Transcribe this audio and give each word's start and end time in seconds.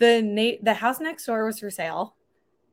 the 0.00 0.22
na- 0.22 0.58
the 0.62 0.74
house 0.74 0.98
next 0.98 1.26
door 1.26 1.44
was 1.44 1.60
for 1.60 1.70
sale. 1.70 2.16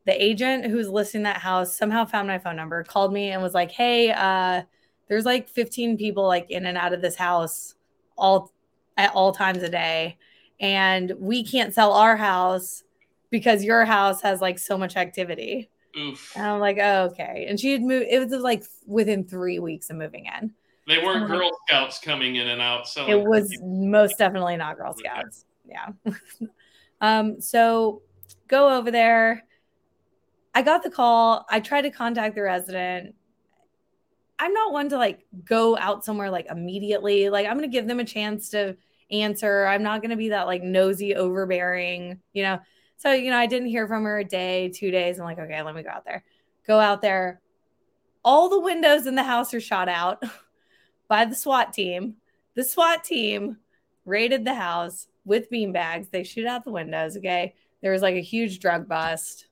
The 0.05 0.23
agent 0.23 0.65
who 0.65 0.77
was 0.77 0.87
listing 0.87 1.23
that 1.23 1.37
house 1.37 1.77
somehow 1.77 2.05
found 2.05 2.27
my 2.27 2.39
phone 2.39 2.55
number, 2.55 2.83
called 2.83 3.13
me 3.13 3.29
and 3.29 3.43
was 3.43 3.53
like, 3.53 3.69
"Hey, 3.69 4.11
uh, 4.11 4.63
there's 5.07 5.25
like 5.25 5.49
15 5.49 5.97
people 5.97 6.25
like 6.25 6.49
in 6.49 6.65
and 6.65 6.77
out 6.77 6.93
of 6.93 7.01
this 7.01 7.15
house 7.15 7.75
all 8.17 8.51
at 8.95 9.13
all 9.13 9.33
times 9.33 9.61
a 9.61 9.69
day, 9.69 10.17
and 10.59 11.11
we 11.19 11.43
can't 11.43 11.73
sell 11.73 11.91
our 11.91 12.15
house 12.15 12.83
because 13.29 13.63
your 13.63 13.83
house 13.85 14.21
has 14.21 14.41
like 14.41 14.57
so 14.57 14.77
much 14.77 14.95
activity." 14.95 15.69
Oof. 15.97 16.33
And 16.35 16.45
I'm 16.45 16.59
like, 16.59 16.77
oh, 16.79 17.09
okay. 17.11 17.47
And 17.49 17.59
she 17.59 17.71
had 17.71 17.81
moved. 17.81 18.05
It 18.09 18.19
was 18.19 18.41
like 18.41 18.63
within 18.85 19.23
three 19.25 19.59
weeks 19.59 19.89
of 19.89 19.97
moving 19.97 20.27
in. 20.27 20.53
They 20.87 20.99
weren't 20.99 21.27
Girl 21.27 21.49
Scouts 21.67 21.99
coming 21.99 22.35
in 22.35 22.47
and 22.47 22.61
out. 22.61 22.87
So 22.87 23.09
It 23.09 23.19
was 23.19 23.51
most 23.61 24.17
definitely 24.19 24.57
not 24.57 24.77
Girl 24.77 24.93
Scouts. 24.93 25.43
Yeah. 25.67 25.89
um. 27.01 27.41
So 27.41 28.01
go 28.47 28.77
over 28.77 28.91
there. 28.91 29.43
I 30.53 30.61
got 30.61 30.83
the 30.83 30.89
call. 30.89 31.45
I 31.49 31.59
tried 31.59 31.81
to 31.83 31.91
contact 31.91 32.35
the 32.35 32.41
resident. 32.41 33.15
I'm 34.39 34.53
not 34.53 34.73
one 34.73 34.89
to 34.89 34.97
like 34.97 35.25
go 35.45 35.77
out 35.77 36.05
somewhere 36.05 36.29
like 36.29 36.47
immediately. 36.49 37.29
Like 37.29 37.47
I'm 37.47 37.57
gonna 37.57 37.67
give 37.67 37.87
them 37.87 37.99
a 37.99 38.05
chance 38.05 38.49
to 38.49 38.75
answer. 39.11 39.65
I'm 39.65 39.83
not 39.83 40.01
gonna 40.01 40.15
be 40.15 40.29
that 40.29 40.47
like 40.47 40.63
nosy, 40.63 41.15
overbearing, 41.15 42.19
you 42.33 42.43
know. 42.43 42.59
So, 42.97 43.11
you 43.13 43.29
know, 43.29 43.37
I 43.37 43.45
didn't 43.45 43.69
hear 43.69 43.87
from 43.87 44.03
her 44.03 44.19
a 44.19 44.25
day, 44.25 44.69
two 44.69 44.89
days. 44.89 45.19
I'm 45.19 45.25
like, 45.25 45.37
okay, 45.37 45.61
let 45.61 45.75
me 45.75 45.83
go 45.83 45.89
out 45.89 46.05
there. 46.05 46.23
Go 46.65 46.79
out 46.79 47.01
there. 47.01 47.41
All 48.25 48.49
the 48.49 48.59
windows 48.59 49.05
in 49.05 49.15
the 49.15 49.23
house 49.23 49.53
are 49.53 49.61
shot 49.61 49.87
out 49.87 50.23
by 51.07 51.25
the 51.25 51.35
SWAT 51.35 51.73
team. 51.73 52.15
The 52.55 52.63
SWAT 52.63 53.03
team 53.03 53.57
raided 54.05 54.43
the 54.43 54.55
house 54.55 55.07
with 55.27 55.51
beanbags. 55.51 56.09
They 56.09 56.23
shoot 56.23 56.47
out 56.47 56.63
the 56.63 56.71
windows. 56.71 57.17
Okay. 57.17 57.53
There 57.81 57.91
was 57.91 58.01
like 58.01 58.15
a 58.15 58.21
huge 58.21 58.59
drug 58.59 58.87
bust. 58.87 59.47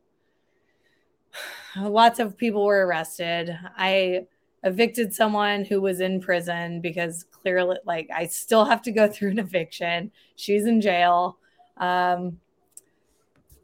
Lots 1.77 2.19
of 2.19 2.37
people 2.37 2.65
were 2.65 2.87
arrested. 2.87 3.55
I 3.77 4.25
evicted 4.63 5.13
someone 5.13 5.63
who 5.63 5.81
was 5.81 5.99
in 5.99 6.19
prison 6.19 6.81
because 6.81 7.25
clearly, 7.29 7.77
like, 7.85 8.09
I 8.13 8.25
still 8.27 8.65
have 8.65 8.81
to 8.83 8.91
go 8.91 9.07
through 9.11 9.31
an 9.31 9.39
eviction. 9.39 10.11
She's 10.35 10.65
in 10.65 10.81
jail. 10.81 11.37
Um, 11.77 12.39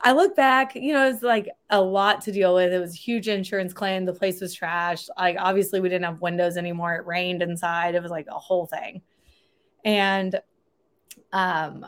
I 0.03 0.13
look 0.13 0.35
back, 0.35 0.75
you 0.75 0.93
know, 0.93 1.07
it's 1.07 1.21
like 1.21 1.47
a 1.69 1.79
lot 1.79 2.21
to 2.21 2.31
deal 2.31 2.55
with. 2.55 2.73
It 2.73 2.79
was 2.79 2.93
a 2.93 2.97
huge 2.97 3.27
insurance 3.27 3.71
claim. 3.71 4.03
The 4.03 4.13
place 4.13 4.41
was 4.41 4.57
trashed. 4.57 5.09
Like, 5.17 5.37
obviously, 5.39 5.79
we 5.79 5.89
didn't 5.89 6.05
have 6.05 6.21
windows 6.21 6.57
anymore. 6.57 6.95
It 6.95 7.05
rained 7.05 7.43
inside. 7.43 7.93
It 7.93 8.01
was 8.01 8.11
like 8.11 8.27
a 8.27 8.39
whole 8.39 8.65
thing. 8.65 9.01
And 9.85 10.39
um, 11.31 11.85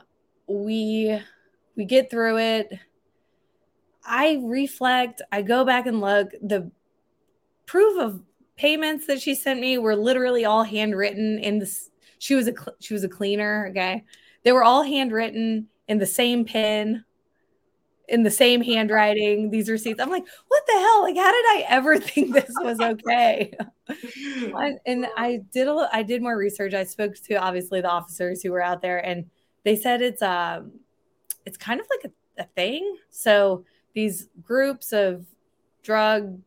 we 0.48 1.20
we 1.76 1.86
get 1.86 2.10
through 2.10 2.38
it. 2.38 2.74
I 4.06 4.40
reflect. 4.44 5.22
I 5.32 5.42
go 5.42 5.66
back 5.66 5.86
and 5.86 6.02
look. 6.02 6.32
The 6.42 6.70
proof 7.66 8.00
of 8.02 8.22
payments 8.56 9.08
that 9.08 9.22
she 9.22 9.36
sent 9.36 9.60
me 9.60 9.78
were 9.78 9.96
literally 9.96 10.46
all 10.46 10.64
handwritten 10.64 11.40
in 11.40 11.60
this. 11.60 11.90
She 12.20 12.36
was 12.36 12.48
a 12.48 12.54
she 12.80 12.94
was 12.94 13.04
a 13.04 13.10
cleaner. 13.10 13.68
Okay, 13.70 14.04
they 14.44 14.52
were 14.52 14.64
all 14.64 14.84
handwritten 14.84 15.68
in 15.88 15.98
the 15.98 16.06
same 16.06 16.46
pen 16.46 17.06
in 18.10 18.24
the 18.24 18.32
same 18.32 18.62
handwriting 18.62 19.50
these 19.50 19.70
receipts 19.70 20.00
i'm 20.02 20.10
like 20.10 20.26
what 20.50 20.64
the 20.68 20.74
hell 20.74 21.02
like 21.04 21.16
how 21.16 21.32
did 21.32 21.46
i 21.46 21.66
ever 21.70 21.98
think 22.00 22.34
this 22.34 22.52
was 22.60 22.80
okay 22.80 23.54
and 24.86 25.08
i 25.16 25.40
did 25.52 25.68
a 25.68 25.90
i 25.94 26.04
did 26.04 26.22
more 26.22 26.38
research 26.38 26.74
i 26.74 26.84
spoke 26.84 27.16
to 27.16 27.36
obviously 27.36 27.80
the 27.80 27.90
officers 27.90 28.42
who 28.42 28.52
were 28.52 28.62
out 28.62 28.82
there 28.82 29.00
and 29.06 29.26
they 29.64 29.76
said 29.76 30.02
it's 30.02 30.22
um 30.22 30.72
it's 31.46 31.58
kind 31.58 31.80
of 31.80 31.88
like 31.90 32.12
a, 32.12 32.42
a 32.42 32.46
thing. 32.56 32.98
So 33.10 33.66
these 33.94 34.30
groups 34.42 34.94
of 34.94 35.26
drug 35.82 36.40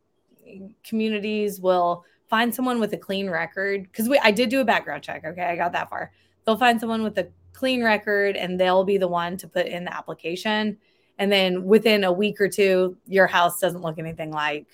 communities 0.84 1.60
will 1.60 2.04
find 2.28 2.54
someone 2.54 2.80
with 2.80 2.92
a 2.92 2.96
clean 2.96 3.28
record 3.28 3.82
because 3.82 4.08
we 4.08 4.18
i 4.20 4.30
did 4.30 4.48
do 4.48 4.60
a 4.60 4.64
background 4.64 5.02
check 5.02 5.24
okay? 5.24 5.44
I 5.44 5.56
got 5.56 5.72
that 5.72 5.90
far. 5.90 6.12
They'll 6.44 6.56
find 6.56 6.78
someone 6.80 7.02
with 7.02 7.18
a 7.18 7.28
clean 7.52 7.82
record 7.82 8.36
and 8.36 8.58
they'll 8.60 8.84
be 8.84 8.98
the 8.98 9.08
one 9.08 9.36
to 9.38 9.48
put 9.48 9.66
in 9.66 9.84
the 9.84 9.94
application. 9.94 10.76
And 11.18 11.32
then 11.32 11.64
within 11.64 12.04
a 12.04 12.12
week 12.12 12.40
or 12.40 12.48
two 12.48 12.96
your 13.06 13.26
house 13.26 13.60
doesn't 13.60 13.82
look 13.82 13.98
anything 13.98 14.30
like 14.30 14.66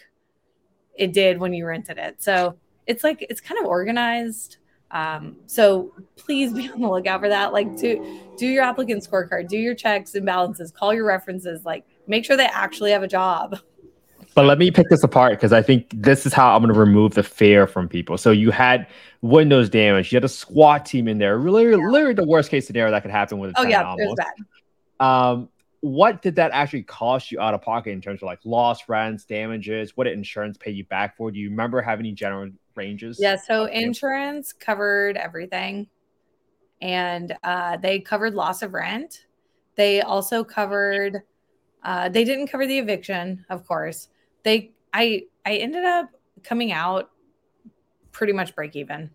it 0.95 1.13
did 1.13 1.39
when 1.39 1.53
you 1.53 1.67
rented 1.67 1.99
it. 1.99 2.23
So 2.23 2.57
it's 2.87 3.05
like 3.05 3.25
it's 3.29 3.41
kind 3.41 3.61
of 3.61 3.67
organized 3.67 4.59
um, 4.93 5.37
so 5.47 5.93
please 6.17 6.53
be 6.53 6.71
on 6.71 6.81
the 6.81 6.89
lookout 6.89 7.21
for 7.21 7.29
that 7.29 7.53
like 7.53 7.77
do 7.77 8.21
do 8.37 8.47
your 8.47 8.63
applicant 8.63 9.07
scorecard 9.07 9.49
do 9.49 9.57
your 9.57 9.75
checks 9.75 10.15
and 10.15 10.25
balances 10.25 10.71
call 10.71 10.95
your 10.95 11.07
references 11.07 11.65
like 11.65 11.85
make 12.07 12.25
sure 12.25 12.37
they 12.37 12.47
actually 12.47 12.91
have 12.91 13.03
a 13.03 13.09
job 13.09 13.59
but 14.35 14.47
let 14.47 14.59
me 14.59 14.71
pick 14.71 14.89
this 14.89 15.03
apart 15.03 15.33
because 15.33 15.53
I 15.53 15.63
think 15.63 15.89
this 15.95 16.25
is 16.25 16.33
how 16.33 16.55
I'm 16.55 16.63
going 16.63 16.73
to 16.73 16.79
remove 16.79 17.15
the 17.15 17.23
fear 17.23 17.67
from 17.67 17.89
people. 17.89 18.17
So 18.17 18.31
you 18.31 18.51
had 18.51 18.87
windows 19.21 19.69
damage, 19.69 20.11
you 20.11 20.17
had 20.17 20.25
a 20.25 20.29
SWAT 20.29 20.87
team 20.87 21.07
in 21.07 21.19
there, 21.19 21.39
really, 21.39 21.65
yeah. 21.65 21.77
literally 21.77 22.15
the 22.15 22.27
worst 22.27 22.51
case 22.51 22.67
scenario 22.67 22.91
that 22.91 23.03
could 23.03 23.11
happen 23.11 23.39
with 23.39 23.51
a 23.51 23.61
oh 23.61 23.65
yeah, 23.65 23.83
almost. 23.83 24.03
it 24.03 24.09
was 24.09 24.17
bad. 24.17 25.07
Um, 25.07 25.49
what 25.81 26.23
did 26.23 26.37
that 26.37 26.53
actually 26.53 26.85
cost 26.85 27.33
you 27.33 27.41
out 27.41 27.55
of 27.55 27.61
pocket 27.61 27.91
in 27.91 28.01
terms 28.01 28.23
of 28.23 28.27
like 28.27 28.39
lost 28.45 28.89
rents, 28.89 29.25
damages? 29.25 29.97
What 29.97 30.05
did 30.05 30.15
insurance 30.15 30.57
pay 30.57 30.71
you 30.71 30.85
back 30.85 31.17
for? 31.17 31.31
Do 31.31 31.39
you 31.39 31.51
remember 31.51 31.83
having 31.83 32.07
any 32.07 32.15
general 32.15 32.51
ranges? 32.77 33.19
Yeah, 33.21 33.37
so 33.37 33.65
insurance 33.65 34.53
covered 34.53 35.17
everything, 35.17 35.89
and 36.81 37.37
uh, 37.43 37.77
they 37.77 38.01
covered 38.01 38.35
loss 38.35 38.63
of 38.63 38.73
rent. 38.73 39.27
They 39.77 40.03
also 40.03 40.45
covered. 40.45 41.23
Uh, 41.83 42.09
they 42.09 42.25
didn't 42.25 42.49
cover 42.49 42.67
the 42.67 42.79
eviction, 42.79 43.45
of 43.51 43.67
course. 43.67 44.09
They, 44.45 44.73
I, 44.93 45.25
I 45.45 45.55
ended 45.55 45.85
up 45.85 46.11
coming 46.43 46.73
out 46.73 47.11
pretty 48.13 48.33
much 48.33 48.55
break 48.55 48.77
even. 48.77 49.11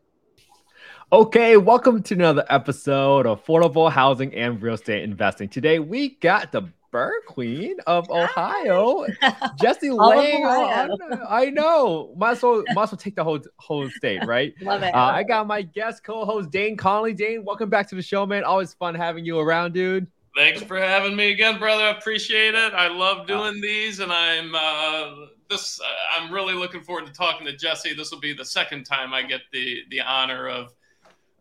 Okay, 1.11 1.55
welcome 1.55 2.03
to 2.03 2.13
another 2.15 2.45
episode 2.49 3.25
of 3.25 3.41
Affordable 3.45 3.89
Housing 3.89 4.33
and 4.33 4.61
Real 4.61 4.73
Estate 4.73 5.03
Investing. 5.03 5.47
Today 5.47 5.79
we 5.79 6.15
got 6.15 6.51
the 6.51 6.63
BRRRR 6.91 7.11
Queen 7.27 7.75
of 7.85 8.09
Ohio, 8.09 9.05
Jessie 9.59 9.91
Lang. 9.91 10.45
I 10.45 11.49
know. 11.51 12.13
Might 12.17 12.31
as 12.31 12.43
well, 12.43 12.63
might 12.73 12.83
as 12.83 12.91
well 12.91 12.97
take 12.97 13.15
the 13.15 13.23
whole 13.23 13.39
whole 13.57 13.89
state, 13.89 14.25
right? 14.25 14.53
Love 14.61 14.83
it. 14.83 14.93
Uh, 14.93 14.97
I 14.97 15.23
got 15.23 15.47
my 15.47 15.61
guest 15.61 16.03
co-host 16.03 16.51
Dane 16.51 16.77
Conley. 16.77 17.13
Dane, 17.13 17.43
welcome 17.43 17.69
back 17.69 17.87
to 17.89 17.95
the 17.95 18.01
show, 18.01 18.25
man. 18.25 18.43
Always 18.43 18.73
fun 18.73 18.95
having 18.95 19.25
you 19.25 19.39
around, 19.39 19.73
dude. 19.73 20.07
Thanks 20.35 20.61
for 20.61 20.77
having 20.77 21.15
me 21.15 21.31
again, 21.31 21.57
brother. 21.57 21.87
Appreciate 21.87 22.53
it. 22.53 22.73
I 22.73 22.87
love 22.87 23.25
doing 23.27 23.59
these, 23.59 23.99
and 23.99 24.11
I'm 24.11 24.53
uh, 24.53 25.27
this. 25.49 25.79
Uh, 25.81 25.85
I'm 26.19 26.31
really 26.31 26.53
looking 26.53 26.81
forward 26.81 27.07
to 27.07 27.13
talking 27.13 27.45
to 27.47 27.55
Jessie. 27.55 27.93
This 27.93 28.11
will 28.11 28.19
be 28.19 28.33
the 28.33 28.45
second 28.45 28.83
time 28.83 29.13
I 29.13 29.23
get 29.23 29.41
the 29.51 29.83
the 29.89 30.01
honor 30.01 30.47
of 30.47 30.73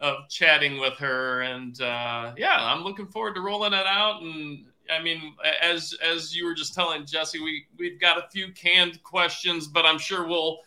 of 0.01 0.29
chatting 0.29 0.79
with 0.79 0.95
her 0.95 1.41
and 1.43 1.81
uh, 1.81 2.33
yeah 2.37 2.57
i'm 2.59 2.83
looking 2.85 3.07
forward 3.07 3.35
to 3.35 3.41
rolling 3.41 3.73
it 3.73 3.87
out 3.87 4.23
and 4.23 4.67
i 4.91 5.03
mean 5.03 5.35
as 5.63 5.95
as 6.03 6.35
you 6.35 6.45
were 6.45 6.55
just 6.55 6.75
telling 6.75 7.07
Jessie, 7.07 7.41
we 7.41 7.67
we've 7.79 8.01
got 8.01 8.19
a 8.19 8.29
few 8.31 8.53
canned 8.53 9.03
questions 9.03 9.67
but 9.67 9.85
i'm 9.85 9.99
sure 9.99 10.27
we'll 10.27 10.59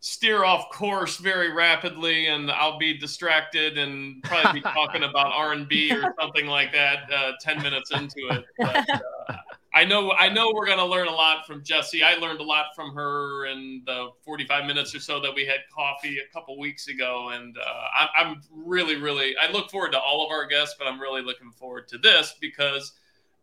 steer 0.00 0.44
off 0.44 0.70
course 0.70 1.16
very 1.16 1.52
rapidly 1.52 2.26
and 2.26 2.50
i'll 2.50 2.78
be 2.78 2.96
distracted 2.96 3.78
and 3.78 4.22
probably 4.22 4.60
be 4.60 4.60
talking 4.60 5.02
about 5.10 5.32
r&b 5.32 5.92
or 5.92 6.14
something 6.20 6.46
like 6.46 6.72
that 6.72 7.10
uh, 7.12 7.32
10 7.40 7.62
minutes 7.62 7.90
into 7.90 8.28
it 8.30 8.44
but, 8.58 8.88
uh, 8.90 9.36
I 9.74 9.84
know 9.84 10.12
I 10.12 10.28
know 10.28 10.52
we're 10.54 10.66
going 10.66 10.78
to 10.78 10.84
learn 10.84 11.08
a 11.08 11.12
lot 11.12 11.46
from 11.46 11.64
Jessie. 11.64 12.04
I 12.04 12.14
learned 12.14 12.38
a 12.38 12.44
lot 12.44 12.66
from 12.76 12.94
her 12.94 13.46
in 13.46 13.82
the 13.84 14.10
45 14.24 14.66
minutes 14.66 14.94
or 14.94 15.00
so 15.00 15.18
that 15.20 15.34
we 15.34 15.44
had 15.44 15.58
coffee 15.74 16.18
a 16.18 16.32
couple 16.32 16.56
weeks 16.60 16.86
ago, 16.86 17.30
and 17.30 17.56
uh, 17.58 18.06
I'm 18.16 18.40
really 18.52 18.94
really 18.96 19.34
I 19.36 19.50
look 19.50 19.70
forward 19.70 19.90
to 19.92 19.98
all 19.98 20.24
of 20.24 20.30
our 20.30 20.46
guests, 20.46 20.76
but 20.78 20.86
I'm 20.86 21.00
really 21.00 21.22
looking 21.22 21.50
forward 21.50 21.88
to 21.88 21.98
this 21.98 22.36
because 22.40 22.92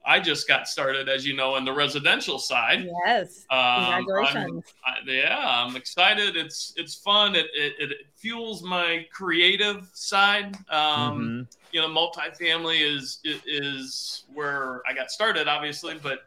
I 0.06 0.20
just 0.20 0.48
got 0.48 0.68
started, 0.68 1.10
as 1.10 1.26
you 1.26 1.36
know, 1.36 1.58
in 1.58 1.66
the 1.66 1.74
residential 1.74 2.40
side. 2.40 2.90
Yes, 3.06 3.46
um, 3.50 4.06
congratulations! 4.06 4.74
I'm, 4.86 5.08
I, 5.08 5.12
yeah, 5.12 5.38
I'm 5.46 5.76
excited. 5.76 6.36
It's 6.36 6.74
it's 6.76 6.96
fun. 6.96 7.36
It, 7.36 7.48
it, 7.54 7.74
it 7.80 7.98
fuels 8.16 8.64
my 8.64 9.06
creative 9.12 9.90
side. 9.94 10.56
Um, 10.70 11.20
mm-hmm 11.20 11.42
you 11.72 11.82
know, 11.82 11.88
multifamily 11.88 12.82
is 12.82 13.20
is 13.24 14.26
where 14.34 14.82
I 14.88 14.94
got 14.94 15.12
started, 15.12 15.48
obviously, 15.48 15.96
but 16.02 16.20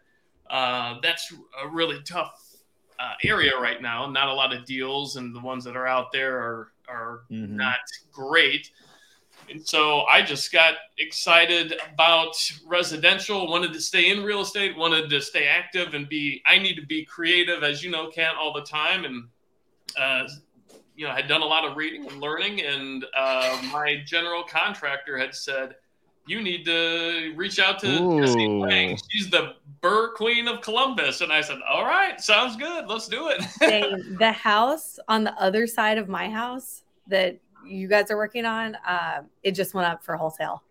uh, 0.51 0.99
that's 1.03 1.33
a 1.63 1.69
really 1.69 2.01
tough 2.03 2.57
uh, 2.99 3.13
area 3.23 3.59
right 3.59 3.81
now. 3.81 4.07
Not 4.07 4.29
a 4.29 4.33
lot 4.33 4.55
of 4.55 4.65
deals, 4.65 5.17
and 5.17 5.35
the 5.35 5.41
ones 5.41 5.65
that 5.65 5.77
are 5.77 5.87
out 5.87 6.13
there 6.13 6.39
are 6.39 6.73
are 6.89 7.21
mm-hmm. 7.31 7.57
not 7.57 7.79
great. 8.13 8.71
And 9.51 9.67
so 9.67 10.03
I 10.03 10.23
just 10.23 10.53
got 10.53 10.75
excited 10.99 11.75
about 11.93 12.35
residential, 12.67 13.49
wanted 13.49 13.73
to 13.73 13.81
stay 13.81 14.11
in 14.11 14.25
real 14.25 14.41
estate, 14.41 14.77
wanted 14.77 15.11
to 15.11 15.21
stay 15.21 15.47
active 15.47 15.95
and 15.95 16.09
be, 16.09 16.43
I 16.47 16.59
need 16.59 16.75
to 16.77 16.87
be 16.87 17.05
creative, 17.05 17.63
as 17.63 17.83
you 17.83 17.91
know, 17.91 18.09
Kent, 18.09 18.37
all 18.39 18.53
the 18.53 18.63
time. 18.63 19.05
And 19.05 19.25
uh, 19.99 20.29
you 20.97 21.07
know, 21.07 21.13
had 21.13 21.29
done 21.29 21.43
a 21.43 21.47
lot 21.47 21.65
of 21.65 21.77
reading 21.77 22.07
and 22.07 22.21
learning, 22.21 22.63
and 22.63 23.05
uh, 23.17 23.61
my 23.73 24.03
general 24.07 24.45
contractor 24.45 25.19
had 25.19 25.35
said, 25.35 25.75
you 26.27 26.41
need 26.41 26.65
to 26.65 27.35
reach 27.37 27.59
out 27.59 27.79
to 27.81 28.03
Ooh. 28.03 28.21
Jessie 28.21 28.49
Lang. 28.49 28.99
She's 29.11 29.31
the 29.31 29.55
BRRRR 29.83 30.15
Queen 30.15 30.49
of 30.49 30.63
Columbus. 30.63 31.21
And 31.21 31.33
I 31.33 31.41
said, 31.41 31.59
All 31.69 31.85
right, 31.85 32.21
sounds 32.21 32.57
good. 32.57 32.87
Let's 32.87 33.09
do 33.09 33.29
it. 33.29 34.19
the 34.19 34.33
house 34.33 34.99
on 35.09 35.25
the 35.25 35.35
other 35.35 35.67
side 35.67 35.99
of 35.99 36.09
my 36.09 36.31
house 36.31 36.83
that 37.09 37.39
you 37.67 37.89
guys 37.89 38.11
are 38.11 38.17
working 38.17 38.45
on, 38.45 38.77
uh, 38.87 39.23
it 39.43 39.53
just 39.53 39.75
went 39.75 39.89
up 39.89 40.05
for 40.05 40.17
wholesale. 40.17 40.63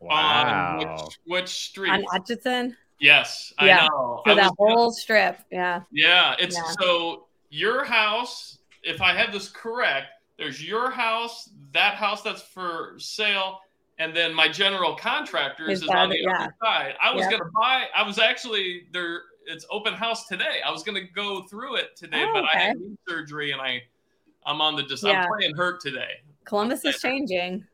Wow. 0.00 0.78
which, 0.78 1.18
which, 1.26 1.48
street? 1.48 1.90
On 1.90 2.04
Atcheson. 2.06 2.74
Yes, 3.00 3.52
I 3.58 3.66
yeah. 3.66 3.86
know. 3.86 4.22
So 4.26 4.32
I 4.32 4.34
that 4.34 4.52
whole 4.58 4.76
gonna, 4.76 4.92
strip. 4.92 5.38
Yeah. 5.50 5.82
Yeah. 5.90 6.34
It's 6.38 6.56
yeah. 6.56 6.74
so 6.80 7.26
your 7.50 7.84
house, 7.84 8.58
if 8.82 9.00
I 9.00 9.14
have 9.14 9.32
this 9.32 9.48
correct, 9.48 10.08
there's 10.38 10.66
your 10.66 10.90
house, 10.90 11.50
that 11.72 11.94
house 11.94 12.22
that's 12.22 12.42
for 12.42 12.94
sale, 12.98 13.60
and 13.98 14.16
then 14.16 14.32
my 14.32 14.48
general 14.48 14.96
contractors 14.96 15.68
is, 15.68 15.82
is 15.82 15.88
on 15.88 16.08
the 16.08 16.18
yeah. 16.18 16.44
other 16.44 16.54
side. 16.62 16.94
I 17.00 17.14
was 17.14 17.26
gonna 17.26 17.50
buy. 17.54 17.84
I 17.94 18.02
was 18.02 18.18
actually 18.18 18.84
there. 18.92 19.22
It's 19.46 19.66
open 19.70 19.92
house 19.92 20.26
today. 20.26 20.60
I 20.64 20.70
was 20.70 20.82
gonna 20.82 21.06
go 21.14 21.42
through 21.42 21.76
it 21.76 21.96
today, 21.96 22.24
oh, 22.26 22.32
but 22.32 22.44
okay. 22.44 22.58
I 22.58 22.58
had 22.58 22.80
knee 22.80 22.96
surgery 23.06 23.52
and 23.52 23.60
I, 23.60 23.82
I'm 24.44 24.60
on 24.60 24.76
the 24.76 24.82
just. 24.82 25.02
Yeah. 25.02 25.22
I'm 25.22 25.28
playing 25.28 25.56
hurt 25.56 25.80
today. 25.80 26.20
Columbus 26.44 26.84
is 26.84 27.00
changing. 27.00 27.64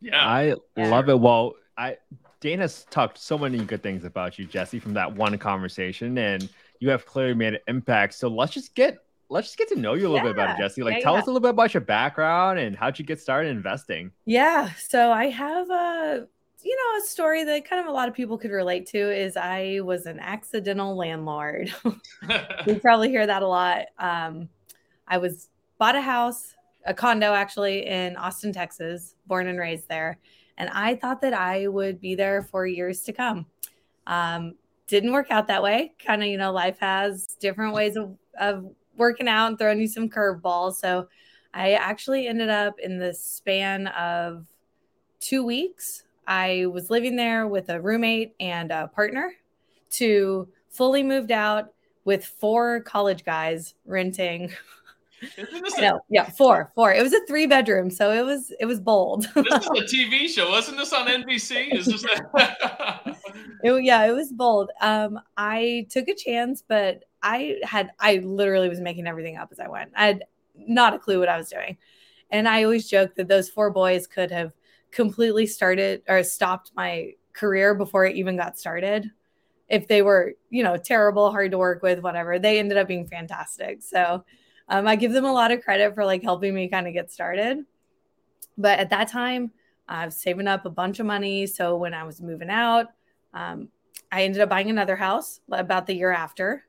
Yeah, 0.00 0.26
I 0.26 0.54
love 0.76 1.08
it. 1.08 1.18
Well, 1.18 1.54
I 1.76 1.96
Dana's 2.40 2.86
talked 2.90 3.18
so 3.18 3.36
many 3.36 3.58
good 3.58 3.82
things 3.82 4.04
about 4.04 4.38
you, 4.38 4.46
Jessie, 4.46 4.78
from 4.78 4.94
that 4.94 5.14
one 5.14 5.36
conversation, 5.38 6.16
and 6.18 6.48
you 6.78 6.88
have 6.88 7.06
clearly 7.06 7.34
made 7.34 7.54
an 7.54 7.60
impact. 7.68 8.14
So 8.14 8.28
let's 8.28 8.52
just 8.52 8.74
get 8.74 8.98
let's 9.30 9.48
just 9.48 9.58
get 9.58 9.68
to 9.68 9.76
know 9.76 9.94
you 9.94 10.08
a 10.08 10.10
little 10.10 10.16
yeah. 10.16 10.32
bit 10.32 10.32
about 10.32 10.58
Jessie. 10.58 10.82
Like, 10.82 10.96
yeah, 10.96 11.02
tell 11.02 11.14
yeah. 11.14 11.20
us 11.20 11.26
a 11.26 11.30
little 11.30 11.40
bit 11.40 11.50
about 11.50 11.72
your 11.72 11.82
background 11.82 12.58
and 12.58 12.76
how'd 12.76 12.98
you 12.98 13.04
get 13.04 13.20
started 13.20 13.50
investing? 13.50 14.10
Yeah. 14.24 14.70
So 14.72 15.12
I 15.12 15.26
have 15.28 15.70
a, 15.70 16.26
you 16.62 16.76
know, 16.76 16.98
a 16.98 17.06
story 17.06 17.44
that 17.44 17.64
kind 17.64 17.80
of 17.80 17.86
a 17.86 17.92
lot 17.92 18.08
of 18.08 18.14
people 18.14 18.36
could 18.36 18.50
relate 18.50 18.86
to 18.88 18.98
is 18.98 19.36
I 19.36 19.80
was 19.84 20.06
an 20.06 20.18
accidental 20.18 20.96
landlord. 20.96 21.72
you 22.66 22.74
probably 22.80 23.08
hear 23.08 23.26
that 23.26 23.42
a 23.42 23.46
lot. 23.46 23.86
Um, 23.98 24.48
I 25.06 25.18
was 25.18 25.48
bought 25.80 25.96
a 25.96 26.00
house, 26.02 26.54
a 26.84 26.92
condo 26.92 27.32
actually 27.32 27.86
in 27.86 28.14
Austin, 28.16 28.52
Texas, 28.52 29.14
born 29.26 29.48
and 29.48 29.58
raised 29.58 29.88
there. 29.88 30.18
And 30.58 30.68
I 30.68 30.94
thought 30.94 31.22
that 31.22 31.32
I 31.32 31.68
would 31.68 32.00
be 32.00 32.14
there 32.14 32.42
for 32.42 32.66
years 32.66 33.00
to 33.04 33.14
come. 33.14 33.46
Um, 34.06 34.56
didn't 34.86 35.12
work 35.12 35.28
out 35.30 35.48
that 35.48 35.62
way. 35.62 35.94
Kind 35.98 36.22
of, 36.22 36.28
you 36.28 36.36
know, 36.36 36.52
life 36.52 36.78
has 36.80 37.26
different 37.40 37.72
ways 37.72 37.96
of, 37.96 38.14
of 38.38 38.66
working 38.98 39.26
out 39.26 39.46
and 39.46 39.58
throwing 39.58 39.80
you 39.80 39.88
some 39.88 40.10
curveballs. 40.10 40.74
So 40.74 41.08
I 41.54 41.72
actually 41.72 42.28
ended 42.28 42.50
up 42.50 42.78
in 42.78 42.98
the 42.98 43.14
span 43.14 43.86
of 43.86 44.44
two 45.18 45.44
weeks. 45.46 46.04
I 46.26 46.66
was 46.66 46.90
living 46.90 47.16
there 47.16 47.48
with 47.48 47.70
a 47.70 47.80
roommate 47.80 48.34
and 48.38 48.70
a 48.70 48.88
partner 48.88 49.32
to 49.92 50.46
fully 50.68 51.02
moved 51.02 51.32
out 51.32 51.72
with 52.04 52.26
four 52.26 52.80
college 52.80 53.24
guys 53.24 53.74
renting. 53.86 54.52
No, 55.78 56.00
yeah, 56.08 56.30
four, 56.30 56.72
four. 56.74 56.92
It 56.92 57.02
was 57.02 57.12
a 57.12 57.24
three 57.26 57.46
bedroom, 57.46 57.90
so 57.90 58.10
it 58.12 58.24
was 58.24 58.52
it 58.58 58.66
was 58.66 58.80
bold. 58.80 59.22
this 59.34 59.46
is 59.46 59.66
a 59.66 59.84
TV 59.96 60.28
show, 60.28 60.50
wasn't 60.50 60.78
this 60.78 60.92
on 60.92 61.06
NBC? 61.06 61.74
Is 61.74 61.86
this? 61.86 62.04
it, 63.62 63.84
yeah, 63.84 64.04
it 64.04 64.12
was 64.12 64.32
bold. 64.32 64.70
Um, 64.80 65.20
I 65.36 65.86
took 65.90 66.08
a 66.08 66.14
chance, 66.14 66.62
but 66.66 67.04
I 67.22 67.56
had 67.62 67.90
I 67.98 68.16
literally 68.16 68.68
was 68.68 68.80
making 68.80 69.06
everything 69.06 69.36
up 69.36 69.48
as 69.52 69.60
I 69.60 69.68
went. 69.68 69.92
I 69.96 70.06
had 70.06 70.24
not 70.54 70.94
a 70.94 70.98
clue 70.98 71.18
what 71.18 71.28
I 71.28 71.36
was 71.36 71.48
doing. 71.48 71.76
And 72.30 72.48
I 72.48 72.62
always 72.64 72.88
joke 72.88 73.14
that 73.16 73.28
those 73.28 73.48
four 73.48 73.70
boys 73.70 74.06
could 74.06 74.30
have 74.30 74.52
completely 74.90 75.46
started 75.46 76.02
or 76.08 76.22
stopped 76.22 76.72
my 76.74 77.12
career 77.32 77.74
before 77.74 78.06
it 78.06 78.16
even 78.16 78.36
got 78.36 78.58
started. 78.58 79.10
If 79.68 79.88
they 79.88 80.02
were, 80.02 80.34
you 80.48 80.62
know, 80.62 80.76
terrible, 80.76 81.30
hard 81.30 81.52
to 81.52 81.58
work 81.58 81.82
with, 81.82 82.00
whatever, 82.00 82.38
they 82.38 82.58
ended 82.58 82.78
up 82.78 82.88
being 82.88 83.06
fantastic. 83.06 83.82
So 83.82 84.24
um, 84.70 84.86
I 84.86 84.96
give 84.96 85.12
them 85.12 85.24
a 85.24 85.32
lot 85.32 85.50
of 85.50 85.62
credit 85.62 85.94
for 85.94 86.04
like 86.04 86.22
helping 86.22 86.54
me 86.54 86.68
kind 86.68 86.86
of 86.86 86.94
get 86.94 87.10
started. 87.10 87.64
But 88.56 88.78
at 88.78 88.90
that 88.90 89.08
time, 89.08 89.50
I 89.88 90.04
was 90.04 90.16
saving 90.16 90.46
up 90.46 90.64
a 90.64 90.70
bunch 90.70 91.00
of 91.00 91.06
money. 91.06 91.46
So 91.46 91.76
when 91.76 91.92
I 91.92 92.04
was 92.04 92.22
moving 92.22 92.48
out, 92.48 92.86
um, 93.34 93.68
I 94.12 94.22
ended 94.22 94.40
up 94.40 94.48
buying 94.48 94.70
another 94.70 94.96
house 94.96 95.40
about 95.50 95.86
the 95.86 95.94
year 95.94 96.12
after 96.12 96.64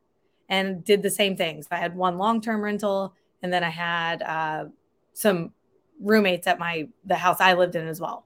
and 0.50 0.84
did 0.84 1.04
the 1.04 1.10
same 1.10 1.38
things. 1.38 1.68
I 1.70 1.78
had 1.78 1.96
one 1.96 2.18
long 2.18 2.42
term 2.42 2.62
rental, 2.62 3.14
and 3.44 3.54
then 3.54 3.64
I 3.64 3.70
had 3.70 4.24
uh, 4.24 4.66
some 5.14 5.54
roommates 6.00 6.48
at 6.48 6.60
my 6.60 6.90
the 7.06 7.16
house 7.16 7.40
I 7.40 7.54
lived 7.54 7.76
in 7.76 7.88
as 7.88 8.02
well. 8.02 8.26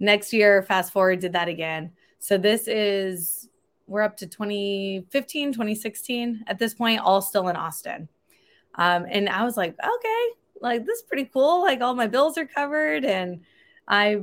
Next 0.00 0.32
year, 0.32 0.62
fast 0.62 0.92
forward, 0.92 1.20
did 1.20 1.34
that 1.34 1.48
again. 1.48 1.92
So 2.18 2.38
this 2.38 2.66
is 2.66 3.48
we're 3.86 4.02
up 4.02 4.16
to 4.18 4.26
2015, 4.26 5.52
2016 5.52 6.44
at 6.46 6.58
this 6.58 6.72
point, 6.72 7.00
all 7.00 7.20
still 7.20 7.48
in 7.48 7.56
Austin. 7.56 8.08
Um, 8.74 9.06
and 9.08 9.28
I 9.28 9.44
was 9.44 9.56
like, 9.56 9.74
okay, 9.78 10.26
like 10.60 10.86
this 10.86 10.98
is 10.98 11.04
pretty 11.04 11.26
cool. 11.26 11.62
Like 11.62 11.80
all 11.80 11.94
my 11.94 12.06
bills 12.06 12.38
are 12.38 12.46
covered, 12.46 13.04
and 13.04 13.40
I 13.86 14.22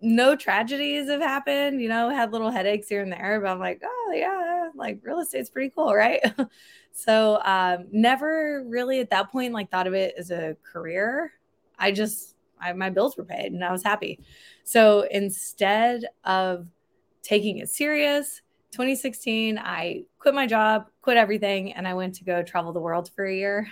no 0.00 0.36
tragedies 0.36 1.08
have 1.08 1.20
happened. 1.20 1.82
You 1.82 1.88
know, 1.88 2.10
had 2.10 2.32
little 2.32 2.50
headaches 2.50 2.88
here 2.88 3.02
and 3.02 3.12
there, 3.12 3.40
but 3.40 3.50
I'm 3.50 3.58
like, 3.58 3.82
oh 3.84 4.12
yeah, 4.14 4.70
like 4.74 5.00
real 5.02 5.20
estate's 5.20 5.50
pretty 5.50 5.72
cool, 5.74 5.94
right? 5.94 6.20
so 6.92 7.40
um, 7.44 7.86
never 7.90 8.64
really 8.66 9.00
at 9.00 9.10
that 9.10 9.30
point 9.30 9.52
like 9.52 9.70
thought 9.70 9.86
of 9.86 9.94
it 9.94 10.14
as 10.18 10.30
a 10.30 10.56
career. 10.62 11.32
I 11.78 11.92
just 11.92 12.34
I, 12.60 12.72
my 12.72 12.90
bills 12.90 13.16
were 13.16 13.24
paid 13.24 13.52
and 13.52 13.64
I 13.64 13.72
was 13.72 13.82
happy. 13.82 14.20
So 14.64 15.06
instead 15.10 16.04
of 16.24 16.66
taking 17.22 17.58
it 17.58 17.68
serious, 17.68 18.42
2016, 18.72 19.58
I 19.58 20.04
quit 20.18 20.34
my 20.34 20.46
job, 20.46 20.86
quit 21.02 21.16
everything, 21.16 21.72
and 21.72 21.86
I 21.86 21.94
went 21.94 22.14
to 22.16 22.24
go 22.24 22.42
travel 22.42 22.72
the 22.72 22.80
world 22.80 23.10
for 23.14 23.24
a 23.24 23.34
year. 23.34 23.68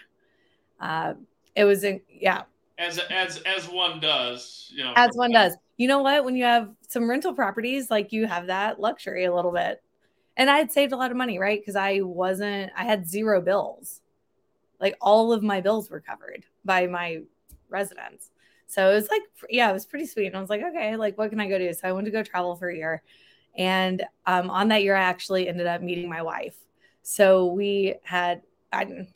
Uh, 0.81 1.15
it 1.55 1.65
was, 1.65 1.85
in, 1.85 2.01
yeah. 2.09 2.43
As 2.79 2.99
as 3.11 3.41
as 3.47 3.69
one 3.69 4.01
does, 4.01 4.71
you 4.75 4.83
know. 4.83 4.93
As 4.97 5.11
one 5.15 5.31
does 5.31 5.57
you 5.77 5.89
know 5.89 6.03
what? 6.03 6.25
When 6.25 6.37
you 6.37 6.45
have 6.45 6.71
some 6.89 7.09
rental 7.09 7.35
properties, 7.35 7.91
like 7.91 8.13
you 8.13 8.27
have 8.27 8.47
that 8.47 8.81
luxury 8.81 9.25
a 9.25 9.35
little 9.35 9.51
bit. 9.51 9.83
And 10.37 10.51
I 10.51 10.59
had 10.59 10.73
saved 10.73 10.93
a 10.93 10.97
lot 10.97 11.11
of 11.11 11.17
money, 11.17 11.39
right? 11.39 11.61
Because 11.61 11.77
I 11.77 12.01
wasn't, 12.01 12.73
I 12.77 12.85
had 12.85 13.09
zero 13.09 13.41
bills. 13.41 14.01
Like 14.81 14.97
all 15.01 15.33
of 15.33 15.43
my 15.43 15.61
bills 15.61 15.91
were 15.91 16.01
covered 16.01 16.45
by 16.65 16.87
my 16.87 17.23
residents. 17.69 18.31
So 18.67 18.91
it 18.91 18.95
was 18.95 19.09
like, 19.09 19.23
yeah, 19.49 19.71
it 19.71 19.73
was 19.73 19.87
pretty 19.87 20.07
sweet. 20.07 20.27
And 20.27 20.37
I 20.37 20.41
was 20.41 20.51
like, 20.51 20.63
okay, 20.63 20.97
like 20.97 21.17
what 21.19 21.31
can 21.31 21.41
I 21.41 21.49
go 21.49 21.59
do? 21.59 21.73
So 21.73 21.89
I 21.89 21.93
went 21.93 22.07
to 22.07 22.11
go 22.11 22.23
travel 22.23 22.57
for 22.57 22.69
a 22.69 22.77
year. 22.77 23.03
And 23.57 24.03
um, 24.27 24.51
on 24.51 24.69
that 24.69 24.83
year, 24.83 24.97
I 24.97 25.03
actually 25.03 25.49
ended 25.49 25.67
up 25.67 25.81
meeting 25.81 26.09
my 26.09 26.23
wife. 26.23 26.57
So 27.03 27.47
we 27.47 27.95
had, 28.03 28.43
I, 28.73 28.85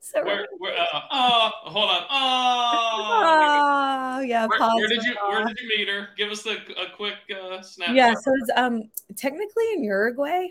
so 0.00 0.24
where, 0.24 0.46
where, 0.58 0.72
uh, 0.72 1.00
oh, 1.12 1.50
hold 1.64 1.90
on. 1.90 2.02
Oh, 2.10 4.16
oh 4.18 4.20
yeah. 4.22 4.46
Where, 4.46 4.58
where 4.58 4.88
did 4.88 5.02
you 5.02 5.14
Where 5.28 5.44
did 5.44 5.58
you 5.60 5.68
meet 5.68 5.88
her? 5.88 6.08
Give 6.16 6.30
us 6.30 6.46
a, 6.46 6.54
a 6.54 6.90
quick 6.96 7.14
uh, 7.30 7.62
snapshot. 7.62 7.94
Yeah, 7.94 8.14
so 8.14 8.32
it's 8.40 8.50
um 8.56 8.84
technically 9.16 9.72
in 9.74 9.84
Uruguay. 9.84 10.48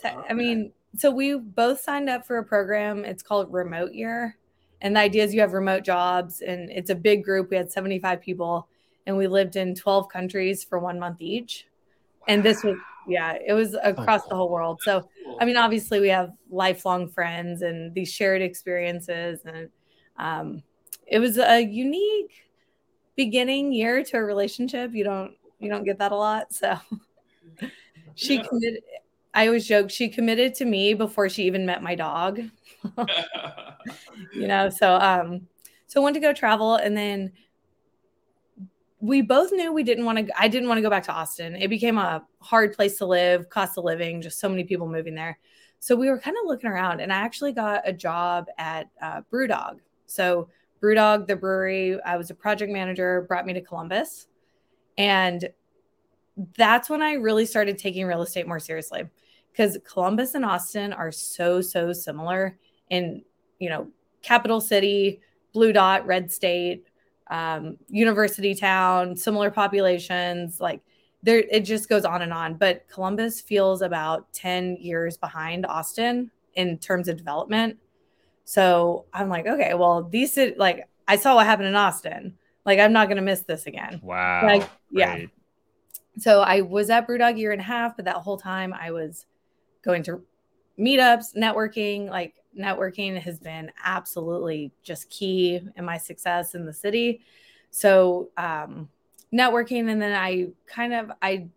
Te- 0.00 0.08
okay. 0.08 0.26
I 0.28 0.32
mean, 0.32 0.72
so 0.96 1.10
we 1.10 1.36
both 1.36 1.80
signed 1.80 2.10
up 2.10 2.26
for 2.26 2.38
a 2.38 2.44
program. 2.44 3.04
It's 3.04 3.22
called 3.22 3.52
Remote 3.52 3.92
Year, 3.92 4.36
and 4.80 4.96
the 4.96 5.00
idea 5.00 5.24
is 5.24 5.32
you 5.32 5.40
have 5.40 5.52
remote 5.52 5.84
jobs, 5.84 6.42
and 6.42 6.70
it's 6.70 6.90
a 6.90 6.94
big 6.94 7.24
group. 7.24 7.50
We 7.50 7.56
had 7.56 7.70
seventy 7.70 7.98
five 7.98 8.20
people, 8.20 8.68
and 9.06 9.16
we 9.16 9.26
lived 9.26 9.56
in 9.56 9.74
twelve 9.74 10.08
countries 10.08 10.64
for 10.64 10.78
one 10.78 10.98
month 10.98 11.20
each. 11.20 11.66
And 12.28 12.42
this 12.42 12.62
was 12.62 12.76
yeah, 13.06 13.36
it 13.44 13.52
was 13.52 13.76
across 13.82 14.22
oh. 14.26 14.28
the 14.28 14.36
whole 14.36 14.48
world. 14.48 14.80
So, 14.82 15.08
I 15.40 15.44
mean, 15.44 15.56
obviously, 15.56 16.00
we 16.00 16.08
have 16.08 16.32
lifelong 16.50 17.08
friends 17.08 17.62
and 17.62 17.94
these 17.94 18.12
shared 18.12 18.42
experiences, 18.42 19.40
and 19.44 19.68
um, 20.16 20.62
it 21.06 21.18
was 21.18 21.38
a 21.38 21.60
unique 21.60 22.46
beginning 23.16 23.72
year 23.72 24.04
to 24.04 24.16
a 24.16 24.22
relationship. 24.22 24.92
You 24.94 25.04
don't 25.04 25.32
you 25.58 25.68
don't 25.68 25.84
get 25.84 25.98
that 25.98 26.12
a 26.12 26.16
lot. 26.16 26.52
So, 26.52 26.78
she 28.14 28.36
yeah. 28.36 28.42
committed. 28.42 28.82
I 29.34 29.46
always 29.46 29.66
joke 29.66 29.90
she 29.90 30.08
committed 30.08 30.54
to 30.56 30.64
me 30.64 30.94
before 30.94 31.28
she 31.28 31.44
even 31.44 31.64
met 31.66 31.82
my 31.82 31.94
dog. 31.94 32.40
you 34.34 34.46
know, 34.46 34.68
so 34.68 34.94
um, 34.96 35.48
so 35.86 36.00
I 36.00 36.04
went 36.04 36.14
to 36.14 36.20
go 36.20 36.32
travel, 36.32 36.76
and 36.76 36.96
then 36.96 37.32
we 39.02 39.20
both 39.20 39.50
knew 39.50 39.72
we 39.72 39.82
didn't 39.82 40.04
want 40.04 40.16
to 40.16 40.40
i 40.40 40.46
didn't 40.46 40.68
want 40.68 40.78
to 40.78 40.82
go 40.82 40.88
back 40.88 41.02
to 41.02 41.12
austin. 41.12 41.56
It 41.56 41.68
became 41.68 41.98
a 41.98 42.24
hard 42.40 42.72
place 42.72 42.96
to 42.98 43.06
live 43.06 43.50
cost 43.50 43.76
of 43.76 43.84
living 43.84 44.22
just 44.22 44.38
so 44.38 44.48
many 44.48 44.64
people 44.64 44.88
moving 44.88 45.14
there. 45.14 45.38
So 45.80 45.96
we 45.96 46.08
were 46.08 46.20
kind 46.20 46.36
of 46.40 46.46
looking 46.46 46.70
around 46.70 47.00
and 47.00 47.12
i 47.12 47.16
actually 47.16 47.52
got 47.52 47.82
a 47.84 47.92
job 47.92 48.46
at 48.56 48.88
uh, 49.02 49.22
brewdog. 49.30 49.80
So 50.06 50.48
brewdog 50.80 51.26
the 51.26 51.34
brewery 51.34 52.00
i 52.02 52.16
was 52.16 52.30
a 52.30 52.34
project 52.34 52.72
manager 52.72 53.26
brought 53.28 53.44
me 53.44 53.52
to 53.52 53.60
columbus. 53.60 54.28
And 54.96 55.48
that's 56.56 56.88
when 56.88 57.02
i 57.02 57.14
really 57.14 57.44
started 57.44 57.76
taking 57.76 58.06
real 58.06 58.22
estate 58.22 58.46
more 58.46 58.60
seriously 58.60 59.02
because 59.50 59.76
columbus 59.86 60.34
and 60.34 60.46
austin 60.46 60.90
are 60.92 61.12
so 61.12 61.60
so 61.60 61.92
similar 61.92 62.56
in 62.88 63.22
you 63.58 63.68
know 63.68 63.86
capital 64.22 64.58
city 64.58 65.20
blue 65.52 65.74
dot 65.74 66.06
red 66.06 66.32
state 66.32 66.86
um, 67.32 67.78
university 67.88 68.54
town, 68.54 69.16
similar 69.16 69.50
populations, 69.50 70.60
like 70.60 70.82
there 71.22 71.38
it 71.50 71.60
just 71.60 71.88
goes 71.88 72.04
on 72.04 72.20
and 72.20 72.32
on. 72.32 72.54
But 72.54 72.86
Columbus 72.88 73.40
feels 73.40 73.80
about 73.80 74.30
10 74.34 74.76
years 74.76 75.16
behind 75.16 75.64
Austin 75.64 76.30
in 76.54 76.76
terms 76.76 77.08
of 77.08 77.16
development. 77.16 77.78
So 78.44 79.06
I'm 79.14 79.30
like, 79.30 79.46
okay, 79.46 79.72
well, 79.72 80.02
these 80.02 80.38
like 80.58 80.86
I 81.08 81.16
saw 81.16 81.36
what 81.36 81.46
happened 81.46 81.68
in 81.68 81.74
Austin. 81.74 82.36
Like 82.66 82.78
I'm 82.78 82.92
not 82.92 83.08
gonna 83.08 83.22
miss 83.22 83.40
this 83.40 83.66
again. 83.66 83.98
Wow. 84.02 84.42
Like, 84.44 84.68
yeah. 84.90 85.20
So 86.18 86.42
I 86.42 86.60
was 86.60 86.90
at 86.90 87.08
Brewdog 87.08 87.36
a 87.36 87.38
year 87.38 87.52
and 87.52 87.62
a 87.62 87.64
half, 87.64 87.96
but 87.96 88.04
that 88.04 88.16
whole 88.16 88.36
time 88.36 88.74
I 88.74 88.90
was 88.90 89.24
going 89.82 90.02
to 90.02 90.22
meetups, 90.78 91.34
networking, 91.34 92.10
like 92.10 92.34
networking 92.58 93.20
has 93.20 93.38
been 93.38 93.72
absolutely 93.84 94.72
just 94.82 95.10
key 95.10 95.60
in 95.76 95.84
my 95.84 95.98
success 95.98 96.54
in 96.54 96.66
the 96.66 96.72
city. 96.72 97.22
So 97.70 98.30
um 98.36 98.88
networking 99.32 99.90
and 99.90 100.00
then 100.00 100.14
I 100.14 100.48
kind 100.66 100.92
of 100.92 101.10
I 101.20 101.48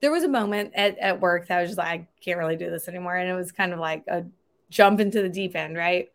there 0.00 0.10
was 0.10 0.24
a 0.24 0.28
moment 0.28 0.72
at, 0.74 0.98
at 0.98 1.20
work 1.20 1.48
that 1.48 1.58
I 1.58 1.60
was 1.62 1.70
just 1.70 1.78
like, 1.78 1.88
I 1.88 2.08
can't 2.20 2.38
really 2.38 2.56
do 2.56 2.70
this 2.70 2.88
anymore. 2.88 3.16
And 3.16 3.28
it 3.28 3.34
was 3.34 3.50
kind 3.50 3.72
of 3.72 3.78
like 3.78 4.04
a 4.08 4.24
jump 4.70 5.00
into 5.00 5.22
the 5.22 5.28
deep 5.28 5.56
end, 5.56 5.76
right? 5.76 6.10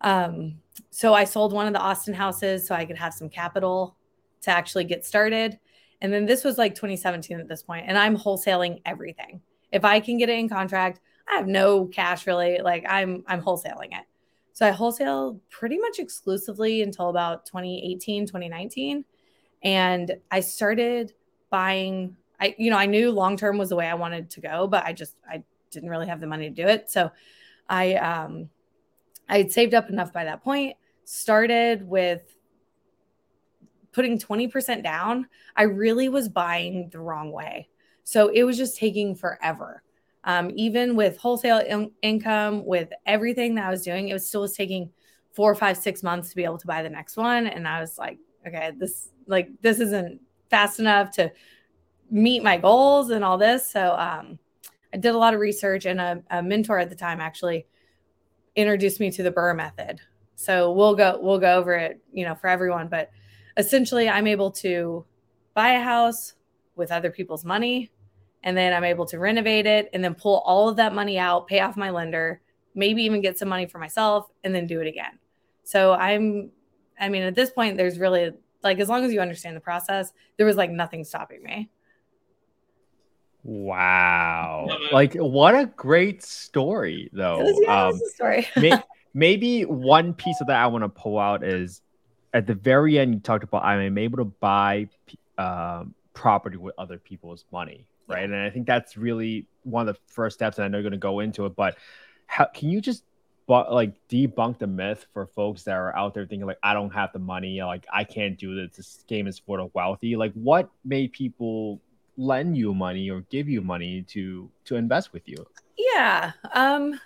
Um, 0.00 0.60
so 0.90 1.14
I 1.14 1.24
sold 1.24 1.52
one 1.52 1.66
of 1.66 1.72
the 1.72 1.80
Austin 1.80 2.14
houses 2.14 2.66
so 2.66 2.74
I 2.74 2.84
could 2.84 2.98
have 2.98 3.14
some 3.14 3.28
capital 3.28 3.96
to 4.42 4.50
actually 4.50 4.84
get 4.84 5.06
started. 5.06 5.58
And 6.00 6.12
then 6.12 6.26
this 6.26 6.42
was 6.42 6.58
like 6.58 6.74
2017 6.74 7.38
at 7.38 7.48
this 7.48 7.62
point, 7.62 7.84
and 7.86 7.96
I'm 7.96 8.16
wholesaling 8.16 8.80
everything. 8.84 9.40
If 9.70 9.84
I 9.84 10.00
can 10.00 10.18
get 10.18 10.28
it 10.28 10.38
in 10.38 10.48
contract, 10.48 11.00
I 11.28 11.36
have 11.36 11.46
no 11.46 11.86
cash 11.86 12.26
really. 12.26 12.58
Like 12.62 12.84
I'm 12.88 13.24
I'm 13.26 13.42
wholesaling 13.42 13.92
it. 13.92 14.06
So 14.52 14.66
I 14.66 14.70
wholesale 14.70 15.40
pretty 15.50 15.78
much 15.78 15.98
exclusively 15.98 16.82
until 16.82 17.08
about 17.08 17.46
2018, 17.46 18.26
2019. 18.26 19.04
And 19.64 20.16
I 20.30 20.40
started 20.40 21.14
buying, 21.50 22.16
I, 22.38 22.54
you 22.58 22.70
know, 22.70 22.76
I 22.76 22.86
knew 22.86 23.10
long 23.10 23.36
term 23.36 23.56
was 23.56 23.70
the 23.70 23.76
way 23.76 23.86
I 23.86 23.94
wanted 23.94 24.30
to 24.30 24.40
go, 24.40 24.66
but 24.66 24.84
I 24.84 24.92
just 24.92 25.16
I 25.28 25.42
didn't 25.70 25.88
really 25.88 26.06
have 26.06 26.20
the 26.20 26.26
money 26.26 26.48
to 26.48 26.54
do 26.54 26.68
it. 26.68 26.90
So 26.90 27.10
I 27.68 27.94
um 27.94 28.50
I 29.28 29.38
had 29.38 29.52
saved 29.52 29.74
up 29.74 29.88
enough 29.88 30.12
by 30.12 30.24
that 30.24 30.42
point, 30.42 30.76
started 31.04 31.88
with 31.88 32.22
putting 33.92 34.18
20% 34.18 34.82
down. 34.82 35.28
I 35.56 35.64
really 35.64 36.08
was 36.08 36.28
buying 36.28 36.88
the 36.90 36.98
wrong 36.98 37.30
way. 37.30 37.68
So 38.04 38.28
it 38.28 38.42
was 38.42 38.56
just 38.56 38.76
taking 38.76 39.14
forever. 39.14 39.82
Um, 40.24 40.50
even 40.54 40.94
with 40.94 41.16
wholesale 41.16 41.58
in- 41.58 41.90
income, 42.00 42.64
with 42.64 42.90
everything 43.06 43.56
that 43.56 43.66
I 43.66 43.70
was 43.70 43.82
doing, 43.82 44.08
it 44.08 44.12
was 44.12 44.28
still 44.28 44.42
was 44.42 44.54
taking 44.54 44.90
four, 45.32 45.54
five, 45.54 45.76
six 45.76 46.02
months 46.02 46.30
to 46.30 46.36
be 46.36 46.44
able 46.44 46.58
to 46.58 46.66
buy 46.66 46.82
the 46.82 46.90
next 46.90 47.16
one. 47.16 47.46
And 47.46 47.66
I 47.66 47.80
was 47.80 47.98
like, 47.98 48.18
okay, 48.46 48.72
this 48.76 49.10
like 49.26 49.48
this 49.62 49.80
isn't 49.80 50.20
fast 50.50 50.78
enough 50.78 51.10
to 51.12 51.32
meet 52.10 52.42
my 52.42 52.58
goals 52.58 53.10
and 53.10 53.24
all 53.24 53.38
this. 53.38 53.70
So 53.70 53.94
um, 53.96 54.38
I 54.92 54.98
did 54.98 55.14
a 55.14 55.18
lot 55.18 55.34
of 55.34 55.40
research, 55.40 55.86
and 55.86 56.00
a, 56.00 56.22
a 56.30 56.42
mentor 56.42 56.78
at 56.78 56.90
the 56.90 56.96
time 56.96 57.20
actually 57.20 57.66
introduced 58.54 59.00
me 59.00 59.10
to 59.10 59.22
the 59.22 59.32
BRRRR 59.32 59.56
method. 59.56 60.00
So 60.36 60.72
we'll 60.72 60.94
go 60.94 61.18
we'll 61.20 61.38
go 61.38 61.56
over 61.56 61.74
it, 61.74 62.00
you 62.12 62.24
know, 62.24 62.34
for 62.34 62.48
everyone. 62.48 62.88
But 62.88 63.10
essentially, 63.56 64.08
I'm 64.08 64.26
able 64.26 64.50
to 64.52 65.04
buy 65.54 65.70
a 65.70 65.80
house 65.80 66.34
with 66.76 66.90
other 66.90 67.10
people's 67.10 67.44
money, 67.44 67.90
and 68.42 68.56
then 68.56 68.72
I'm 68.72 68.84
able 68.84 69.06
to 69.06 69.18
renovate 69.18 69.66
it, 69.66 69.90
and 69.92 70.02
then 70.02 70.14
pull 70.14 70.38
all 70.44 70.68
of 70.68 70.76
that 70.76 70.94
money 70.94 71.18
out, 71.18 71.46
pay 71.46 71.60
off 71.60 71.76
my 71.76 71.90
lender, 71.90 72.40
maybe 72.74 73.02
even 73.02 73.20
get 73.20 73.38
some 73.38 73.48
money 73.48 73.66
for 73.66 73.78
myself, 73.78 74.28
and 74.44 74.54
then 74.54 74.66
do 74.66 74.80
it 74.80 74.86
again. 74.86 75.18
So 75.64 75.92
I'm, 75.92 76.50
I 76.98 77.08
mean, 77.08 77.22
at 77.22 77.34
this 77.34 77.50
point, 77.50 77.76
there's 77.76 77.98
really 77.98 78.32
like 78.62 78.78
as 78.78 78.88
long 78.88 79.04
as 79.04 79.12
you 79.12 79.20
understand 79.20 79.56
the 79.56 79.60
process, 79.60 80.12
there 80.36 80.46
was 80.46 80.56
like 80.56 80.70
nothing 80.70 81.04
stopping 81.04 81.42
me. 81.42 81.70
Wow. 83.44 84.68
Like 84.92 85.14
what 85.14 85.54
a 85.54 85.66
great 85.66 86.22
story 86.22 87.10
though. 87.12 87.38
Was, 87.38 87.60
yeah, 87.62 87.86
um, 87.86 88.00
story. 88.14 88.48
may, 88.56 88.80
maybe 89.14 89.64
one 89.64 90.14
piece 90.14 90.40
of 90.40 90.46
that 90.46 90.62
I 90.62 90.66
want 90.68 90.84
to 90.84 90.88
pull 90.88 91.18
out 91.18 91.44
is 91.44 91.82
at 92.32 92.46
the 92.46 92.54
very 92.54 92.98
end 92.98 93.14
you 93.14 93.20
talked 93.20 93.44
about 93.44 93.64
I'm 93.64 93.98
able 93.98 94.18
to 94.18 94.24
buy 94.24 94.88
um, 95.38 95.94
property 96.14 96.56
with 96.56 96.74
other 96.78 96.98
people's 96.98 97.44
money, 97.50 97.84
right? 98.06 98.24
And 98.24 98.34
I 98.34 98.50
think 98.50 98.66
that's 98.66 98.96
really 98.96 99.46
one 99.64 99.88
of 99.88 99.94
the 99.94 100.00
first 100.06 100.34
steps 100.34 100.58
and 100.58 100.64
I 100.64 100.68
know 100.68 100.78
you're 100.78 100.82
going 100.82 100.92
to 100.92 100.98
go 100.98 101.20
into 101.20 101.46
it, 101.46 101.56
but 101.56 101.76
how, 102.26 102.46
can 102.46 102.70
you 102.70 102.80
just 102.80 103.04
but 103.46 103.72
like 103.72 103.92
debunk 104.08 104.58
the 104.58 104.66
myth 104.66 105.06
for 105.12 105.26
folks 105.26 105.64
that 105.64 105.74
are 105.74 105.94
out 105.96 106.14
there 106.14 106.26
thinking 106.26 106.46
like 106.46 106.58
I 106.62 106.74
don't 106.74 106.90
have 106.90 107.12
the 107.12 107.18
money, 107.18 107.60
like 107.62 107.86
I 107.92 108.04
can't 108.04 108.38
do 108.38 108.54
this. 108.54 108.76
This 108.76 109.04
game 109.08 109.26
is 109.26 109.38
for 109.38 109.58
the 109.58 109.68
wealthy. 109.74 110.16
Like 110.16 110.32
what 110.34 110.70
made 110.84 111.12
people 111.12 111.80
lend 112.16 112.56
you 112.56 112.74
money 112.74 113.10
or 113.10 113.22
give 113.30 113.48
you 113.48 113.60
money 113.60 114.02
to 114.08 114.48
to 114.66 114.76
invest 114.76 115.12
with 115.12 115.28
you? 115.28 115.44
Yeah. 115.76 116.32
Um 116.54 117.00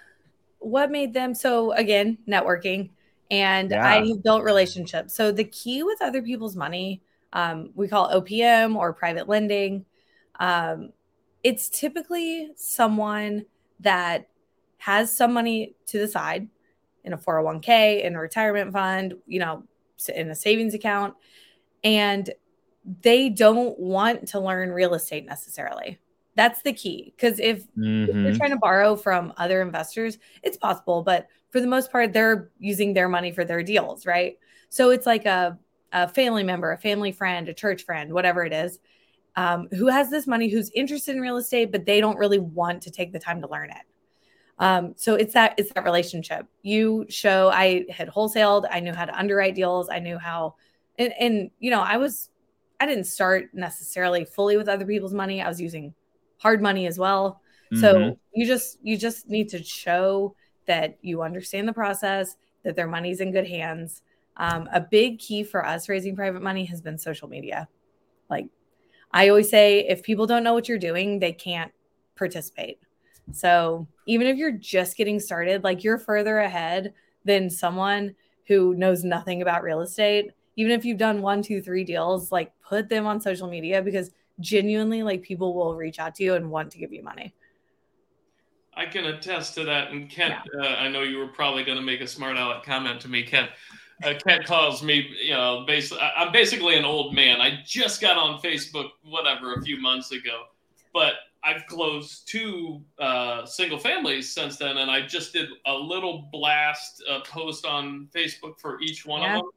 what 0.58 0.90
made 0.90 1.14
them 1.14 1.34
so 1.34 1.72
again, 1.72 2.18
networking 2.28 2.90
and 3.30 3.70
yeah. 3.70 3.86
I 3.86 4.12
built 4.22 4.44
relationships. 4.44 5.14
So 5.14 5.32
the 5.32 5.44
key 5.44 5.82
with 5.82 6.00
other 6.00 6.22
people's 6.22 6.56
money, 6.56 7.02
um, 7.32 7.70
we 7.74 7.88
call 7.88 8.08
OPM 8.10 8.76
or 8.76 8.92
private 8.92 9.28
lending. 9.28 9.84
Um, 10.38 10.92
it's 11.42 11.68
typically 11.68 12.50
someone 12.56 13.46
that 13.80 14.28
has 14.78 15.16
some 15.16 15.32
money 15.32 15.74
to 15.86 15.98
the 15.98 16.08
side 16.08 16.48
in 17.04 17.12
a 17.12 17.18
401k, 17.18 18.04
in 18.04 18.16
a 18.16 18.20
retirement 18.20 18.72
fund, 18.72 19.14
you 19.26 19.38
know, 19.38 19.62
in 20.14 20.30
a 20.30 20.34
savings 20.34 20.74
account, 20.74 21.14
and 21.84 22.30
they 23.02 23.28
don't 23.28 23.78
want 23.78 24.28
to 24.28 24.40
learn 24.40 24.70
real 24.70 24.94
estate 24.94 25.24
necessarily. 25.24 25.98
That's 26.34 26.62
the 26.62 26.72
key. 26.72 27.14
Because 27.16 27.40
if, 27.40 27.62
mm-hmm. 27.72 28.02
if, 28.02 28.08
you're 28.08 28.16
mm-hmm. 28.16 28.36
trying 28.36 28.50
to 28.50 28.58
borrow 28.58 28.96
from 28.96 29.32
other 29.36 29.62
investors, 29.62 30.18
it's 30.42 30.56
possible, 30.56 31.02
but 31.02 31.28
for 31.50 31.60
the 31.60 31.66
most 31.66 31.90
part, 31.90 32.12
they're 32.12 32.50
using 32.58 32.92
their 32.92 33.08
money 33.08 33.32
for 33.32 33.44
their 33.44 33.62
deals, 33.62 34.04
right? 34.04 34.38
So 34.68 34.90
it's 34.90 35.06
like 35.06 35.24
a, 35.24 35.58
a 35.92 36.08
family 36.08 36.42
member, 36.42 36.72
a 36.72 36.78
family 36.78 37.12
friend, 37.12 37.48
a 37.48 37.54
church 37.54 37.84
friend, 37.84 38.12
whatever 38.12 38.44
it 38.44 38.52
is, 38.52 38.78
um, 39.36 39.68
who 39.72 39.86
has 39.86 40.10
this 40.10 40.26
money, 40.26 40.48
who's 40.48 40.70
interested 40.70 41.14
in 41.14 41.20
real 41.20 41.36
estate, 41.36 41.70
but 41.70 41.84
they 41.84 42.00
don't 42.00 42.18
really 42.18 42.38
want 42.38 42.82
to 42.82 42.90
take 42.90 43.12
the 43.12 43.18
time 43.18 43.40
to 43.42 43.48
learn 43.48 43.70
it. 43.70 43.84
Um, 44.58 44.94
so 44.96 45.14
it's 45.14 45.34
that 45.34 45.54
it's 45.58 45.72
that 45.74 45.84
relationship. 45.84 46.46
You 46.62 47.04
show 47.10 47.50
I 47.50 47.84
had 47.90 48.08
wholesaled, 48.08 48.66
I 48.70 48.80
knew 48.80 48.94
how 48.94 49.04
to 49.04 49.16
underwrite 49.16 49.54
deals, 49.54 49.90
I 49.90 49.98
knew 49.98 50.18
how, 50.18 50.54
and, 50.98 51.12
and 51.20 51.50
you 51.60 51.70
know 51.70 51.82
I 51.82 51.98
was 51.98 52.30
I 52.80 52.86
didn't 52.86 53.04
start 53.04 53.50
necessarily 53.52 54.24
fully 54.24 54.56
with 54.56 54.68
other 54.68 54.86
people's 54.86 55.14
money. 55.14 55.42
I 55.42 55.48
was 55.48 55.60
using 55.60 55.94
hard 56.38 56.62
money 56.62 56.86
as 56.86 56.98
well. 56.98 57.40
Mm-hmm. 57.72 57.80
So 57.80 58.18
you 58.34 58.46
just 58.46 58.78
you 58.82 58.96
just 58.96 59.28
need 59.28 59.50
to 59.50 59.62
show 59.62 60.34
that 60.66 60.96
you 61.02 61.22
understand 61.22 61.68
the 61.68 61.72
process, 61.72 62.36
that 62.64 62.76
their 62.76 62.88
money's 62.88 63.20
in 63.20 63.32
good 63.32 63.46
hands. 63.46 64.02
Um, 64.38 64.68
a 64.72 64.80
big 64.80 65.18
key 65.18 65.44
for 65.44 65.64
us 65.64 65.88
raising 65.88 66.16
private 66.16 66.42
money 66.42 66.64
has 66.66 66.80
been 66.80 66.98
social 66.98 67.28
media. 67.28 67.68
Like 68.28 68.46
I 69.12 69.28
always 69.28 69.48
say, 69.48 69.86
if 69.88 70.02
people 70.02 70.26
don't 70.26 70.44
know 70.44 70.54
what 70.54 70.68
you're 70.68 70.78
doing, 70.78 71.18
they 71.18 71.32
can't 71.32 71.72
participate. 72.16 72.78
So 73.32 73.86
even 74.06 74.26
if 74.26 74.36
you're 74.36 74.52
just 74.52 74.96
getting 74.96 75.20
started, 75.20 75.64
like 75.64 75.82
you're 75.82 75.98
further 75.98 76.38
ahead 76.38 76.94
than 77.24 77.50
someone 77.50 78.14
who 78.46 78.74
knows 78.74 79.04
nothing 79.04 79.42
about 79.42 79.62
real 79.62 79.80
estate. 79.80 80.32
Even 80.56 80.72
if 80.72 80.84
you've 80.84 80.98
done 80.98 81.22
one, 81.22 81.42
two, 81.42 81.60
three 81.60 81.84
deals, 81.84 82.30
like 82.30 82.52
put 82.60 82.88
them 82.88 83.06
on 83.06 83.20
social 83.20 83.48
media 83.48 83.82
because 83.82 84.10
genuinely, 84.40 85.02
like 85.02 85.22
people 85.22 85.54
will 85.54 85.74
reach 85.76 85.98
out 85.98 86.14
to 86.14 86.24
you 86.24 86.34
and 86.34 86.50
want 86.50 86.70
to 86.72 86.78
give 86.78 86.92
you 86.92 87.02
money. 87.02 87.34
I 88.74 88.86
can 88.86 89.06
attest 89.06 89.54
to 89.54 89.64
that. 89.64 89.90
And 89.90 90.08
Kent, 90.08 90.34
yeah. 90.54 90.60
uh, 90.60 90.74
I 90.76 90.88
know 90.88 91.02
you 91.02 91.18
were 91.18 91.28
probably 91.28 91.64
going 91.64 91.78
to 91.78 91.84
make 91.84 92.00
a 92.00 92.06
smart 92.06 92.36
aleck 92.36 92.62
comment 92.62 93.00
to 93.00 93.08
me, 93.08 93.22
Kent. 93.22 93.50
Uh, 94.04 94.14
Kent 94.26 94.44
calls 94.44 94.82
me, 94.82 95.10
you 95.22 95.32
know, 95.32 95.64
basically, 95.66 96.02
I'm 96.16 96.30
basically 96.30 96.76
an 96.76 96.84
old 96.84 97.14
man. 97.14 97.40
I 97.40 97.62
just 97.64 98.00
got 98.00 98.16
on 98.16 98.40
Facebook, 98.40 98.90
whatever, 99.02 99.54
a 99.54 99.62
few 99.62 99.80
months 99.80 100.12
ago, 100.12 100.44
but 100.92 101.14
I've 101.42 101.66
closed 101.66 102.28
two 102.28 102.82
uh, 102.98 103.46
single 103.46 103.78
families 103.78 104.32
since 104.32 104.56
then, 104.56 104.78
and 104.78 104.90
I 104.90 105.06
just 105.06 105.32
did 105.32 105.48
a 105.64 105.72
little 105.72 106.28
blast 106.32 107.02
uh, 107.08 107.20
post 107.20 107.64
on 107.64 108.08
Facebook 108.14 108.58
for 108.58 108.80
each 108.80 109.06
one 109.06 109.22
yeah. 109.22 109.36
of 109.36 109.42
them. 109.42 109.50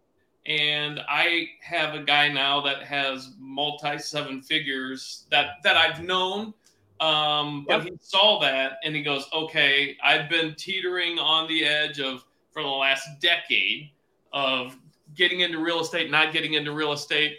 And 0.46 1.01
I 1.10 1.48
have 1.62 1.96
a 1.96 2.03
guy 2.03 2.29
now 2.29 2.62
that 2.62 2.84
has 2.84 3.34
multi 3.39 3.98
seven 3.98 4.41
figures 4.41 5.25
that 5.31 5.58
that 5.63 5.75
I've 5.75 6.01
known, 6.01 6.53
um, 7.01 7.65
but 7.67 7.84
yep. 7.84 7.93
he 7.93 8.00
saw 8.01 8.39
that 8.39 8.79
and 8.84 8.96
he 8.96 9.01
goes, 9.03 9.27
"Okay, 9.34 9.98
I've 10.01 10.29
been 10.29 10.55
teetering 10.55 11.19
on 11.19 11.48
the 11.48 11.65
edge 11.65 12.00
of 12.00 12.24
for 12.51 12.63
the 12.63 12.69
last 12.69 13.08
decade 13.19 13.91
of 14.33 14.77
getting 15.15 15.41
into 15.41 15.59
real 15.59 15.79
estate, 15.81 16.12
not 16.12 16.33
getting 16.33 16.53
into 16.53 16.71
real 16.71 16.93
estate." 16.93 17.38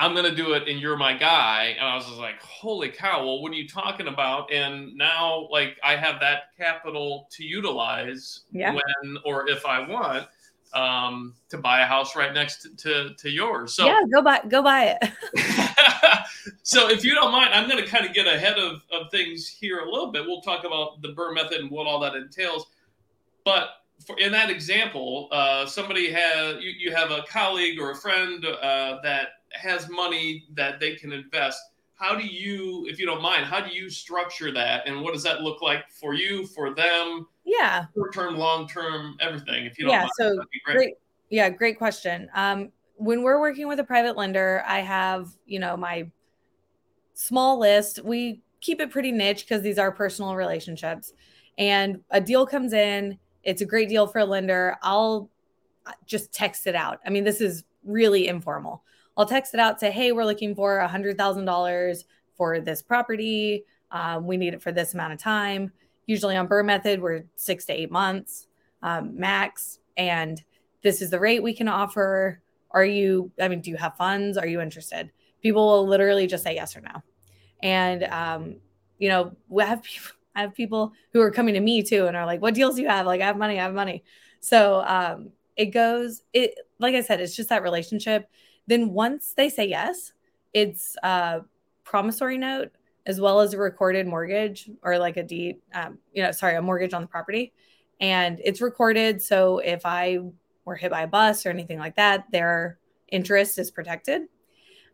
I'm 0.00 0.14
gonna 0.14 0.34
do 0.34 0.52
it 0.52 0.68
and 0.68 0.78
you're 0.78 0.96
my 0.96 1.12
guy. 1.12 1.74
And 1.76 1.84
I 1.84 1.96
was 1.96 2.06
just 2.06 2.18
like, 2.18 2.40
holy 2.40 2.88
cow, 2.88 3.24
well, 3.24 3.42
what 3.42 3.50
are 3.50 3.56
you 3.56 3.66
talking 3.66 4.06
about? 4.06 4.52
And 4.52 4.94
now 4.94 5.48
like 5.50 5.76
I 5.82 5.96
have 5.96 6.20
that 6.20 6.56
capital 6.56 7.26
to 7.32 7.42
utilize 7.42 8.42
yeah. 8.52 8.74
when 8.74 9.18
or 9.24 9.48
if 9.50 9.66
I 9.66 9.80
want. 9.80 10.28
um, 10.74 11.34
to 11.48 11.58
buy 11.58 11.80
a 11.80 11.86
house 11.86 12.14
right 12.14 12.32
next 12.34 12.62
to, 12.62 12.76
to, 12.76 13.14
to 13.14 13.30
yours. 13.30 13.74
So 13.74 13.86
yeah, 13.86 14.00
go 14.12 14.22
buy 14.22 14.40
go 14.48 14.62
buy 14.62 14.96
it. 15.00 15.10
so 16.62 16.88
if 16.88 17.04
you 17.04 17.14
don't 17.14 17.32
mind, 17.32 17.54
I'm 17.54 17.68
going 17.68 17.82
to 17.82 17.88
kind 17.88 18.06
of 18.06 18.14
get 18.14 18.26
ahead 18.26 18.58
of, 18.58 18.82
of 18.92 19.10
things 19.10 19.48
here 19.48 19.80
a 19.80 19.90
little 19.90 20.12
bit. 20.12 20.24
We'll 20.26 20.42
talk 20.42 20.64
about 20.64 21.00
the 21.02 21.08
BRRRR 21.08 21.34
method 21.34 21.60
and 21.60 21.70
what 21.70 21.86
all 21.86 22.00
that 22.00 22.14
entails. 22.14 22.66
But 23.44 23.68
for, 24.06 24.18
in 24.18 24.32
that 24.32 24.50
example, 24.50 25.28
uh, 25.32 25.66
somebody 25.66 26.10
has 26.12 26.62
you, 26.62 26.70
you 26.78 26.94
have 26.94 27.10
a 27.10 27.22
colleague 27.28 27.80
or 27.80 27.90
a 27.90 27.96
friend 27.96 28.44
uh, 28.44 28.98
that 29.02 29.28
has 29.52 29.88
money 29.88 30.44
that 30.54 30.80
they 30.80 30.94
can 30.94 31.12
invest. 31.12 31.60
How 31.94 32.14
do 32.14 32.24
you, 32.24 32.86
if 32.88 33.00
you 33.00 33.06
don't 33.06 33.22
mind, 33.22 33.44
how 33.44 33.60
do 33.60 33.74
you 33.74 33.90
structure 33.90 34.52
that, 34.52 34.86
and 34.86 35.02
what 35.02 35.14
does 35.14 35.24
that 35.24 35.42
look 35.42 35.60
like 35.62 35.90
for 35.90 36.14
you, 36.14 36.46
for 36.46 36.72
them? 36.72 37.26
Yeah, 37.44 37.86
short 37.94 38.14
term, 38.14 38.36
long 38.36 38.68
term, 38.68 39.16
everything. 39.20 39.66
If 39.66 39.78
you 39.78 39.84
don't 39.84 39.94
yeah, 39.94 40.00
mind, 40.02 40.10
so 40.16 40.36
great. 40.64 40.76
great. 40.76 40.94
Yeah, 41.30 41.50
great 41.50 41.76
question. 41.76 42.28
Um, 42.34 42.70
when 42.96 43.22
we're 43.22 43.40
working 43.40 43.66
with 43.66 43.80
a 43.80 43.84
private 43.84 44.16
lender, 44.16 44.62
I 44.66 44.78
have 44.80 45.28
you 45.44 45.58
know 45.58 45.76
my 45.76 46.10
small 47.14 47.58
list. 47.58 48.04
We 48.04 48.42
keep 48.60 48.80
it 48.80 48.90
pretty 48.90 49.10
niche 49.10 49.44
because 49.44 49.62
these 49.62 49.78
are 49.78 49.90
personal 49.90 50.36
relationships, 50.36 51.12
and 51.56 52.00
a 52.10 52.20
deal 52.20 52.46
comes 52.46 52.72
in 52.72 53.18
it's 53.42 53.62
a 53.62 53.66
great 53.66 53.88
deal 53.88 54.06
for 54.06 54.18
a 54.18 54.24
lender. 54.24 54.76
I'll 54.82 55.30
uh, 55.86 55.92
just 56.06 56.32
text 56.32 56.66
it 56.66 56.74
out. 56.74 57.00
I 57.06 57.10
mean, 57.10 57.24
this 57.24 57.40
is 57.40 57.64
really 57.84 58.28
informal. 58.28 58.82
I'll 59.16 59.26
text 59.26 59.54
it 59.54 59.60
out, 59.60 59.80
say, 59.80 59.90
hey, 59.90 60.12
we're 60.12 60.24
looking 60.24 60.54
for 60.54 60.78
a 60.78 60.88
$100,000 60.88 62.04
for 62.36 62.60
this 62.60 62.82
property. 62.82 63.64
Um, 63.90 64.26
we 64.26 64.36
need 64.36 64.54
it 64.54 64.62
for 64.62 64.70
this 64.70 64.94
amount 64.94 65.12
of 65.12 65.18
time. 65.18 65.72
Usually 66.06 66.36
on 66.36 66.48
BRRRR 66.48 66.64
method, 66.64 67.02
we're 67.02 67.24
six 67.36 67.64
to 67.66 67.72
eight 67.72 67.90
months 67.90 68.46
um, 68.82 69.18
max. 69.18 69.80
And 69.96 70.42
this 70.82 71.02
is 71.02 71.10
the 71.10 71.18
rate 71.18 71.42
we 71.42 71.52
can 71.52 71.68
offer. 71.68 72.40
Are 72.70 72.84
you, 72.84 73.30
I 73.40 73.48
mean, 73.48 73.60
do 73.60 73.70
you 73.70 73.76
have 73.76 73.96
funds? 73.96 74.38
Are 74.38 74.46
you 74.46 74.60
interested? 74.60 75.10
People 75.42 75.66
will 75.66 75.86
literally 75.86 76.26
just 76.26 76.44
say 76.44 76.54
yes 76.54 76.76
or 76.76 76.80
no. 76.80 77.02
And, 77.62 78.04
um, 78.04 78.56
you 78.98 79.08
know, 79.08 79.32
we 79.48 79.64
have 79.64 79.82
people, 79.82 80.12
I 80.38 80.42
have 80.42 80.54
people 80.54 80.92
who 81.12 81.20
are 81.20 81.32
coming 81.32 81.54
to 81.54 81.60
me 81.60 81.82
too 81.82 82.06
and 82.06 82.16
are 82.16 82.24
like, 82.24 82.40
what 82.40 82.54
deals 82.54 82.76
do 82.76 82.82
you 82.82 82.88
have? 82.88 83.06
Like, 83.06 83.20
I 83.20 83.26
have 83.26 83.36
money, 83.36 83.58
I 83.58 83.64
have 83.64 83.74
money. 83.74 84.04
So 84.38 84.84
um, 84.86 85.30
it 85.56 85.66
goes, 85.66 86.22
it, 86.32 86.54
like 86.78 86.94
I 86.94 87.00
said, 87.00 87.20
it's 87.20 87.34
just 87.34 87.48
that 87.48 87.64
relationship. 87.64 88.30
Then 88.68 88.90
once 88.90 89.34
they 89.36 89.48
say 89.48 89.66
yes, 89.66 90.12
it's 90.54 90.96
a 91.02 91.40
promissory 91.82 92.38
note 92.38 92.70
as 93.04 93.20
well 93.20 93.40
as 93.40 93.52
a 93.52 93.58
recorded 93.58 94.06
mortgage 94.06 94.70
or 94.82 94.96
like 94.96 95.16
a 95.16 95.24
deed, 95.24 95.56
um, 95.74 95.98
you 96.12 96.22
know, 96.22 96.30
sorry, 96.30 96.54
a 96.54 96.62
mortgage 96.62 96.94
on 96.94 97.02
the 97.02 97.08
property. 97.08 97.52
And 98.00 98.40
it's 98.44 98.60
recorded. 98.60 99.20
So 99.20 99.58
if 99.58 99.84
I 99.84 100.18
were 100.64 100.76
hit 100.76 100.92
by 100.92 101.02
a 101.02 101.08
bus 101.08 101.46
or 101.46 101.50
anything 101.50 101.80
like 101.80 101.96
that, 101.96 102.26
their 102.30 102.78
interest 103.08 103.58
is 103.58 103.72
protected. 103.72 104.22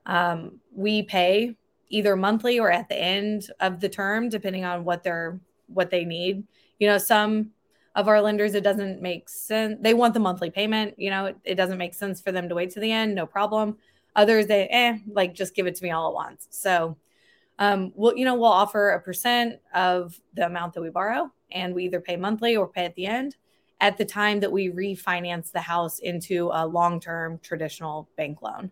Um, 0.06 0.60
we 0.72 1.02
pay 1.02 1.54
either 1.94 2.16
monthly 2.16 2.58
or 2.58 2.72
at 2.72 2.88
the 2.88 3.00
end 3.00 3.48
of 3.60 3.78
the 3.78 3.88
term, 3.88 4.28
depending 4.28 4.64
on 4.64 4.84
what 4.84 5.04
they're 5.04 5.38
what 5.68 5.90
they 5.90 6.04
need. 6.04 6.44
You 6.80 6.88
know, 6.88 6.98
some 6.98 7.50
of 7.94 8.08
our 8.08 8.20
lenders, 8.20 8.54
it 8.54 8.64
doesn't 8.64 9.00
make 9.00 9.28
sense. 9.28 9.78
They 9.80 9.94
want 9.94 10.12
the 10.12 10.20
monthly 10.20 10.50
payment. 10.50 10.98
You 10.98 11.10
know, 11.10 11.26
it, 11.26 11.36
it 11.44 11.54
doesn't 11.54 11.78
make 11.78 11.94
sense 11.94 12.20
for 12.20 12.32
them 12.32 12.48
to 12.48 12.54
wait 12.56 12.70
to 12.70 12.80
the 12.80 12.90
end. 12.90 13.14
No 13.14 13.26
problem. 13.26 13.78
Others, 14.16 14.48
they 14.48 14.66
eh, 14.68 14.98
like 15.06 15.34
just 15.34 15.54
give 15.54 15.68
it 15.68 15.76
to 15.76 15.84
me 15.84 15.92
all 15.92 16.08
at 16.08 16.14
once. 16.14 16.48
So, 16.50 16.96
um, 17.60 17.92
we'll 17.94 18.16
you 18.16 18.24
know 18.24 18.34
we'll 18.34 18.50
offer 18.50 18.90
a 18.90 19.00
percent 19.00 19.60
of 19.72 20.18
the 20.34 20.46
amount 20.46 20.74
that 20.74 20.82
we 20.82 20.90
borrow, 20.90 21.30
and 21.52 21.74
we 21.74 21.84
either 21.84 22.00
pay 22.00 22.16
monthly 22.16 22.56
or 22.56 22.66
pay 22.66 22.84
at 22.84 22.96
the 22.96 23.06
end. 23.06 23.36
At 23.80 23.98
the 23.98 24.04
time 24.04 24.40
that 24.40 24.50
we 24.50 24.70
refinance 24.70 25.52
the 25.52 25.60
house 25.60 25.98
into 26.00 26.50
a 26.52 26.66
long-term 26.66 27.40
traditional 27.42 28.08
bank 28.16 28.40
loan 28.42 28.70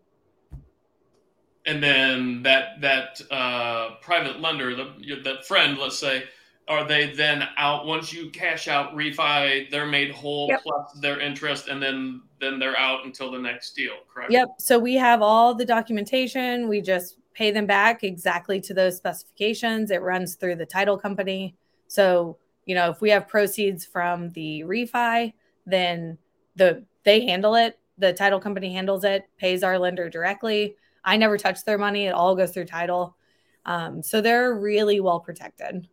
and 1.66 1.82
then 1.82 2.42
that 2.42 2.80
that 2.80 3.20
uh, 3.30 3.96
private 4.00 4.40
lender, 4.40 4.74
the, 4.74 5.20
that 5.24 5.46
friend, 5.46 5.78
let's 5.78 5.98
say, 5.98 6.24
are 6.68 6.86
they 6.86 7.12
then 7.12 7.44
out 7.56 7.86
once 7.86 8.12
you 8.12 8.30
cash 8.30 8.68
out 8.68 8.94
refi? 8.94 9.70
They're 9.70 9.86
made 9.86 10.10
whole 10.10 10.48
yep. 10.48 10.62
plus 10.62 10.92
their 11.00 11.20
interest, 11.20 11.68
and 11.68 11.82
then 11.82 12.22
then 12.40 12.58
they're 12.58 12.76
out 12.76 13.04
until 13.04 13.30
the 13.30 13.38
next 13.38 13.74
deal. 13.74 13.94
Correct. 14.12 14.32
Yep. 14.32 14.48
So 14.58 14.78
we 14.78 14.94
have 14.94 15.22
all 15.22 15.54
the 15.54 15.64
documentation. 15.64 16.68
We 16.68 16.80
just 16.80 17.18
pay 17.32 17.50
them 17.50 17.66
back 17.66 18.02
exactly 18.02 18.60
to 18.60 18.74
those 18.74 18.96
specifications. 18.96 19.90
It 19.90 20.02
runs 20.02 20.34
through 20.34 20.56
the 20.56 20.66
title 20.66 20.98
company. 20.98 21.54
So 21.86 22.38
you 22.66 22.74
know 22.74 22.90
if 22.90 23.00
we 23.00 23.10
have 23.10 23.28
proceeds 23.28 23.84
from 23.84 24.30
the 24.30 24.64
refi, 24.66 25.32
then 25.64 26.18
the 26.56 26.84
they 27.04 27.24
handle 27.24 27.54
it. 27.54 27.78
The 27.98 28.12
title 28.12 28.40
company 28.40 28.72
handles 28.72 29.04
it, 29.04 29.28
pays 29.38 29.62
our 29.62 29.78
lender 29.78 30.08
directly 30.08 30.76
I 31.04 31.16
never 31.16 31.36
touch 31.36 31.64
their 31.64 31.78
money. 31.78 32.06
It 32.06 32.14
all 32.14 32.34
goes 32.36 32.52
through 32.52 32.66
title. 32.66 33.16
Um, 33.64 34.02
so 34.02 34.20
they're 34.20 34.54
really 34.54 35.00
well 35.00 35.20
protected. 35.20 35.88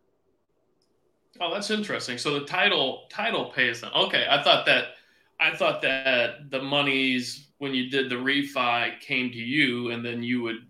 Oh, 1.40 1.52
that's 1.52 1.70
interesting. 1.70 2.18
So 2.18 2.38
the 2.38 2.46
title 2.46 3.06
title 3.10 3.46
pays 3.46 3.80
them. 3.80 3.90
Okay, 3.94 4.26
I 4.28 4.42
thought 4.42 4.66
that 4.66 4.88
I 5.38 5.56
thought 5.56 5.80
that 5.82 6.50
the 6.50 6.60
monies 6.60 7.48
when 7.58 7.74
you 7.74 7.88
did 7.88 8.10
the 8.10 8.16
refi 8.16 8.98
came 9.00 9.30
to 9.30 9.38
you 9.38 9.90
and 9.90 10.04
then 10.04 10.22
you 10.22 10.42
would 10.42 10.66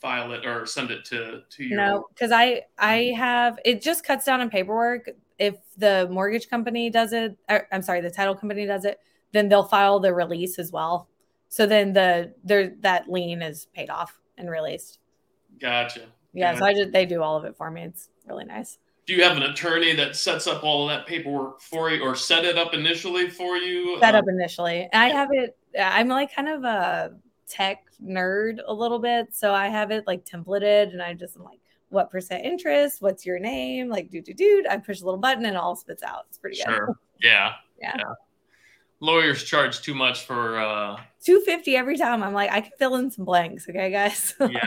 file 0.00 0.32
it 0.32 0.46
or 0.46 0.66
send 0.66 0.90
it 0.90 1.04
to 1.06 1.42
to 1.50 1.64
your 1.64 1.76
No, 1.76 2.06
because 2.12 2.32
I 2.32 2.62
I 2.78 3.12
have 3.16 3.58
it 3.64 3.80
just 3.80 4.04
cuts 4.04 4.24
down 4.24 4.40
on 4.40 4.50
paperwork. 4.50 5.10
If 5.38 5.56
the 5.76 6.08
mortgage 6.10 6.48
company 6.48 6.90
does 6.90 7.12
it, 7.12 7.36
or, 7.48 7.68
I'm 7.70 7.82
sorry, 7.82 8.00
the 8.00 8.10
title 8.10 8.34
company 8.34 8.66
does 8.66 8.84
it, 8.84 8.98
then 9.32 9.48
they'll 9.48 9.68
file 9.68 10.00
the 10.00 10.12
release 10.12 10.58
as 10.58 10.72
well. 10.72 11.08
So 11.48 11.66
then 11.66 11.92
the 11.92 12.34
there 12.44 12.74
that 12.80 13.08
lien 13.08 13.42
is 13.42 13.66
paid 13.74 13.90
off 13.90 14.20
and 14.36 14.50
released. 14.50 14.98
Gotcha. 15.58 16.02
Yeah, 16.34 16.56
so 16.56 16.64
I 16.64 16.74
just 16.74 16.92
they 16.92 17.06
do 17.06 17.22
all 17.22 17.36
of 17.36 17.44
it 17.44 17.56
for 17.56 17.70
me. 17.70 17.82
It's 17.82 18.10
really 18.26 18.44
nice. 18.44 18.78
Do 19.06 19.14
you 19.14 19.22
have 19.24 19.36
an 19.38 19.42
attorney 19.44 19.94
that 19.94 20.16
sets 20.16 20.46
up 20.46 20.62
all 20.62 20.88
of 20.88 20.94
that 20.94 21.06
paperwork 21.06 21.60
for 21.60 21.90
you, 21.90 22.02
or 22.02 22.14
set 22.14 22.44
it 22.44 22.58
up 22.58 22.74
initially 22.74 23.30
for 23.30 23.56
you? 23.56 23.98
Set 24.00 24.14
up 24.14 24.24
um, 24.24 24.28
initially. 24.28 24.88
I 24.92 25.08
have 25.08 25.30
it. 25.32 25.56
I'm 25.78 26.08
like 26.08 26.34
kind 26.34 26.48
of 26.48 26.64
a 26.64 27.16
tech 27.48 27.84
nerd 28.04 28.58
a 28.66 28.72
little 28.72 28.98
bit, 28.98 29.34
so 29.34 29.54
I 29.54 29.68
have 29.68 29.90
it 29.90 30.06
like 30.06 30.26
templated, 30.26 30.92
and 30.92 31.02
I 31.02 31.14
just 31.14 31.36
am 31.36 31.44
like, 31.44 31.60
what 31.88 32.10
percent 32.10 32.44
interest? 32.44 33.00
What's 33.00 33.24
your 33.24 33.38
name? 33.38 33.88
Like, 33.88 34.10
do 34.10 34.20
do 34.20 34.34
do. 34.34 34.64
I 34.68 34.76
push 34.76 35.00
a 35.00 35.04
little 35.06 35.18
button 35.18 35.46
and 35.46 35.56
it 35.56 35.58
all 35.58 35.74
spits 35.74 36.02
out. 36.02 36.26
It's 36.28 36.38
pretty 36.38 36.56
sure. 36.56 36.86
good. 36.86 36.94
Yeah. 37.20 37.54
yeah. 37.80 37.94
yeah 37.98 38.14
lawyers 39.00 39.44
charge 39.44 39.80
too 39.80 39.94
much 39.94 40.24
for 40.24 40.58
uh 40.58 40.96
250 41.24 41.76
every 41.76 41.96
time. 41.96 42.22
I'm 42.22 42.32
like 42.32 42.50
i 42.50 42.60
can 42.60 42.72
fill 42.78 42.96
in 42.96 43.10
some 43.10 43.24
blanks 43.24 43.68
okay 43.68 43.90
guys? 43.90 44.34
Yeah 44.40 44.60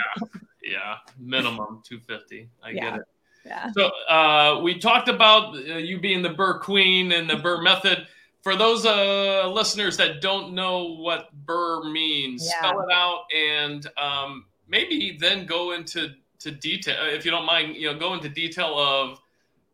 yeah 0.63 0.97
minimum 1.17 1.81
250 1.83 2.49
i 2.63 2.69
yeah. 2.69 2.81
get 2.81 2.99
it. 2.99 3.05
yeah. 3.45 3.71
So 3.71 3.87
uh 4.07 4.61
we 4.61 4.77
talked 4.79 5.09
about 5.09 5.55
uh, 5.55 5.77
you 5.77 5.99
being 5.99 6.21
the 6.21 6.29
BRRRR 6.29 6.61
queen 6.61 7.11
and 7.11 7.29
the 7.29 7.35
BRRRR 7.35 7.63
method. 7.63 8.07
For 8.41 8.55
those 8.55 8.85
uh 8.85 9.49
listeners 9.49 9.97
that 9.97 10.21
don't 10.21 10.53
know 10.53 10.95
what 10.95 11.29
BRRRR 11.45 11.91
means 11.91 12.45
yeah. 12.45 12.59
spell 12.59 12.81
it 12.81 12.91
out 12.91 13.23
and 13.35 13.87
um 13.97 14.45
maybe 14.67 15.17
then 15.19 15.45
go 15.45 15.73
into 15.73 16.09
to 16.39 16.51
detail 16.51 16.95
if 17.05 17.23
you 17.23 17.31
don't 17.31 17.45
mind 17.45 17.75
you 17.75 17.91
know 17.91 17.99
go 17.99 18.13
into 18.13 18.29
detail 18.29 18.77
of 18.77 19.19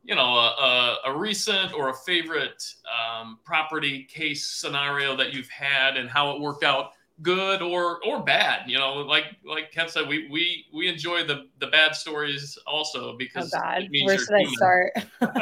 you 0.07 0.15
know, 0.15 0.23
a, 0.23 0.97
a, 1.05 1.17
recent 1.17 1.73
or 1.73 1.89
a 1.89 1.93
favorite 1.93 2.63
um, 2.87 3.39
property 3.43 4.05
case 4.05 4.47
scenario 4.47 5.17
that 5.17 5.33
you've 5.33 5.49
had 5.49 5.97
and 5.97 6.09
how 6.09 6.31
it 6.31 6.39
worked 6.39 6.63
out 6.63 6.91
good 7.23 7.63
or 7.63 7.99
or 8.05 8.21
bad 8.21 8.69
you 8.69 8.77
know 8.77 8.93
like 8.97 9.23
like 9.43 9.71
Kev 9.71 9.89
said 9.89 10.07
we 10.07 10.27
we 10.29 10.65
we 10.71 10.87
enjoy 10.87 11.25
the 11.25 11.47
the 11.59 11.65
bad 11.65 11.95
stories 11.95 12.59
also 12.67 13.17
because 13.17 13.51
oh 13.55 13.59
god. 13.59 13.87
where 14.03 14.19
should 14.19 14.27
human. 14.37 14.47
i 14.47 14.55
start? 14.55 14.91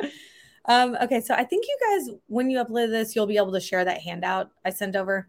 Um 0.66 0.98
okay 1.00 1.22
so 1.22 1.32
i 1.32 1.44
think 1.44 1.64
you 1.66 1.78
guys 1.88 2.14
when 2.26 2.50
you 2.50 2.62
upload 2.62 2.90
this 2.90 3.16
you'll 3.16 3.26
be 3.26 3.38
able 3.38 3.52
to 3.52 3.60
share 3.60 3.86
that 3.86 4.02
handout 4.02 4.50
i 4.66 4.70
sent 4.70 4.94
over? 4.94 5.26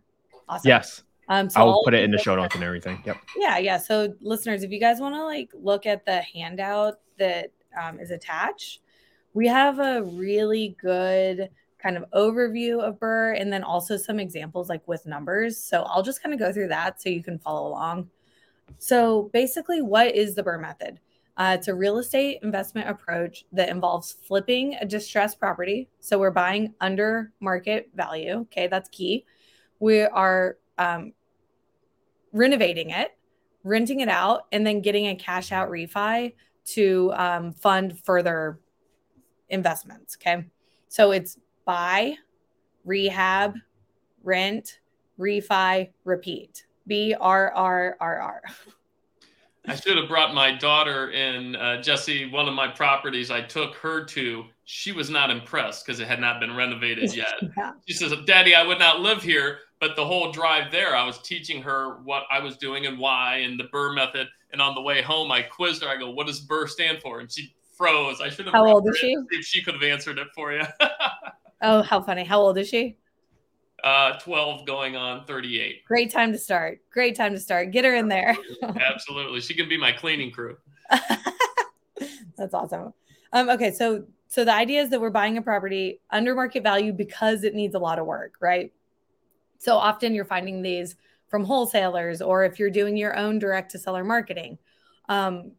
Awesome. 0.50 0.68
Yes. 0.68 1.04
Um 1.30 1.50
so 1.50 1.62
i'll 1.62 1.84
put 1.86 1.94
it 1.94 2.04
in 2.04 2.12
the 2.12 2.18
show 2.18 2.36
notes 2.36 2.56
and 2.56 2.63
everything. 2.65 3.02
Yep. 3.06 3.18
Yeah 3.38 3.58
yeah 3.60 3.78
so 3.78 4.13
listeners 4.20 4.63
if 4.63 4.72
you 4.72 4.80
guys 4.82 5.00
want 5.00 5.15
to 5.15 5.24
like 5.24 5.52
look 5.54 5.86
at 5.86 6.06
the 6.06 6.22
handout 6.22 7.00
that 7.18 7.54
um, 7.80 8.00
is 8.00 8.12
attached. 8.12 8.82
We 9.34 9.48
have 9.48 9.80
a 9.80 10.04
really 10.04 10.76
good 10.82 11.50
kind 11.82 11.96
of 11.96 12.06
overview 12.12 12.82
of 12.82 13.00
BRRRR 13.00 13.39
and 13.39 13.52
then 13.52 13.63
also 13.63 13.96
some 13.96 14.20
examples 14.20 14.70
like 14.70 14.86
with 14.88 15.06
numbers. 15.06 15.58
So 15.58 15.84
I'll 15.84 16.04
just 16.04 16.22
kind 16.22 16.34
of 16.34 16.39
go 16.39 16.52
through 16.52 16.68
that 16.70 17.02
so 17.02 17.10
you 17.10 17.24
can 17.24 17.39
follow 17.39 17.70
along. 17.70 18.10
So 18.78 19.30
basically, 19.34 19.82
what 19.82 20.13
is 20.15 20.36
the 20.36 20.44
BRRRR 20.44 20.62
method? 20.62 21.00
Uh, 21.38 21.56
it's 21.58 21.70
a 21.70 21.74
real 21.74 22.00
estate 22.00 22.39
investment 22.44 22.89
approach 22.89 23.46
that 23.54 23.70
involves 23.70 24.12
flipping 24.12 24.76
a 24.76 24.86
distressed 24.86 25.39
property. 25.39 25.88
So 26.02 26.20
we're 26.20 26.32
buying 26.32 26.74
under 26.82 27.32
market 27.39 27.89
value. 27.96 28.39
Okay, 28.42 28.68
that's 28.68 28.89
key. 28.89 29.26
We 29.80 30.02
are 30.02 30.58
um, 30.78 31.13
renovating 32.34 32.89
it, 32.89 33.18
renting 33.63 34.02
it 34.02 34.10
out, 34.10 34.48
and 34.52 34.68
then 34.68 34.82
getting 34.82 35.08
a 35.08 35.15
cash 35.15 35.54
out 35.54 35.70
refi 35.70 36.34
to 36.65 37.12
um, 37.15 37.52
fund 37.52 38.00
further 38.00 38.60
investments. 39.50 40.17
Okay. 40.19 40.45
So 40.88 41.12
it's 41.12 41.38
buy, 41.65 42.15
rehab, 42.86 43.56
rent, 44.24 44.80
refi, 45.19 45.89
repeat. 46.04 46.65
B 46.88 47.15
R 47.19 47.52
R 47.54 47.98
R 48.00 48.19
R. 48.19 48.41
I 49.67 49.76
should 49.76 49.98
have 49.98 50.08
brought 50.08 50.34
my 50.34 50.52
daughter 50.52 51.12
in, 51.12 51.56
uh, 51.56 51.82
Jessie. 51.82 52.30
One 52.30 52.48
of 52.48 52.56
my 52.56 52.67
properties 52.67 53.30
I 53.30 53.41
took 53.41 53.76
her 53.76 54.04
to. 54.06 54.45
She 54.65 54.91
was 54.91 55.10
not 55.10 55.30
impressed 55.30 55.86
because 55.86 56.00
it 56.00 56.08
had 56.08 56.19
not 56.19 56.39
been 56.39 56.56
renovated 56.56 57.15
yet. 57.15 57.34
yeah. 57.58 57.74
She 57.88 57.93
says, 57.93 58.13
Daddy, 58.26 58.56
I 58.56 58.65
would 58.65 58.80
not 58.80 59.02
live 59.02 59.22
here. 59.22 59.60
But 59.80 59.95
the 59.95 60.06
whole 60.06 60.32
drive 60.32 60.72
there, 60.72 60.95
I 60.95 61.06
was 61.06 61.19
teaching 61.19 61.62
her 61.62 62.02
what 62.04 62.24
I 62.30 62.39
was 62.39 62.58
doing 62.58 62.86
and 62.86 62.98
why 62.98 63.38
and 63.38 63.60
the 63.60 63.65
BRRRR 63.65 63.95
method. 63.95 64.28
And 64.51 64.62
on 64.62 64.75
the 64.75 64.81
way 64.81 65.01
home, 65.01 65.31
I 65.31 65.41
quizzed 65.43 65.83
her. 65.83 65.89
I 65.89 65.97
go, 65.97 66.09
What 66.09 66.27
does 66.27 66.45
BRRRR 66.45 66.69
stand 66.69 67.01
for? 67.01 67.19
And 67.19 67.31
she 67.31 67.53
froze. 67.77 68.19
I 68.21 68.29
should 68.29 68.45
have. 68.45 68.53
How 68.53 68.65
old 68.67 68.88
is 68.89 68.97
she? 68.97 69.15
If 69.31 69.45
she 69.45 69.62
could 69.62 69.75
have 69.75 69.83
answered 69.83 70.17
it 70.17 70.27
for 70.35 70.53
you. 70.53 70.63
Oh, 71.62 71.81
how 71.81 72.01
funny. 72.01 72.23
How 72.23 72.39
old 72.39 72.57
is 72.57 72.69
she? 72.69 72.95
uh, 73.83 74.13
12 74.19 74.65
going 74.65 74.95
on 74.95 75.25
38. 75.25 75.85
Great 75.85 76.12
time 76.12 76.31
to 76.31 76.38
start. 76.38 76.81
Great 76.91 77.15
time 77.15 77.33
to 77.33 77.39
start. 77.39 77.71
Get 77.71 77.85
her 77.85 77.95
in 77.95 78.07
there. 78.07 78.35
Absolutely. 78.63 79.41
She 79.41 79.53
can 79.53 79.67
be 79.69 79.77
my 79.77 79.91
cleaning 79.91 80.31
crew. 80.31 80.57
That's 82.38 82.53
awesome. 82.53 82.93
Um, 83.33 83.49
okay, 83.49 83.71
so 83.71 84.05
so 84.27 84.45
the 84.45 84.53
idea 84.53 84.81
is 84.81 84.89
that 84.91 85.01
we're 85.01 85.09
buying 85.09 85.38
a 85.38 85.41
property 85.41 85.99
under 86.12 86.35
market 86.35 86.63
value 86.63 86.93
because 86.93 87.43
it 87.43 87.55
needs 87.55 87.75
a 87.75 87.79
lot 87.79 87.99
of 87.99 88.05
work, 88.05 88.33
right? 88.39 88.71
So 89.57 89.75
often 89.75 90.13
you're 90.13 90.25
finding 90.25 90.62
these 90.62 90.95
from 91.30 91.46
wholesalers, 91.46 92.22
or 92.22 92.44
if 92.44 92.60
you're 92.60 92.70
doing 92.70 92.98
your 92.98 93.15
own 93.15 93.39
direct 93.39 93.72
to 93.72 93.80
seller 93.80 94.04
marketing, 94.04 94.58
um, 95.08 95.52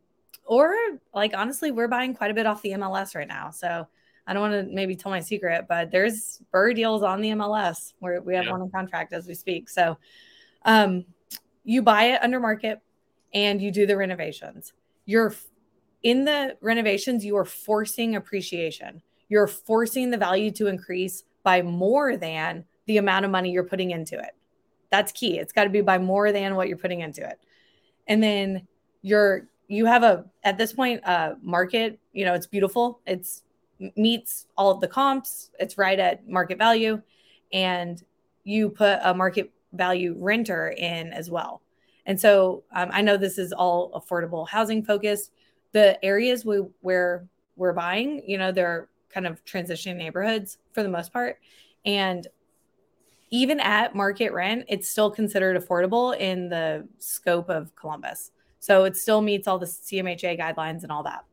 or 0.45 0.75
like 1.15 1.33
honestly, 1.35 1.71
we're 1.71 1.89
buying 1.89 2.15
quite 2.15 2.31
a 2.31 2.35
bit 2.35 2.45
off 2.45 2.61
the 2.63 2.71
MLS 2.71 3.15
right 3.15 3.29
now. 3.29 3.51
So 3.51 3.87
I 4.27 4.33
don't 4.33 4.43
want 4.51 4.69
to 4.69 4.75
maybe 4.75 4.97
tell 4.97 5.11
my 5.11 5.21
secret, 5.21 5.67
but 5.69 5.91
there's 5.91 6.43
BRRRR 6.53 6.75
deals 6.75 7.03
on 7.03 7.21
the 7.21 7.31
MLS 7.31 7.95
where 8.01 8.21
we 8.21 8.35
have 8.35 8.45
Yeah. 8.45 8.53
one 8.53 8.63
in 8.63 8.71
contract 8.71 9.13
as 9.13 9.27
we 9.27 9.35
speak. 9.35 9.69
So 9.69 9.97
um, 10.65 11.05
you 11.65 11.83
buy 11.83 12.05
it 12.05 12.23
under 12.23 12.41
market 12.41 12.81
and 13.33 13.63
you 13.63 13.71
do 13.71 13.87
the 13.87 13.97
renovations. 13.97 14.73
You're 15.07 15.35
in 16.03 16.25
the 16.25 16.57
renovations, 16.61 17.25
you 17.25 17.37
are 17.37 17.45
forcing 17.45 18.17
appreciation. 18.17 19.03
You're 19.29 19.47
forcing 19.47 20.11
the 20.11 20.17
value 20.17 20.51
to 20.53 20.67
increase 20.67 21.25
by 21.43 21.63
more 21.63 22.17
than 22.17 22.65
the 22.87 22.97
amount 22.97 23.25
of 23.25 23.31
money 23.31 23.51
you're 23.53 23.65
putting 23.65 23.93
into 23.93 24.19
it. 24.19 24.35
That's 24.90 25.12
key. 25.12 25.38
It's 25.38 25.53
got 25.53 25.64
to 25.64 25.70
be 25.70 25.81
by 25.81 25.98
more 25.98 26.33
than 26.33 26.57
what 26.57 26.68
you're 26.68 26.76
putting 26.76 27.00
into 27.00 27.26
it. 27.26 27.38
And 28.07 28.22
then 28.22 28.66
you're 29.03 29.48
you 29.68 29.87
have 29.87 30.03
a 30.03 30.24
at 30.42 30.59
this 30.59 30.72
point 30.72 31.00
a 31.05 31.37
market, 31.42 31.98
you 32.12 32.24
know, 32.24 32.35
it's 32.35 32.46
beautiful. 32.46 33.00
It's 33.07 33.42
meets 33.96 34.46
all 34.57 34.70
of 34.70 34.81
the 34.81 34.88
comps. 34.88 35.50
It's 35.59 35.79
right 35.79 35.98
at 35.98 36.29
market 36.29 36.59
value 36.59 37.00
and 37.53 38.03
you 38.44 38.68
put 38.68 38.98
a 39.03 39.14
market 39.14 39.50
value 39.72 40.16
renter 40.18 40.70
in 40.76 41.12
as 41.12 41.31
well. 41.31 41.62
And 42.07 42.20
so 42.20 42.64
um, 42.72 42.90
I 42.92 43.03
know 43.03 43.16
this 43.16 43.38
is 43.38 43.53
all 43.53 43.90
affordable 43.92 44.48
housing 44.48 44.85
focused. 44.85 45.33
The 45.72 46.03
areas 46.05 46.44
we, 46.44 46.57
where 46.81 47.26
we're 47.57 47.72
buying, 47.72 48.22
you 48.26 48.38
know, 48.38 48.50
they're 48.53 48.88
kind 49.11 49.26
of 49.26 49.44
transitioning 49.44 49.96
neighborhoods 49.96 50.59
for 50.72 50.83
the 50.83 50.88
most 50.88 51.12
part. 51.12 51.38
And 51.85 52.26
even 53.31 53.61
at 53.61 53.95
market 53.95 54.33
rent, 54.33 54.64
it's 54.69 54.88
still 54.88 55.11
considered 55.11 55.61
affordable 55.61 56.16
in 56.16 56.49
the 56.49 56.87
scope 56.99 57.49
of 57.49 57.75
Columbus. 57.77 58.33
So 58.59 58.85
it 58.85 58.97
still 58.97 59.23
meets 59.23 59.47
all 59.47 59.59
the 59.59 59.66
CMHA 59.66 60.38
guidelines 60.38 60.83
and 60.83 60.93
all 60.93 61.03
that. 61.05 61.25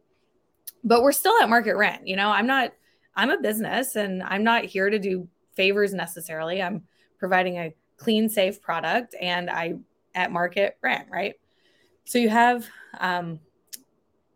But 0.83 1.01
we're 1.01 1.11
still 1.11 1.33
at 1.41 1.49
market 1.49 1.75
rent. 1.75 2.07
You 2.07 2.15
know, 2.15 2.29
I'm 2.29 2.47
not, 2.47 2.71
I'm 3.15 3.31
a 3.31 3.39
business 3.39 3.95
and 3.95 4.23
I'm 4.23 4.43
not 4.43 4.65
here 4.65 4.89
to 4.89 4.99
do 4.99 5.27
favors 5.55 5.93
necessarily. 5.93 6.61
I'm 6.61 6.83
providing 7.19 7.57
a 7.57 7.73
clean, 7.97 8.29
safe 8.29 8.61
product 8.61 9.15
and 9.19 9.49
I 9.49 9.75
at 10.13 10.31
market 10.31 10.77
rent, 10.81 11.07
right? 11.11 11.35
So 12.05 12.19
you 12.19 12.29
have 12.29 12.65
um, 12.99 13.39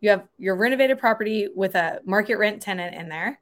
you 0.02 0.10
have 0.10 0.28
your 0.38 0.56
renovated 0.56 1.00
property 1.00 1.48
with 1.56 1.76
a 1.76 2.02
market 2.06 2.38
rent 2.38 2.62
tenant 2.62 2.96
in 2.96 3.08
there. 3.08 3.40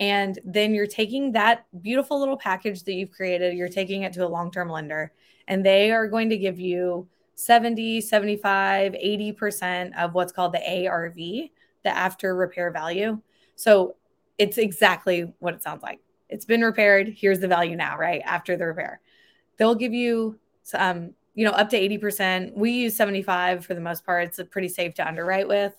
And 0.00 0.38
then 0.44 0.74
you're 0.74 0.86
taking 0.86 1.32
that 1.32 1.66
beautiful 1.82 2.20
little 2.20 2.36
package 2.36 2.84
that 2.84 2.92
you've 2.92 3.10
created, 3.10 3.56
you're 3.56 3.68
taking 3.68 4.02
it 4.02 4.12
to 4.14 4.26
a 4.26 4.28
long 4.28 4.50
term 4.50 4.68
lender, 4.68 5.12
and 5.48 5.64
they 5.64 5.90
are 5.90 6.06
going 6.06 6.30
to 6.30 6.36
give 6.36 6.60
you 6.60 7.08
70, 7.34 8.00
75, 8.00 8.92
80% 8.92 9.96
of 9.98 10.14
what's 10.14 10.32
called 10.32 10.52
the 10.52 10.86
ARV, 10.86 11.16
the 11.16 11.50
after 11.84 12.34
repair 12.34 12.70
value. 12.70 13.20
So 13.56 13.96
it's 14.38 14.58
exactly 14.58 15.32
what 15.40 15.54
it 15.54 15.62
sounds 15.62 15.82
like. 15.82 16.00
It's 16.28 16.44
been 16.44 16.62
repaired. 16.62 17.14
Here's 17.16 17.40
the 17.40 17.48
value 17.48 17.76
now, 17.76 17.96
right? 17.96 18.22
After 18.24 18.56
the 18.56 18.66
repair. 18.66 19.00
They'll 19.56 19.74
give 19.74 19.94
you 19.94 20.38
um, 20.74 21.14
you 21.38 21.44
know, 21.44 21.52
up 21.52 21.70
to 21.70 21.78
80%. 21.78 22.56
We 22.56 22.72
use 22.72 22.96
75 22.96 23.64
for 23.64 23.74
the 23.74 23.80
most 23.80 24.04
part. 24.04 24.24
It's 24.24 24.40
pretty 24.50 24.68
safe 24.68 24.94
to 24.94 25.06
underwrite 25.06 25.46
with. 25.46 25.72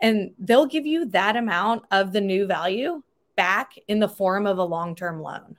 And 0.00 0.32
they'll 0.38 0.64
give 0.64 0.86
you 0.86 1.04
that 1.06 1.36
amount 1.36 1.82
of 1.90 2.12
the 2.12 2.22
new 2.22 2.46
value 2.46 3.02
back 3.38 3.74
in 3.86 4.00
the 4.00 4.08
form 4.08 4.48
of 4.48 4.58
a 4.58 4.64
long-term 4.64 5.22
loan. 5.22 5.56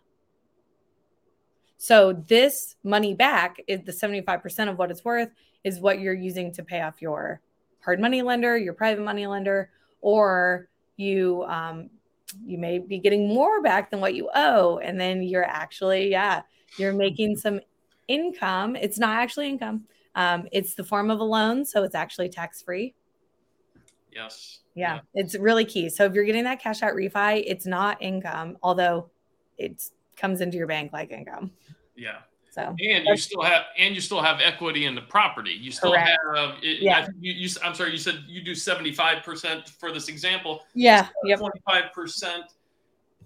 So 1.78 2.12
this 2.28 2.76
money 2.84 3.14
back 3.14 3.56
is 3.66 3.80
the 3.86 3.94
75% 3.94 4.70
of 4.70 4.78
what 4.78 4.92
it's 4.92 5.06
worth 5.06 5.30
is 5.64 5.80
what 5.80 6.02
you're 6.02 6.14
using 6.14 6.52
to 6.56 6.64
pay 6.64 6.82
off 6.82 7.02
your 7.02 7.40
hard 7.80 8.02
money 8.02 8.22
lender, 8.22 8.58
your 8.58 8.74
private 8.74 9.02
money 9.02 9.26
lender, 9.28 9.70
or 10.02 10.68
you 10.98 11.46
um, 11.48 11.90
you 12.46 12.58
may 12.58 12.80
be 12.80 13.00
getting 13.00 13.34
more 13.34 13.62
back 13.62 13.90
than 13.90 14.02
what 14.02 14.14
you 14.14 14.30
owe, 14.36 14.80
and 14.80 15.00
then 15.00 15.24
you're 15.24 15.46
actually 15.46 16.12
yeah 16.12 16.42
you're 16.78 16.94
making 16.94 17.38
some 17.38 17.62
income. 18.10 18.76
It's 18.76 19.00
not 19.00 19.16
actually 19.16 19.48
income. 19.48 19.86
Um, 20.16 20.50
it's 20.52 20.74
the 20.74 20.84
form 20.84 21.10
of 21.10 21.22
a 21.22 21.24
loan, 21.24 21.64
so 21.64 21.84
it's 21.84 21.96
actually 21.96 22.28
tax 22.28 22.62
free. 22.62 22.94
Yes. 24.12 24.60
Yeah, 24.76 25.00
it's 25.14 25.36
really 25.36 25.66
key. 25.66 25.90
So 25.90 26.06
if 26.06 26.14
you're 26.14 26.24
getting 26.24 26.46
that 26.46 26.62
cash 26.62 26.82
out 26.84 26.94
refi, 26.94 27.44
it's 27.46 27.66
not 27.66 28.02
income, 28.02 28.58
although 28.64 29.10
it 29.58 29.82
comes 30.16 30.42
into 30.42 30.58
your 30.58 30.68
bank 30.68 30.94
like 30.94 31.12
income. 31.12 31.52
Yeah. 31.96 32.20
So 32.52 32.76
And 32.80 33.06
you 33.06 33.18
still 33.18 33.44
have 33.44 33.64
and 33.78 33.94
you 33.94 34.02
still 34.02 34.22
have 34.22 34.40
equity 34.42 34.86
in 34.86 34.96
the 34.96 35.02
property. 35.02 35.52
You 35.52 35.72
still 35.72 35.92
Correct. 35.92 36.10
have 36.36 36.56
it, 36.64 36.82
Yeah. 36.82 37.00
I 37.00 37.06
think 37.06 37.18
you, 37.20 37.34
you 37.34 37.50
I'm 37.64 37.76
sorry, 37.76 37.92
you 37.92 37.98
said 37.98 38.24
you 38.28 38.42
do 38.42 38.52
75% 38.54 39.70
for 39.70 39.92
this 39.92 40.08
example. 40.08 40.64
yeah, 40.74 41.08
yep, 41.26 41.40
25% 41.40 42.42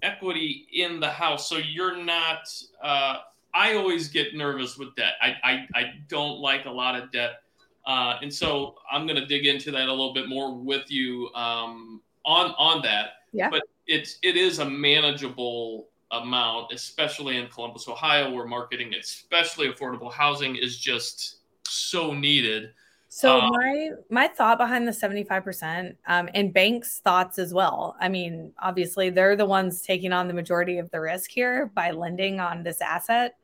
equity 0.01 0.67
in 0.73 0.99
the 0.99 1.09
house. 1.09 1.47
So 1.47 1.57
you're 1.57 1.97
not 2.03 2.51
uh, 2.81 3.19
I 3.53 3.75
always 3.75 4.07
get 4.09 4.35
nervous 4.35 4.77
with 4.77 4.95
debt. 4.95 5.13
I 5.21 5.35
I, 5.43 5.67
I 5.75 5.83
don't 6.09 6.39
like 6.39 6.65
a 6.65 6.71
lot 6.71 6.95
of 6.95 7.11
debt. 7.11 7.41
Uh, 7.85 8.17
and 8.21 8.33
so 8.33 8.75
I'm 8.91 9.05
going 9.05 9.19
to 9.19 9.25
dig 9.25 9.45
into 9.45 9.71
that 9.71 9.87
a 9.87 9.91
little 9.91 10.13
bit 10.13 10.29
more 10.29 10.55
with 10.55 10.89
you 10.89 11.29
um, 11.35 12.01
on 12.25 12.51
on 12.57 12.81
that. 12.83 13.11
Yeah. 13.33 13.49
But 13.49 13.63
it's 13.87 14.17
it 14.23 14.37
is 14.37 14.59
a 14.59 14.69
manageable 14.69 15.89
amount, 16.11 16.71
especially 16.71 17.37
in 17.37 17.47
Columbus, 17.47 17.87
Ohio, 17.87 18.31
where 18.31 18.45
marketing, 18.45 18.93
especially 18.93 19.67
affordable 19.67 20.11
housing, 20.11 20.55
is 20.55 20.77
just 20.77 21.37
so 21.67 22.13
needed. 22.13 22.71
So 23.09 23.41
Um, 23.41 23.51
my 23.51 23.89
my 24.09 24.27
thought 24.27 24.57
behind 24.57 24.87
the 24.87 24.91
75% 24.91 25.95
um, 26.07 26.29
and 26.33 26.53
banks' 26.53 26.99
thoughts 26.99 27.37
as 27.37 27.53
well. 27.53 27.95
I 27.99 28.09
mean, 28.09 28.53
obviously 28.59 29.09
they're 29.09 29.35
the 29.35 29.45
ones 29.45 29.81
taking 29.81 30.13
on 30.13 30.27
the 30.27 30.33
majority 30.33 30.77
of 30.79 30.89
the 30.89 30.99
risk 30.99 31.29
here 31.29 31.71
by 31.75 31.91
lending 31.91 32.39
on 32.39 32.63
this 32.63 32.81
asset. 32.81 33.35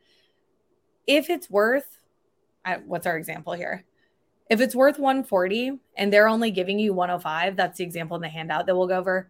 If 1.06 1.30
it's 1.30 1.50
worth, 1.50 2.00
I, 2.66 2.78
what's 2.78 3.06
our 3.06 3.18
example 3.18 3.54
here? 3.54 3.86
If 4.50 4.62
it's 4.62 4.76
worth 4.76 4.98
140 4.98 5.80
and 5.96 6.12
they're 6.12 6.28
only 6.28 6.52
giving 6.52 6.80
you 6.80 6.94
105, 6.94 7.56
that's 7.56 7.78
the 7.78 7.84
example 7.84 8.16
in 8.16 8.22
the 8.22 8.30
handout 8.30 8.66
that 8.66 8.76
we'll 8.76 8.88
go 8.88 8.98
over. 8.98 9.30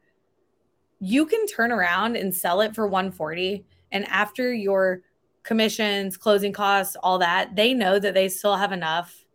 You 0.99 1.25
can 1.25 1.45
turn 1.45 1.71
around 1.71 2.15
and 2.15 2.33
sell 2.33 2.61
it 2.61 2.73
for 2.73 2.87
140, 2.87 3.65
and 3.91 4.05
after 4.07 4.53
your 4.53 5.01
commissions, 5.43 6.17
closing 6.17 6.53
costs, 6.53 6.95
all 7.01 7.17
that, 7.19 7.55
they 7.55 7.73
know 7.73 7.99
that 7.99 8.13
they 8.13 8.29
still 8.29 8.55
have 8.55 8.71
enough 8.71 9.25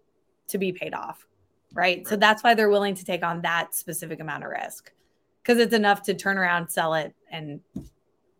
to 0.49 0.59
be 0.59 0.73
paid 0.73 0.95
off. 0.95 1.27
Right. 1.73 2.07
So 2.07 2.17
that's 2.17 2.45
why 2.45 2.55
they're 2.55 2.71
willing 2.71 2.95
to 2.95 3.05
take 3.05 3.25
on 3.25 3.43
that 3.43 3.75
specific 3.75 4.21
amount 4.21 4.45
of 4.45 4.51
risk 4.51 4.93
because 5.43 5.59
it's 5.59 5.75
enough 5.75 6.03
to 6.03 6.15
turn 6.15 6.39
around, 6.39 6.69
sell 6.69 6.95
it, 6.95 7.15
and 7.31 7.61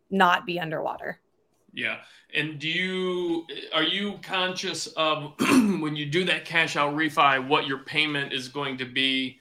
not 0.09 0.45
be 0.45 0.59
underwater. 0.59 1.19
Yeah. 1.75 1.97
And 2.33 2.57
do 2.57 2.67
you 2.69 3.45
are 3.73 3.83
you 3.83 4.17
conscious 4.23 4.87
of 4.97 5.33
when 5.39 5.95
you 5.95 6.05
do 6.05 6.23
that 6.25 6.45
cash 6.45 6.75
out 6.75 6.95
refi 6.95 7.45
what 7.47 7.67
your 7.67 7.79
payment 7.79 8.33
is 8.33 8.47
going 8.47 8.77
to 8.77 8.85
be 8.85 9.39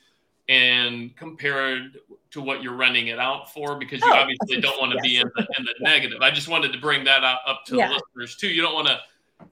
and 0.48 1.16
compared 1.16 1.98
to 2.32 2.40
what 2.40 2.62
you're 2.62 2.74
renting 2.74 3.06
it 3.08 3.18
out 3.18 3.52
for 3.52 3.78
because 3.78 4.00
you 4.02 4.10
Oh, 4.12 4.16
obviously 4.18 4.60
don't 4.60 4.78
want 4.78 4.92
to 4.92 4.98
be 4.98 5.16
in 5.16 5.30
the, 5.36 5.46
in 5.58 5.64
the 5.64 5.74
negative. 5.80 6.20
I 6.20 6.30
just 6.30 6.48
wanted 6.48 6.72
to 6.72 6.78
bring 6.78 7.04
that 7.04 7.22
up 7.24 7.64
to 7.66 7.76
Yeah. 7.76 7.88
the 7.88 7.94
listeners 7.94 8.36
too. 8.36 8.48
You 8.48 8.60
don't 8.60 8.74
want 8.74 8.88
to 8.88 8.98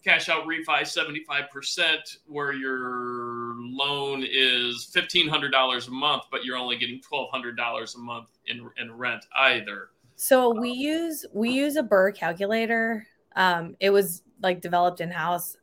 cash 0.04 0.28
out 0.28 0.46
refi 0.46 0.80
75% 0.82 2.16
where 2.26 2.52
your 2.52 3.54
loan 3.58 4.24
is 4.28 4.90
$1500 4.94 5.88
a 5.88 5.90
month 5.90 6.24
but 6.30 6.44
you're 6.44 6.56
only 6.56 6.76
getting 6.76 7.00
$1200 7.00 7.94
a 7.94 7.98
month 7.98 8.28
in 8.46 8.68
in 8.78 8.92
rent 8.96 9.24
either. 9.36 9.90
So 10.22 10.54
we 10.54 10.70
use 10.70 11.26
we 11.32 11.50
use 11.50 11.74
a 11.74 11.82
BRRRR 11.82 12.14
calculator. 12.14 13.04
Um, 13.34 13.74
it 13.80 13.90
was 13.90 14.22
like 14.40 14.60
developed 14.60 15.00
in 15.00 15.10
house. 15.10 15.56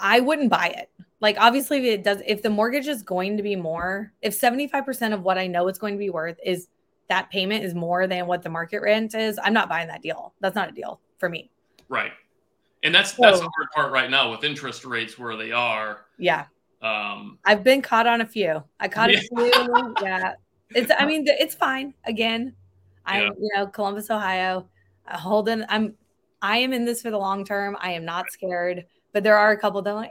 I 0.00 0.18
wouldn't 0.18 0.50
buy 0.50 0.74
it. 0.76 0.90
Like 1.20 1.36
obviously, 1.38 1.78
if 1.78 1.84
it 1.84 2.02
does, 2.02 2.20
if 2.26 2.42
the 2.42 2.50
mortgage 2.50 2.88
is 2.88 3.04
going 3.04 3.36
to 3.36 3.42
be 3.44 3.54
more, 3.54 4.12
if 4.20 4.34
seventy 4.34 4.66
five 4.66 4.84
percent 4.84 5.14
of 5.14 5.22
what 5.22 5.38
I 5.38 5.46
know 5.46 5.68
it's 5.68 5.78
going 5.78 5.94
to 5.94 5.98
be 5.98 6.10
worth 6.10 6.40
is 6.44 6.66
that 7.08 7.30
payment 7.30 7.64
is 7.64 7.72
more 7.72 8.08
than 8.08 8.26
what 8.26 8.42
the 8.42 8.50
market 8.50 8.80
rent 8.82 9.14
is, 9.14 9.38
I'm 9.44 9.52
not 9.52 9.68
buying 9.68 9.86
that 9.86 10.02
deal. 10.02 10.34
That's 10.40 10.56
not 10.56 10.70
a 10.70 10.72
deal 10.72 10.98
for 11.18 11.28
me. 11.28 11.48
Right. 11.88 12.10
And 12.82 12.92
that's 12.92 13.12
that's 13.12 13.38
the 13.38 13.48
hard 13.56 13.70
part 13.72 13.92
right 13.92 14.10
now 14.10 14.32
with 14.32 14.42
interest 14.42 14.84
rates 14.84 15.20
where 15.20 15.36
they 15.36 15.52
are. 15.52 16.06
Yeah. 16.18 16.46
Um, 16.82 17.38
I've 17.44 17.62
been 17.62 17.82
caught 17.82 18.08
on 18.08 18.22
a 18.22 18.26
few. 18.26 18.60
I 18.80 18.88
caught 18.88 19.12
yeah. 19.12 19.20
a 19.20 19.50
few. 19.52 19.94
yeah. 20.02 20.32
It's 20.70 20.90
I 20.98 21.06
mean 21.06 21.24
it's 21.28 21.54
fine. 21.54 21.94
Again, 22.06 22.56
I'm 23.08 23.22
yeah. 23.22 23.30
you 23.40 23.50
know 23.56 23.66
Columbus, 23.66 24.10
Ohio. 24.10 24.68
Uh, 25.06 25.16
Holden, 25.16 25.64
I'm 25.68 25.94
I 26.42 26.58
am 26.58 26.72
in 26.72 26.84
this 26.84 27.02
for 27.02 27.10
the 27.10 27.18
long 27.18 27.44
term. 27.44 27.76
I 27.80 27.92
am 27.92 28.04
not 28.04 28.30
scared, 28.30 28.84
but 29.12 29.24
there 29.24 29.36
are 29.36 29.50
a 29.50 29.58
couple 29.58 29.82
that 29.82 29.90
I'm 29.90 29.96
like, 29.96 30.10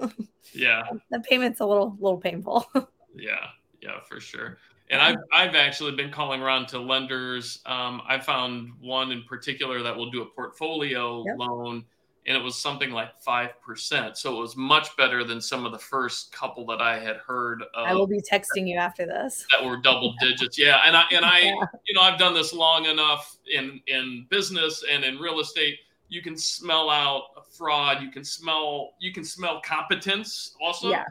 eh, 0.00 0.08
yeah, 0.54 0.82
the 1.10 1.20
payment's 1.20 1.60
a 1.60 1.66
little 1.66 1.96
little 2.00 2.18
painful. 2.18 2.66
yeah, 3.14 3.48
yeah, 3.82 4.00
for 4.08 4.20
sure. 4.20 4.58
And 4.90 5.00
I've 5.00 5.16
I've 5.32 5.54
actually 5.54 5.92
been 5.92 6.10
calling 6.10 6.40
around 6.40 6.68
to 6.68 6.78
lenders. 6.78 7.60
Um, 7.66 8.02
I 8.06 8.18
found 8.18 8.70
one 8.80 9.10
in 9.10 9.24
particular 9.24 9.82
that 9.82 9.96
will 9.96 10.10
do 10.10 10.22
a 10.22 10.26
portfolio 10.26 11.24
yep. 11.26 11.38
loan, 11.38 11.84
and 12.26 12.36
it 12.36 12.42
was 12.42 12.56
something 12.56 12.90
like 12.90 13.20
five 13.20 13.60
percent. 13.60 14.16
So 14.16 14.36
it 14.36 14.40
was 14.40 14.56
much 14.56 14.96
better 14.96 15.24
than 15.24 15.40
some 15.40 15.64
of 15.66 15.72
the 15.72 15.78
first 15.78 16.32
couple 16.32 16.64
that 16.66 16.80
I 16.80 16.98
had 16.98 17.16
heard. 17.16 17.62
Of 17.74 17.86
I 17.86 17.94
will 17.94 18.06
be 18.06 18.20
texting 18.20 18.68
you 18.68 18.76
after 18.76 19.06
this. 19.06 19.46
That 19.50 19.64
were 19.64 19.76
double 19.76 20.14
digits. 20.20 20.58
Yeah, 20.58 20.80
and 20.84 20.96
I 20.96 21.04
and 21.12 21.24
I, 21.24 21.40
yeah. 21.40 21.54
you 21.86 21.94
know, 21.94 22.02
I've 22.02 22.18
done 22.18 22.34
this 22.34 22.52
long 22.52 22.86
enough 22.86 23.38
in 23.52 23.80
in 23.86 24.26
business 24.30 24.84
and 24.90 25.04
in 25.04 25.18
real 25.18 25.40
estate. 25.40 25.78
You 26.08 26.20
can 26.20 26.36
smell 26.36 26.90
out 26.90 27.46
fraud. 27.56 28.02
You 28.02 28.10
can 28.10 28.24
smell 28.24 28.94
you 29.00 29.12
can 29.12 29.24
smell 29.24 29.60
competence 29.62 30.54
also. 30.60 30.90
Yeah 30.90 31.04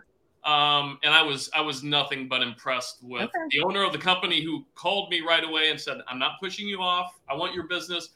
um, 0.43 0.97
and 1.03 1.13
I 1.13 1.21
was 1.21 1.51
I 1.53 1.61
was 1.61 1.83
nothing 1.83 2.27
but 2.27 2.41
impressed 2.41 3.03
with 3.03 3.23
okay. 3.23 3.31
the 3.51 3.61
owner 3.61 3.83
of 3.83 3.91
the 3.91 3.99
company 3.99 4.43
who 4.43 4.65
called 4.73 5.11
me 5.11 5.21
right 5.21 5.43
away 5.43 5.69
and 5.69 5.79
said, 5.79 5.99
"I'm 6.07 6.17
not 6.17 6.39
pushing 6.41 6.67
you 6.67 6.81
off. 6.81 7.13
I 7.29 7.35
want 7.35 7.53
your 7.53 7.67
business, 7.67 8.09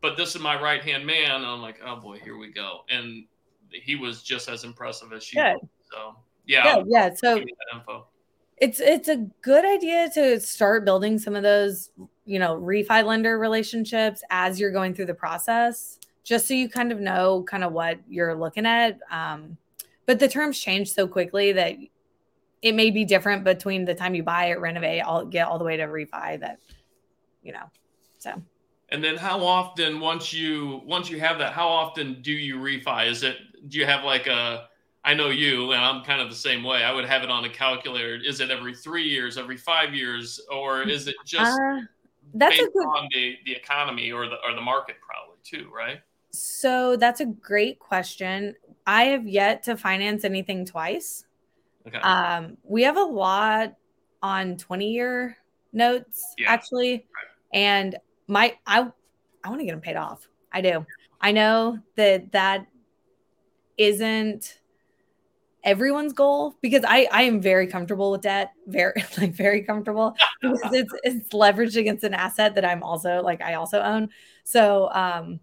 but 0.00 0.16
this 0.16 0.34
is 0.34 0.40
my 0.40 0.60
right 0.60 0.82
hand 0.82 1.06
man." 1.06 1.30
And 1.30 1.46
I'm 1.46 1.62
like, 1.62 1.80
"Oh 1.84 1.96
boy, 1.96 2.18
here 2.18 2.36
we 2.36 2.52
go." 2.52 2.80
And 2.90 3.26
he 3.70 3.96
was 3.96 4.22
just 4.22 4.48
as 4.48 4.64
impressive 4.64 5.12
as 5.12 5.22
she 5.24 5.36
Good. 5.36 5.54
was. 5.54 5.68
So 5.92 6.16
yeah, 6.46 6.76
Good. 6.76 6.86
yeah. 6.88 7.14
So 7.14 7.42
it's 8.58 8.80
it's 8.80 9.08
a 9.08 9.16
good 9.42 9.64
idea 9.64 10.10
to 10.14 10.40
start 10.40 10.84
building 10.84 11.18
some 11.18 11.34
of 11.34 11.42
those 11.42 11.90
you 12.24 12.38
know 12.38 12.56
refi 12.56 13.04
lender 13.04 13.38
relationships 13.38 14.22
as 14.30 14.58
you're 14.58 14.72
going 14.72 14.94
through 14.94 15.06
the 15.06 15.14
process, 15.14 15.98
just 16.24 16.48
so 16.48 16.54
you 16.54 16.68
kind 16.68 16.92
of 16.92 17.00
know 17.00 17.44
kind 17.48 17.64
of 17.64 17.72
what 17.72 17.98
you're 18.08 18.34
looking 18.34 18.66
at. 18.66 18.98
Um, 19.10 19.56
but 20.06 20.18
the 20.18 20.28
terms 20.28 20.58
change 20.58 20.92
so 20.92 21.06
quickly 21.06 21.52
that 21.52 21.76
it 22.62 22.74
may 22.74 22.90
be 22.90 23.04
different 23.04 23.44
between 23.44 23.84
the 23.84 23.94
time 23.94 24.14
you 24.14 24.22
buy 24.22 24.46
it, 24.46 24.60
renovate, 24.60 25.02
all 25.02 25.24
get 25.26 25.46
all 25.46 25.58
the 25.58 25.64
way 25.64 25.76
to 25.76 25.84
refi 25.84 26.40
that, 26.40 26.58
you 27.42 27.52
know, 27.52 27.70
so. 28.18 28.42
And 28.88 29.02
then 29.02 29.16
how 29.16 29.44
often 29.44 30.00
once 30.00 30.32
you 30.32 30.80
once 30.84 31.10
you 31.10 31.18
have 31.20 31.38
that, 31.38 31.52
how 31.52 31.68
often 31.68 32.22
do 32.22 32.32
you 32.32 32.56
refi? 32.56 33.10
Is 33.10 33.22
it 33.22 33.36
do 33.68 33.78
you 33.78 33.86
have 33.86 34.04
like 34.04 34.26
a 34.26 34.68
I 35.04 35.14
know 35.14 35.28
you 35.28 35.72
and 35.72 35.80
I'm 35.80 36.02
kind 36.04 36.20
of 36.20 36.28
the 36.28 36.36
same 36.36 36.64
way. 36.64 36.82
I 36.82 36.92
would 36.92 37.04
have 37.04 37.22
it 37.22 37.30
on 37.30 37.44
a 37.44 37.48
calculator. 37.48 38.16
Is 38.16 38.40
it 38.40 38.50
every 38.50 38.74
three 38.74 39.04
years, 39.04 39.38
every 39.38 39.56
five 39.56 39.94
years, 39.94 40.40
or 40.52 40.82
is 40.82 41.06
it 41.06 41.14
just 41.24 41.58
uh, 41.60 41.80
that's 42.34 42.56
based 42.56 42.72
good... 42.72 42.86
on 42.86 43.08
the, 43.12 43.36
the 43.44 43.52
economy 43.52 44.12
or 44.12 44.26
the 44.26 44.36
or 44.44 44.54
the 44.54 44.60
market 44.60 44.96
probably 45.00 45.38
too, 45.42 45.70
right? 45.74 46.00
So 46.30 46.96
that's 46.96 47.20
a 47.20 47.26
great 47.26 47.78
question. 47.78 48.54
I 48.86 49.04
have 49.04 49.26
yet 49.26 49.62
to 49.64 49.76
finance 49.76 50.24
anything 50.24 50.64
twice. 50.64 51.24
Okay. 51.86 51.98
Um, 51.98 52.56
we 52.64 52.82
have 52.82 52.96
a 52.96 53.02
lot 53.02 53.74
on 54.22 54.56
20 54.56 54.90
year 54.90 55.36
notes 55.72 56.34
yeah. 56.38 56.52
actually. 56.52 56.92
Right. 56.92 57.26
And 57.52 57.96
my 58.26 58.56
I 58.66 58.88
I 59.44 59.48
want 59.48 59.60
to 59.60 59.64
get 59.64 59.72
them 59.72 59.80
paid 59.80 59.96
off. 59.96 60.28
I 60.52 60.60
do. 60.60 60.86
I 61.20 61.32
know 61.32 61.78
that 61.96 62.32
that 62.32 62.66
isn't 63.76 64.58
everyone's 65.64 66.12
goal 66.12 66.56
because 66.62 66.84
I 66.86 67.08
I 67.12 67.22
am 67.22 67.40
very 67.40 67.66
comfortable 67.66 68.12
with 68.12 68.22
debt, 68.22 68.52
very 68.66 69.04
like 69.18 69.34
very 69.34 69.62
comfortable 69.62 70.16
because 70.42 70.72
it's 70.72 70.92
it's 71.02 71.28
leveraged 71.30 71.76
against 71.76 72.04
an 72.04 72.14
asset 72.14 72.54
that 72.54 72.64
I'm 72.64 72.82
also 72.82 73.20
like 73.22 73.42
I 73.42 73.54
also 73.54 73.80
own. 73.80 74.08
So 74.44 74.90
um 74.92 75.40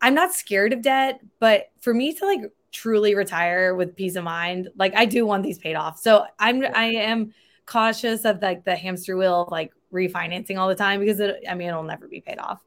I'm 0.00 0.14
not 0.14 0.32
scared 0.32 0.72
of 0.72 0.82
debt, 0.82 1.20
but 1.40 1.70
for 1.80 1.92
me 1.92 2.14
to 2.14 2.24
like 2.24 2.40
truly 2.70 3.14
retire 3.14 3.74
with 3.74 3.96
peace 3.96 4.14
of 4.14 4.24
mind, 4.24 4.68
like 4.76 4.94
I 4.94 5.06
do 5.06 5.26
want 5.26 5.42
these 5.42 5.58
paid 5.58 5.74
off. 5.74 5.98
So 5.98 6.26
I'm 6.38 6.64
I 6.64 6.84
am 6.84 7.34
cautious 7.66 8.24
of 8.24 8.40
like 8.40 8.64
the 8.64 8.76
hamster 8.76 9.16
wheel 9.16 9.48
like 9.50 9.72
refinancing 9.92 10.58
all 10.58 10.68
the 10.68 10.74
time 10.74 11.00
because 11.00 11.20
it, 11.20 11.42
I 11.48 11.54
mean 11.54 11.68
it'll 11.68 11.82
never 11.82 12.08
be 12.08 12.20
paid 12.20 12.38
off. 12.38 12.62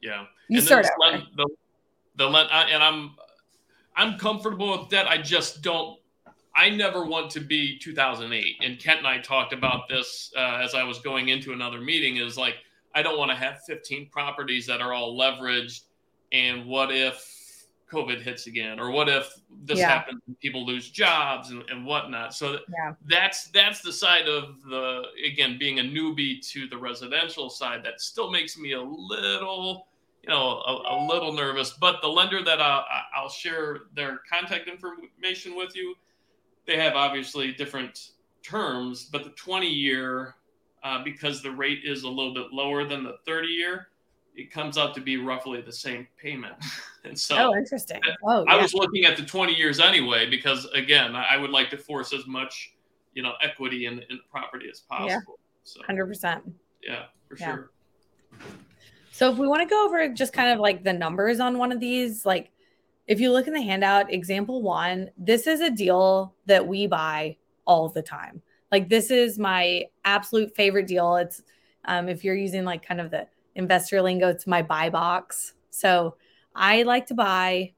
Yeah, 0.00 0.26
you 0.48 0.58
and 0.58 0.66
start 0.66 0.86
lend, 1.00 1.24
the 1.36 1.48
the 2.16 2.28
lend, 2.28 2.50
and 2.50 2.82
I'm 2.82 3.14
I'm 3.96 4.18
comfortable 4.18 4.78
with 4.78 4.90
debt. 4.90 5.06
I 5.08 5.18
just 5.18 5.62
don't. 5.62 5.98
I 6.54 6.70
never 6.70 7.04
want 7.04 7.30
to 7.32 7.40
be 7.40 7.78
2008. 7.78 8.56
And 8.62 8.78
Kent 8.78 8.98
and 8.98 9.06
I 9.06 9.18
talked 9.18 9.52
about 9.52 9.88
this 9.88 10.32
uh, 10.36 10.60
as 10.62 10.74
I 10.74 10.84
was 10.84 11.00
going 11.00 11.28
into 11.28 11.52
another 11.52 11.80
meeting. 11.80 12.16
Is 12.16 12.36
like 12.36 12.56
I 12.94 13.02
don't 13.02 13.18
want 13.18 13.30
to 13.30 13.36
have 13.36 13.62
15 13.66 14.08
properties 14.10 14.66
that 14.66 14.80
are 14.80 14.92
all 14.92 15.18
leveraged 15.18 15.82
and 16.32 16.66
what 16.66 16.90
if 16.90 17.35
COVID 17.90 18.20
hits 18.20 18.46
again, 18.46 18.80
or 18.80 18.90
what 18.90 19.08
if 19.08 19.32
this 19.64 19.78
yeah. 19.78 19.88
happens 19.88 20.20
and 20.26 20.38
people 20.40 20.66
lose 20.66 20.90
jobs 20.90 21.50
and, 21.50 21.62
and 21.70 21.86
whatnot. 21.86 22.34
So 22.34 22.58
yeah. 22.68 22.94
that's 23.06 23.48
that's 23.50 23.80
the 23.80 23.92
side 23.92 24.28
of 24.28 24.62
the 24.68 25.02
again 25.24 25.56
being 25.58 25.78
a 25.78 25.82
newbie 25.82 26.44
to 26.50 26.66
the 26.68 26.76
residential 26.76 27.48
side 27.48 27.84
that 27.84 28.00
still 28.00 28.30
makes 28.30 28.58
me 28.58 28.72
a 28.72 28.82
little 28.82 29.86
you 30.22 30.30
know 30.30 30.62
a, 30.66 30.96
a 30.96 31.06
little 31.06 31.32
nervous. 31.32 31.70
But 31.72 32.00
the 32.02 32.08
lender 32.08 32.42
that 32.42 32.60
I'll, 32.60 32.84
I'll 33.14 33.28
share 33.28 33.82
their 33.94 34.20
contact 34.30 34.68
information 34.68 35.56
with 35.56 35.76
you, 35.76 35.94
they 36.66 36.76
have 36.78 36.94
obviously 36.94 37.52
different 37.52 38.10
terms, 38.42 39.04
but 39.04 39.24
the 39.24 39.30
20 39.30 39.66
year 39.66 40.34
uh, 40.82 41.02
because 41.02 41.42
the 41.42 41.50
rate 41.50 41.80
is 41.84 42.02
a 42.02 42.08
little 42.08 42.34
bit 42.34 42.52
lower 42.52 42.84
than 42.84 43.02
the 43.04 43.16
30 43.26 43.48
year 43.48 43.88
it 44.36 44.50
comes 44.50 44.76
out 44.76 44.94
to 44.94 45.00
be 45.00 45.16
roughly 45.16 45.60
the 45.62 45.72
same 45.72 46.06
payment. 46.20 46.54
and 47.04 47.18
so, 47.18 47.36
oh, 47.36 47.56
interesting. 47.56 48.00
Oh, 48.22 48.44
I 48.46 48.60
was 48.60 48.74
looking 48.74 49.04
at 49.04 49.16
the 49.16 49.24
20 49.24 49.54
years 49.54 49.80
anyway, 49.80 50.28
because 50.28 50.66
again, 50.66 51.16
I 51.16 51.36
would 51.36 51.50
like 51.50 51.70
to 51.70 51.78
force 51.78 52.12
as 52.12 52.26
much, 52.26 52.74
you 53.14 53.22
know, 53.22 53.32
equity 53.42 53.86
in, 53.86 53.94
in 53.94 54.16
the 54.16 54.28
property 54.30 54.66
as 54.70 54.80
possible. 54.80 55.08
Yeah. 55.08 55.64
So, 55.64 55.80
100%. 55.88 56.42
Yeah, 56.82 57.04
for 57.28 57.36
yeah. 57.38 57.46
sure. 57.46 57.70
So 59.10 59.32
if 59.32 59.38
we 59.38 59.48
want 59.48 59.62
to 59.62 59.66
go 59.66 59.86
over 59.86 60.06
just 60.10 60.34
kind 60.34 60.50
of 60.50 60.60
like 60.60 60.84
the 60.84 60.92
numbers 60.92 61.40
on 61.40 61.56
one 61.56 61.72
of 61.72 61.80
these, 61.80 62.26
like 62.26 62.50
if 63.06 63.18
you 63.18 63.32
look 63.32 63.46
in 63.46 63.54
the 63.54 63.62
handout, 63.62 64.12
example 64.12 64.60
one, 64.60 65.10
this 65.16 65.46
is 65.46 65.60
a 65.60 65.70
deal 65.70 66.34
that 66.44 66.66
we 66.66 66.86
buy 66.86 67.36
all 67.64 67.88
the 67.88 68.02
time. 68.02 68.42
Like 68.70 68.90
this 68.90 69.10
is 69.10 69.38
my 69.38 69.84
absolute 70.04 70.54
favorite 70.54 70.86
deal. 70.86 71.16
It's 71.16 71.42
um, 71.86 72.10
if 72.10 72.24
you're 72.24 72.36
using 72.36 72.64
like 72.64 72.86
kind 72.86 73.00
of 73.00 73.10
the 73.10 73.26
investor 73.56 74.00
lingo, 74.02 74.28
it's 74.28 74.46
my 74.46 74.62
buy 74.62 74.90
box. 74.90 75.54
So 75.70 76.16
I 76.54 76.84
like 76.84 77.06
to 77.06 77.14
buy 77.14 77.72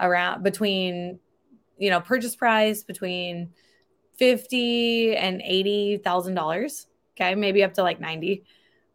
around 0.00 0.42
between, 0.42 1.20
you 1.78 1.90
know, 1.90 2.00
purchase 2.00 2.34
price 2.34 2.82
between 2.82 3.50
fifty 4.16 5.16
and 5.16 5.40
eighty 5.44 5.98
thousand 5.98 6.34
dollars. 6.34 6.88
Okay, 7.16 7.34
maybe 7.34 7.62
up 7.62 7.74
to 7.74 7.82
like 7.82 8.00
90. 8.00 8.44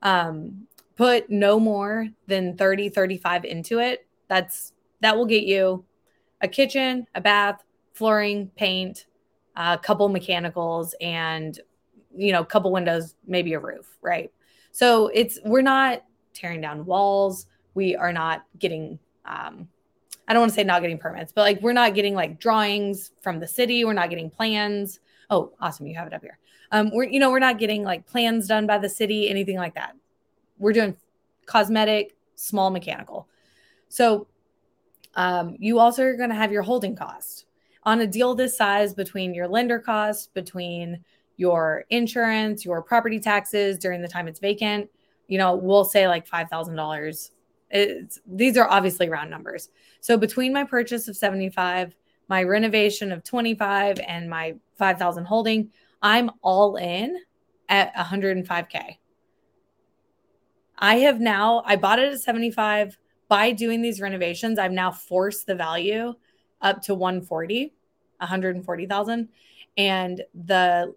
Um, 0.01 0.67
put 0.95 1.29
no 1.29 1.59
more 1.59 2.07
than 2.27 2.55
30, 2.55 2.89
35 2.89 3.45
into 3.45 3.79
it. 3.79 4.07
That's 4.27 4.73
that 5.01 5.17
will 5.17 5.25
get 5.25 5.43
you 5.43 5.83
a 6.41 6.47
kitchen, 6.47 7.05
a 7.15 7.21
bath, 7.21 7.63
flooring, 7.93 8.49
paint, 8.55 9.05
a 9.55 9.77
couple 9.77 10.07
mechanicals, 10.09 10.95
and 11.01 11.59
you 12.15 12.31
know, 12.31 12.41
a 12.41 12.45
couple 12.45 12.71
windows, 12.71 13.15
maybe 13.25 13.53
a 13.53 13.59
roof, 13.59 13.97
right? 14.01 14.31
So 14.71 15.07
it's 15.13 15.39
we're 15.43 15.61
not 15.61 16.03
tearing 16.33 16.61
down 16.61 16.85
walls. 16.85 17.47
We 17.73 17.95
are 17.95 18.13
not 18.13 18.45
getting, 18.59 18.99
um, 19.25 19.67
I 20.27 20.33
don't 20.33 20.41
want 20.41 20.51
to 20.51 20.55
say 20.55 20.63
not 20.63 20.81
getting 20.81 20.97
permits, 20.97 21.31
but 21.31 21.41
like 21.41 21.61
we're 21.61 21.73
not 21.73 21.95
getting 21.95 22.15
like 22.15 22.39
drawings 22.39 23.11
from 23.21 23.39
the 23.39 23.47
city. 23.47 23.83
We're 23.85 23.93
not 23.93 24.09
getting 24.09 24.29
plans. 24.29 24.99
Oh, 25.29 25.51
awesome. 25.59 25.87
You 25.87 25.95
have 25.95 26.07
it 26.07 26.13
up 26.13 26.21
here. 26.21 26.37
Um, 26.71 26.91
we're, 26.91 27.05
you 27.05 27.19
know, 27.19 27.29
we're 27.29 27.39
not 27.39 27.59
getting 27.59 27.83
like 27.83 28.05
plans 28.05 28.47
done 28.47 28.65
by 28.65 28.77
the 28.77 28.89
city, 28.89 29.29
anything 29.29 29.57
like 29.57 29.75
that. 29.75 29.95
We're 30.57 30.73
doing 30.73 30.95
cosmetic, 31.45 32.15
small 32.35 32.69
mechanical. 32.69 33.27
So 33.89 34.27
um, 35.15 35.55
you 35.59 35.79
also 35.79 36.03
are 36.03 36.15
going 36.15 36.29
to 36.29 36.35
have 36.35 36.51
your 36.51 36.63
holding 36.63 36.95
cost 36.95 37.45
on 37.83 38.01
a 38.01 38.07
deal 38.07 38.33
this 38.33 38.57
size 38.57 38.93
between 38.93 39.33
your 39.33 39.47
lender 39.47 39.77
cost, 39.77 40.33
between 40.33 41.03
your 41.37 41.85
insurance, 41.89 42.63
your 42.63 42.81
property 42.81 43.19
taxes 43.19 43.77
during 43.77 44.01
the 44.01 44.07
time 44.07 44.27
it's 44.27 44.39
vacant 44.39 44.89
you 45.27 45.37
know, 45.37 45.55
we'll 45.55 45.85
say 45.85 46.07
like 46.07 46.27
$5,000. 46.27 47.31
It's, 47.71 48.19
These 48.27 48.57
are 48.57 48.69
obviously 48.69 49.09
round 49.09 49.29
numbers. 49.29 49.69
So 49.99 50.17
between 50.17 50.53
my 50.53 50.63
purchase 50.63 51.07
of 51.07 51.17
75, 51.17 51.95
my 52.27 52.43
renovation 52.43 53.11
of 53.11 53.23
25 53.23 53.99
and 54.07 54.29
my 54.29 54.55
5,000 54.77 55.25
holding, 55.25 55.71
I'm 56.01 56.31
all 56.41 56.75
in 56.75 57.17
at 57.69 57.93
105k. 57.95 58.97
I 60.77 60.95
have 60.95 61.19
now 61.19 61.63
I 61.65 61.75
bought 61.75 61.99
it 61.99 62.11
at 62.11 62.19
75 62.19 62.97
by 63.29 63.51
doing 63.51 63.81
these 63.81 64.01
renovations. 64.01 64.59
I've 64.59 64.71
now 64.71 64.91
forced 64.91 65.47
the 65.47 65.55
value 65.55 66.13
up 66.61 66.81
to 66.83 66.95
140, 66.95 67.73
140,000 68.17 69.29
and 69.77 70.21
the 70.45 70.93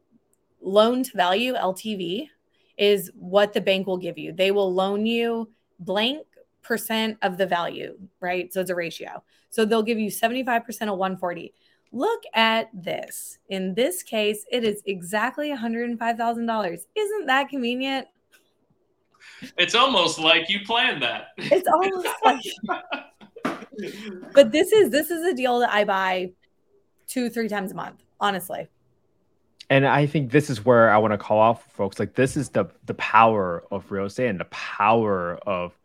loan 0.60 1.02
to 1.04 1.16
value 1.16 1.54
LTV 1.54 2.28
is 2.76 3.10
what 3.14 3.52
the 3.52 3.60
bank 3.60 3.86
will 3.86 3.96
give 3.96 4.18
you. 4.18 4.32
They 4.32 4.50
will 4.50 4.72
loan 4.72 5.06
you 5.06 5.50
blank 5.80 6.26
percent 6.62 7.16
of 7.22 7.38
the 7.38 7.46
value, 7.46 7.96
right? 8.20 8.52
So 8.52 8.60
it's 8.60 8.70
a 8.70 8.74
ratio. 8.74 9.22
So 9.50 9.64
they'll 9.64 9.82
give 9.82 9.98
you 9.98 10.10
75% 10.10 10.66
of 10.92 10.98
140. 10.98 11.54
Look 11.92 12.22
at 12.34 12.68
this. 12.74 13.38
In 13.48 13.74
this 13.74 14.02
case, 14.02 14.44
it 14.50 14.64
is 14.64 14.82
exactly 14.86 15.50
$105,000. 15.50 16.78
Isn't 16.94 17.26
that 17.26 17.48
convenient? 17.48 18.08
It's 19.56 19.74
almost 19.74 20.18
like 20.18 20.48
you 20.48 20.60
planned 20.64 21.02
that. 21.02 21.28
It's 21.38 21.68
almost 21.68 22.08
like 22.24 22.42
But 24.34 24.52
this 24.52 24.72
is 24.72 24.90
this 24.90 25.10
is 25.10 25.24
a 25.24 25.34
deal 25.34 25.60
that 25.60 25.70
I 25.70 25.84
buy 25.84 26.32
2 27.08 27.30
3 27.30 27.48
times 27.48 27.72
a 27.72 27.74
month, 27.74 28.02
honestly 28.20 28.68
and 29.68 29.86
I 29.86 30.06
think 30.06 30.30
this 30.30 30.50
is 30.50 30.64
where 30.64 30.90
I 30.90 30.98
want 30.98 31.12
to 31.12 31.18
call 31.18 31.38
off 31.38 31.64
folks. 31.72 31.98
Like 31.98 32.14
this 32.14 32.36
is 32.36 32.50
the 32.50 32.66
the 32.84 32.94
power 32.94 33.64
of 33.70 33.90
real 33.90 34.06
estate 34.06 34.28
and 34.28 34.40
the 34.40 34.46
power 34.46 35.36
of 35.46 35.76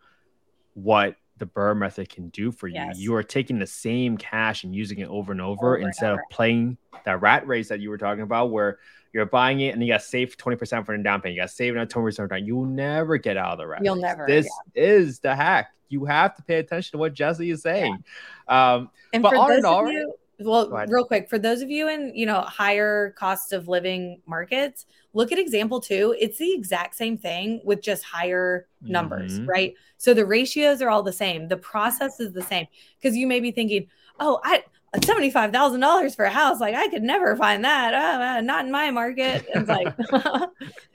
what 0.74 1.16
the 1.38 1.48
BRRRR 1.48 1.78
method 1.78 2.10
can 2.10 2.30
do 2.30 2.52
for 2.52 2.68
you. 2.68 2.76
Yes. 2.76 3.00
You 3.00 3.16
are 3.16 3.24
taking 3.24 3.58
the 3.58 3.68
same 3.68 4.16
cash 4.18 4.64
and 4.64 4.76
using 4.76 5.00
it 5.00 5.10
over 5.10 5.32
and 5.32 5.42
over, 5.42 5.76
over 5.76 5.78
instead 5.78 6.12
and 6.12 6.14
over. 6.14 6.22
of 6.22 6.30
playing 6.30 6.78
that 7.04 7.20
rat 7.20 7.48
race 7.48 7.70
that 7.70 7.80
you 7.80 7.90
were 7.90 7.98
talking 7.98 8.22
about, 8.22 8.52
where 8.52 8.78
you're 9.12 9.26
buying 9.26 9.60
it 9.60 9.74
and 9.74 9.82
you 9.82 9.92
got 9.92 10.02
to 10.02 10.06
save 10.06 10.38
20% 10.38 10.86
for 10.86 10.96
the 10.96 11.04
down 11.04 11.20
payment. 11.20 11.36
You 11.36 11.42
got 11.42 11.50
to 11.50 11.56
save 11.56 11.76
another 11.76 11.92
20% 11.92 12.30
down. 12.30 12.46
You'll 12.46 12.66
never 12.66 13.18
get 13.18 13.38
out 13.38 13.54
of 13.54 13.58
the 13.58 13.68
rat. 13.68 13.84
You'll 13.84 13.96
race. 13.96 14.04
never. 14.04 14.28
This 14.28 14.48
yeah. 14.76 14.84
is 14.84 15.20
the 15.20 15.36
hack. 15.36 15.74
You 15.90 16.06
have 16.06 16.36
to 16.36 16.44
pay 16.44 16.60
attention 16.60 16.92
to 16.92 16.98
what 17.00 17.14
Jessie 17.14 17.50
is 17.50 17.64
saying. 17.64 18.04
Yeah. 18.48 18.74
Um, 18.76 18.92
and 19.12 19.24
but 19.24 19.34
for 19.34 19.48
those 19.48 19.64
all, 19.64 19.88
of 19.88 19.92
you, 19.92 20.14
well 20.44 20.70
real 20.88 21.06
quick 21.06 21.30
for 21.30 21.38
those 21.38 21.62
of 21.62 21.70
you 21.70 21.88
in 21.88 22.14
you 22.16 22.26
know 22.26 22.42
higher 22.42 23.12
cost 23.12 23.54
of 23.54 23.68
living 23.68 24.22
markets 24.26 24.86
look 25.14 25.32
at 25.32 25.40
example 25.40 25.80
two. 25.80 26.16
It's 26.20 26.38
the 26.38 26.54
exact 26.54 26.96
same 26.96 27.18
thing 27.18 27.62
with 27.64 27.82
just 27.82 28.04
higher 28.04 28.68
numbers 28.82 29.40
mm-hmm. 29.40 29.50
right? 29.50 29.74
So 29.98 30.14
the 30.14 30.26
ratios 30.26 30.82
are 30.82 30.90
all 30.90 31.04
the 31.04 31.14
same. 31.14 31.48
The 31.48 31.58
process 31.58 32.20
is 32.20 32.34
the 32.34 32.42
same. 32.42 32.66
Because 33.00 33.16
you 33.16 33.28
may 33.28 33.40
be 33.40 33.52
thinking 33.52 33.88
oh 34.20 34.40
i 34.44 34.64
$75,000 34.96 36.16
for 36.18 36.26
a 36.26 36.30
house 36.30 36.60
like 36.60 36.76
I 36.76 36.90
could 36.90 37.04
never 37.04 37.36
find 37.38 37.64
that. 37.64 37.94
Oh, 37.94 38.22
uh, 38.22 38.42
not 38.42 38.66
in 38.66 38.72
my 38.72 38.92
market. 38.92 39.46
It's 39.56 39.70
like 39.70 39.88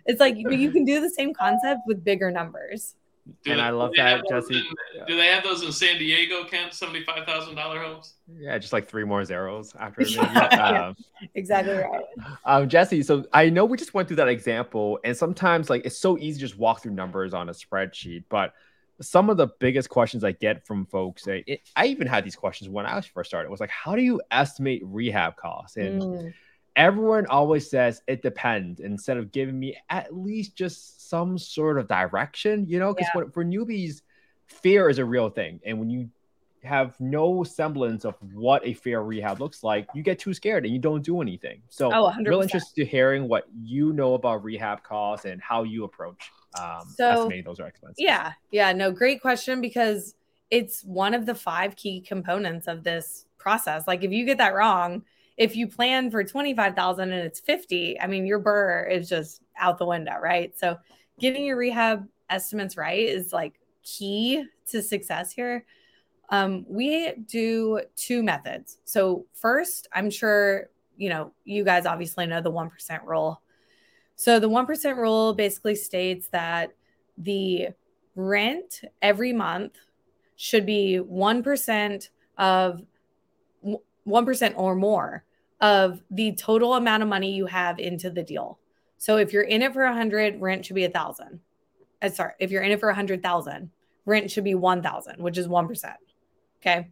it's 0.07 0.21
like 0.21 0.37
you 0.37 0.71
can 0.71 0.85
do 0.85 1.01
the 1.01 1.11
same 1.11 1.33
concept 1.33 1.81
with 1.87 2.05
bigger 2.05 2.31
numbers 2.31 2.95
do 3.43 3.51
and 3.51 3.61
they, 3.61 3.65
I 3.65 3.71
love 3.71 3.93
that, 3.97 4.25
Jessie. 4.29 4.59
In, 4.59 5.07
do 5.07 5.17
they 5.17 5.27
have 5.27 5.43
those 5.43 5.63
in 5.63 5.73
San 5.73 5.99
Diego, 5.99 6.45
Kent? 6.45 6.75
Seventy-five 6.75 7.25
thousand 7.27 7.57
dollar 7.57 7.81
homes. 7.81 8.15
Yeah, 8.39 8.57
just 8.59 8.73
like 8.73 8.89
three 8.89 9.05
more 9.05 9.25
zeros 9.25 9.75
after. 9.79 10.03
yeah, 10.03 10.87
um, 10.89 10.97
exactly 11.35 11.75
right. 11.75 12.05
Um, 12.45 12.69
Jessie, 12.69 13.03
so 13.03 13.25
I 13.33 13.51
know 13.51 13.65
we 13.65 13.77
just 13.77 13.95
went 13.95 14.09
through 14.09 14.19
that 14.19 14.29
example, 14.29 15.01
and 15.05 15.17
sometimes 15.17 15.69
like 15.69 15.85
it's 15.85 15.99
so 15.99 16.17
easy 16.19 16.35
to 16.41 16.47
just 16.47 16.59
walk 16.59 16.83
through 16.83 16.93
numbers 16.93 17.35
on 17.35 17.49
a 17.49 17.53
spreadsheet, 17.53 18.25
but 18.29 18.53
some 19.01 19.29
of 19.29 19.37
the 19.37 19.49
biggest 19.59 19.91
questions 19.91 20.25
I 20.25 20.33
get 20.33 20.67
from 20.67 20.87
folks, 20.87 21.27
it, 21.27 21.61
I 21.75 21.87
even 21.87 22.07
had 22.07 22.25
these 22.25 22.37
questions 22.37 22.71
when 22.71 22.87
I 22.87 22.97
was 22.97 23.07
first 23.07 23.29
started. 23.29 23.51
Was 23.51 23.61
like, 23.61 23.71
how 23.71 23.95
do 23.95 24.03
you 24.03 24.23
estimate 24.31 24.83
rehab 24.85 25.37
costs? 25.37 25.77
And 25.77 26.03
mm 26.03 26.33
everyone 26.77 27.27
always 27.27 27.69
says 27.69 28.03
it 28.07 28.23
depends 28.23 28.81
instead 28.81 29.17
of 29.17 29.33
giving 29.33 29.59
me 29.59 29.77
at 29.89 30.15
least 30.15 30.55
just 30.55 31.09
some 31.09 31.39
sort 31.39 31.79
of 31.79 31.89
direction, 31.89 32.67
you 32.69 32.79
know, 32.79 32.95
because 32.95 33.09
yeah. 33.15 33.23
for 33.33 33.45
newbies, 33.45 34.03
fear 34.47 34.89
is 34.89 34.99
a 34.99 35.05
real 35.05 35.31
thing. 35.31 35.59
And 35.65 35.81
when 35.81 35.91
you 35.91 36.11
have 36.63 36.99
no 37.01 37.45
semblance 37.45 38.05
of 38.05 38.15
what 38.35 38.65
a 38.67 38.75
fair 38.75 39.03
rehab 39.03 39.41
looks 39.41 39.63
like, 39.63 39.89
you 39.95 40.03
get 40.03 40.19
too 40.19 40.35
scared 40.35 40.65
and 40.65 40.75
you 40.75 40.81
don't 40.81 41.03
do 41.03 41.23
anything. 41.23 41.63
So, 41.69 41.91
oh, 41.93 42.13
real 42.23 42.43
interested 42.43 42.75
to 42.75 42.85
hearing 42.85 43.29
what 43.29 43.47
you 43.63 43.93
know 43.93 44.15
about 44.15 44.45
rehab 44.45 44.83
costs 44.83 45.25
and 45.25 45.41
how 45.41 45.63
you 45.63 45.85
approach 45.85 46.31
um, 46.61 46.89
so, 46.95 47.11
estimating 47.11 47.45
those 47.45 47.61
are 47.61 47.69
expenses. 47.69 47.97
Yeah, 47.99 48.33
yeah, 48.51 48.73
no, 48.73 48.91
great 48.91 49.21
question 49.21 49.61
because 49.61 50.15
it's 50.51 50.83
one 50.85 51.15
of 51.15 51.27
the 51.27 51.35
five 51.35 51.77
key 51.77 52.01
components 52.01 52.67
of 52.67 52.85
this 52.85 53.27
process. 53.39 53.87
Like, 53.87 54.05
if 54.05 54.13
you 54.13 54.27
get 54.27 54.39
that 54.39 54.55
wrong, 54.55 55.05
if 55.37 55.55
you 55.55 55.69
plan 55.69 56.11
for 56.11 56.25
25,000 56.25 57.13
and 57.13 57.23
it's 57.23 57.41
50, 57.41 58.01
I 58.01 58.07
mean, 58.07 58.27
your 58.27 58.41
BRRRR 58.41 58.91
is 58.91 59.09
just 59.09 59.43
out 59.59 59.79
the 59.79 59.87
window, 59.87 60.19
right? 60.21 60.57
So 60.59 60.77
getting 61.19 61.45
your 61.45 61.57
rehab 61.57 62.07
estimates 62.31 62.77
right 62.77 63.01
is 63.01 63.33
like 63.33 63.61
key 63.83 64.45
to 64.71 64.83
success 64.83 65.33
here. 65.33 65.65
Um, 66.31 66.65
we 66.69 67.13
do 67.29 67.81
two 67.95 68.23
methods. 68.23 68.79
So 68.85 69.27
first, 69.35 69.89
I'm 69.93 70.11
sure, 70.11 70.71
you 70.97 71.09
know, 71.09 71.33
you 71.45 71.65
guys 71.65 71.87
obviously 71.87 72.27
know 72.27 72.41
the 72.41 72.51
1% 72.51 72.71
rule. 73.05 73.41
So 74.17 74.41
the 74.41 74.49
1% 74.49 74.97
rule 74.97 75.35
basically 75.35 75.77
states 75.77 76.29
that 76.29 76.73
the 77.19 77.69
rent 78.15 78.81
every 79.03 79.33
month 79.33 79.75
should 80.37 80.67
be 80.67 80.99
1% 80.99 82.09
of 82.39 82.83
1% 84.07 84.55
or 84.57 84.75
more 84.75 85.26
of 85.61 86.03
the 86.11 86.33
total 86.33 86.75
amount 86.75 87.03
of 87.03 87.09
money 87.09 87.33
you 87.33 87.47
have 87.47 87.79
into 87.79 88.11
the 88.11 88.23
deal. 88.23 88.59
So 88.99 89.17
if 89.17 89.33
you're 89.33 89.43
in 89.43 89.63
it 89.63 89.73
for 89.73 89.85
a 89.85 89.95
hundred, 89.95 90.41
rent 90.41 90.65
should 90.65 90.77
be 90.77 90.85
a 90.85 90.91
thousand. 90.91 91.41
Uh, 92.03 92.11
sorry, 92.11 92.33
if 92.39 92.51
you're 92.51 92.63
in 92.63 92.73
it 92.73 92.81
for 92.81 92.89
a 92.89 92.95
hundred 92.95 93.23
thousand, 93.23 93.71
rent 94.05 94.31
should 94.31 94.45
be 94.45 94.55
one 94.55 94.83
thousand, 94.83 95.23
which 95.23 95.39
is 95.39 95.49
one 95.49 95.67
percent. 95.67 95.97
Okay, 96.61 96.89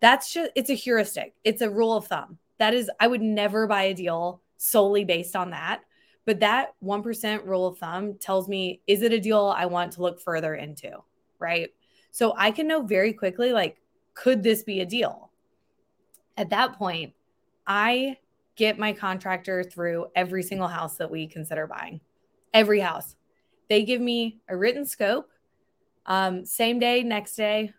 that's 0.00 0.32
just 0.32 0.50
it's 0.54 0.70
a 0.70 0.74
heuristic. 0.74 1.34
It's 1.44 1.62
a 1.62 1.70
rule 1.70 1.96
of 1.96 2.06
thumb. 2.06 2.38
That 2.58 2.74
is, 2.74 2.90
I 3.00 3.06
would 3.06 3.22
never 3.22 3.66
buy 3.66 3.84
a 3.84 3.94
deal 3.94 4.40
solely 4.56 5.04
based 5.04 5.34
on 5.34 5.50
that. 5.50 5.80
But 6.26 6.40
that 6.40 6.74
one 6.80 7.02
percent 7.02 7.44
rule 7.44 7.66
of 7.66 7.78
thumb 7.78 8.14
tells 8.14 8.48
me 8.48 8.82
is 8.86 9.02
it 9.02 9.12
a 9.12 9.20
deal 9.20 9.54
I 9.56 9.66
want 9.66 9.92
to 9.92 10.02
look 10.02 10.20
further 10.20 10.54
into, 10.54 10.92
right? 11.38 11.70
So 12.10 12.34
I 12.36 12.50
can 12.50 12.66
know 12.66 12.82
very 12.82 13.12
quickly, 13.12 13.52
like, 13.52 13.78
could 14.14 14.42
this 14.42 14.62
be 14.62 14.80
a 14.80 14.86
deal? 14.86 15.30
At 16.36 16.50
that 16.50 16.74
point, 16.74 17.14
I 17.70 18.16
get 18.56 18.80
my 18.80 18.92
contractor 18.92 19.62
through 19.62 20.08
every 20.16 20.42
single 20.42 20.66
house 20.66 20.96
that 20.96 21.08
we 21.08 21.28
consider 21.28 21.68
buying, 21.68 22.00
every 22.52 22.80
house. 22.80 23.14
They 23.68 23.84
give 23.84 24.00
me 24.00 24.40
a 24.48 24.56
written 24.56 24.84
scope, 24.84 25.30
um, 26.04 26.44
same 26.44 26.80
day, 26.80 27.04
next 27.04 27.36
day. 27.36 27.72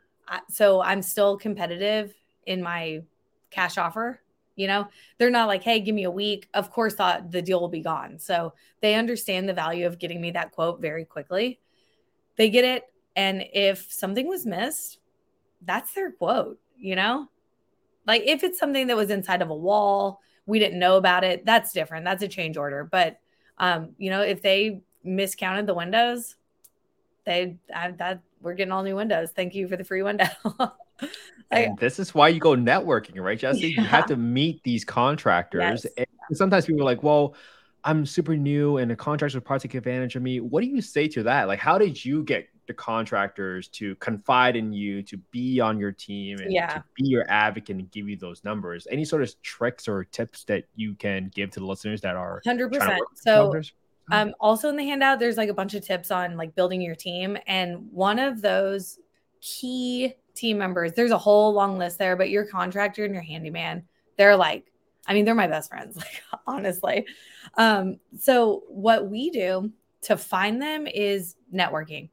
So 0.50 0.82
I'm 0.82 1.02
still 1.02 1.38
competitive 1.38 2.14
in 2.46 2.64
my 2.64 3.02
cash 3.50 3.78
offer. 3.78 4.22
You 4.56 4.68
know, 4.68 4.88
they're 5.18 5.30
not 5.30 5.50
like, 5.50 5.62
hey, 5.62 5.82
give 5.82 5.94
me 5.94 6.06
a 6.06 6.12
week. 6.12 6.48
Of 6.54 6.72
course, 6.72 6.96
the 6.96 7.42
deal 7.44 7.60
will 7.60 7.68
be 7.68 7.82
gone. 7.82 8.18
So 8.18 8.54
they 8.80 8.96
understand 8.96 9.50
the 9.50 9.54
value 9.54 9.86
of 9.86 10.00
getting 10.00 10.22
me 10.22 10.32
that 10.32 10.52
quote 10.52 10.80
very 10.80 11.04
quickly. 11.04 11.60
They 12.38 12.50
get 12.50 12.64
it. 12.64 12.86
And 13.18 13.44
if 13.54 13.92
something 13.92 14.26
was 14.26 14.46
missed, 14.46 15.00
that's 15.64 15.94
their 15.94 16.14
quote, 16.14 16.62
you 16.78 16.96
know? 16.96 17.28
Like 18.06 18.24
if 18.26 18.44
it's 18.44 18.60
something 18.60 18.88
that 18.88 18.98
was 18.98 19.10
inside 19.10 19.42
of 19.42 19.50
a 19.50 19.56
wall, 19.56 20.22
we 20.46 20.60
didn't 20.60 20.80
know 20.80 20.98
about 20.98 21.24
it, 21.24 21.46
that's 21.46 21.72
different. 21.72 22.06
That's 22.06 22.24
a 22.24 22.28
change 22.28 22.58
order. 22.58 22.88
But 22.90 23.20
um, 23.58 23.92
you 23.98 24.10
know, 24.10 24.22
if 24.22 24.42
they 24.42 24.82
miscounted 25.04 25.68
the 25.68 25.74
windows, 25.74 26.36
they 27.26 27.58
I, 27.74 27.92
that 27.92 28.22
we're 28.42 28.56
getting 28.56 28.72
all 28.72 28.84
new 28.84 28.96
windows. 28.96 29.30
Thank 29.36 29.56
you 29.56 29.68
for 29.68 29.78
the 29.78 29.84
free 29.84 30.02
window. 30.02 30.26
and 31.52 31.78
this 31.78 32.00
is 32.00 32.14
why 32.14 32.30
you 32.30 32.40
go 32.40 32.56
networking, 32.56 33.22
right, 33.22 33.38
Jessie? 33.38 33.70
Yeah. 33.70 33.82
You 33.82 33.88
have 33.88 34.08
to 34.08 34.18
meet 34.18 34.64
these 34.64 34.84
contractors. 34.84 35.86
Yes. 35.86 36.08
And 36.30 36.38
sometimes 36.38 36.66
people 36.66 36.82
are 36.82 36.86
like, 36.86 37.04
well, 37.04 37.36
I'm 37.84 38.06
super 38.06 38.36
new 38.36 38.78
and 38.78 38.90
the 38.90 38.96
contractors 38.96 39.36
are 39.36 39.42
part 39.42 39.62
take 39.62 39.74
advantage 39.76 40.16
of 40.16 40.22
me. 40.22 40.40
What 40.40 40.62
do 40.62 40.68
you 40.68 40.82
say 40.82 41.08
to 41.10 41.24
that? 41.24 41.48
Like, 41.48 41.60
how 41.60 41.78
did 41.78 42.04
you 42.04 42.24
get 42.24 42.48
the 42.72 42.76
contractors 42.76 43.68
to 43.68 43.96
confide 43.96 44.56
in 44.56 44.72
you, 44.72 45.04
to 45.04 45.18
be 45.18 45.60
on 45.60 45.78
your 45.78 45.92
team, 45.92 46.40
and 46.40 46.52
yeah. 46.52 46.68
to 46.68 46.84
be 46.96 47.08
your 47.08 47.30
advocate 47.30 47.76
and 47.76 47.92
give 47.92 48.08
you 48.08 48.16
those 48.16 48.44
numbers? 48.46 48.88
Any 48.90 49.04
sort 49.04 49.22
of 49.22 49.42
tricks 49.42 49.90
or 49.90 50.06
tips 50.06 50.46
that 50.46 50.64
you 50.76 50.94
can 50.94 51.30
give 51.36 51.52
to 51.52 51.60
the 51.60 51.66
listeners 51.66 52.00
that 52.02 52.16
are 52.16 52.42
100%. 52.46 52.98
So, 53.16 53.62
um, 54.12 54.34
also 54.40 54.70
in 54.70 54.78
the 54.78 54.86
handout, 54.86 55.20
there's 55.20 55.38
like 55.38 55.50
a 55.50 55.54
bunch 55.54 55.74
of 55.74 55.86
tips 55.86 56.12
on 56.12 56.38
like 56.38 56.56
building 56.56 56.82
your 56.82 56.96
team. 56.96 57.38
And 57.46 57.92
one 57.92 58.20
of 58.20 58.42
those 58.42 59.00
key 59.42 60.16
team 60.34 60.58
members, 60.58 60.94
there's 60.94 61.12
a 61.12 61.18
whole 61.18 61.54
long 61.54 61.78
list 61.78 61.98
there, 61.98 62.16
but 62.16 62.30
your 62.30 62.46
contractor 62.46 63.04
and 63.04 63.14
your 63.14 63.24
handyman, 63.24 63.84
they're 64.18 64.38
like, 64.38 64.72
I 65.08 65.14
mean, 65.14 65.26
they're 65.26 65.36
my 65.36 65.48
best 65.48 65.70
friends, 65.70 65.98
like 65.98 66.24
honestly. 66.48 67.06
Um, 67.58 68.00
so 68.18 68.64
what 68.68 69.10
we 69.10 69.30
do 69.30 69.72
to 70.04 70.18
find 70.18 70.62
them 70.62 70.88
is 70.88 71.36
networking. 71.54 72.10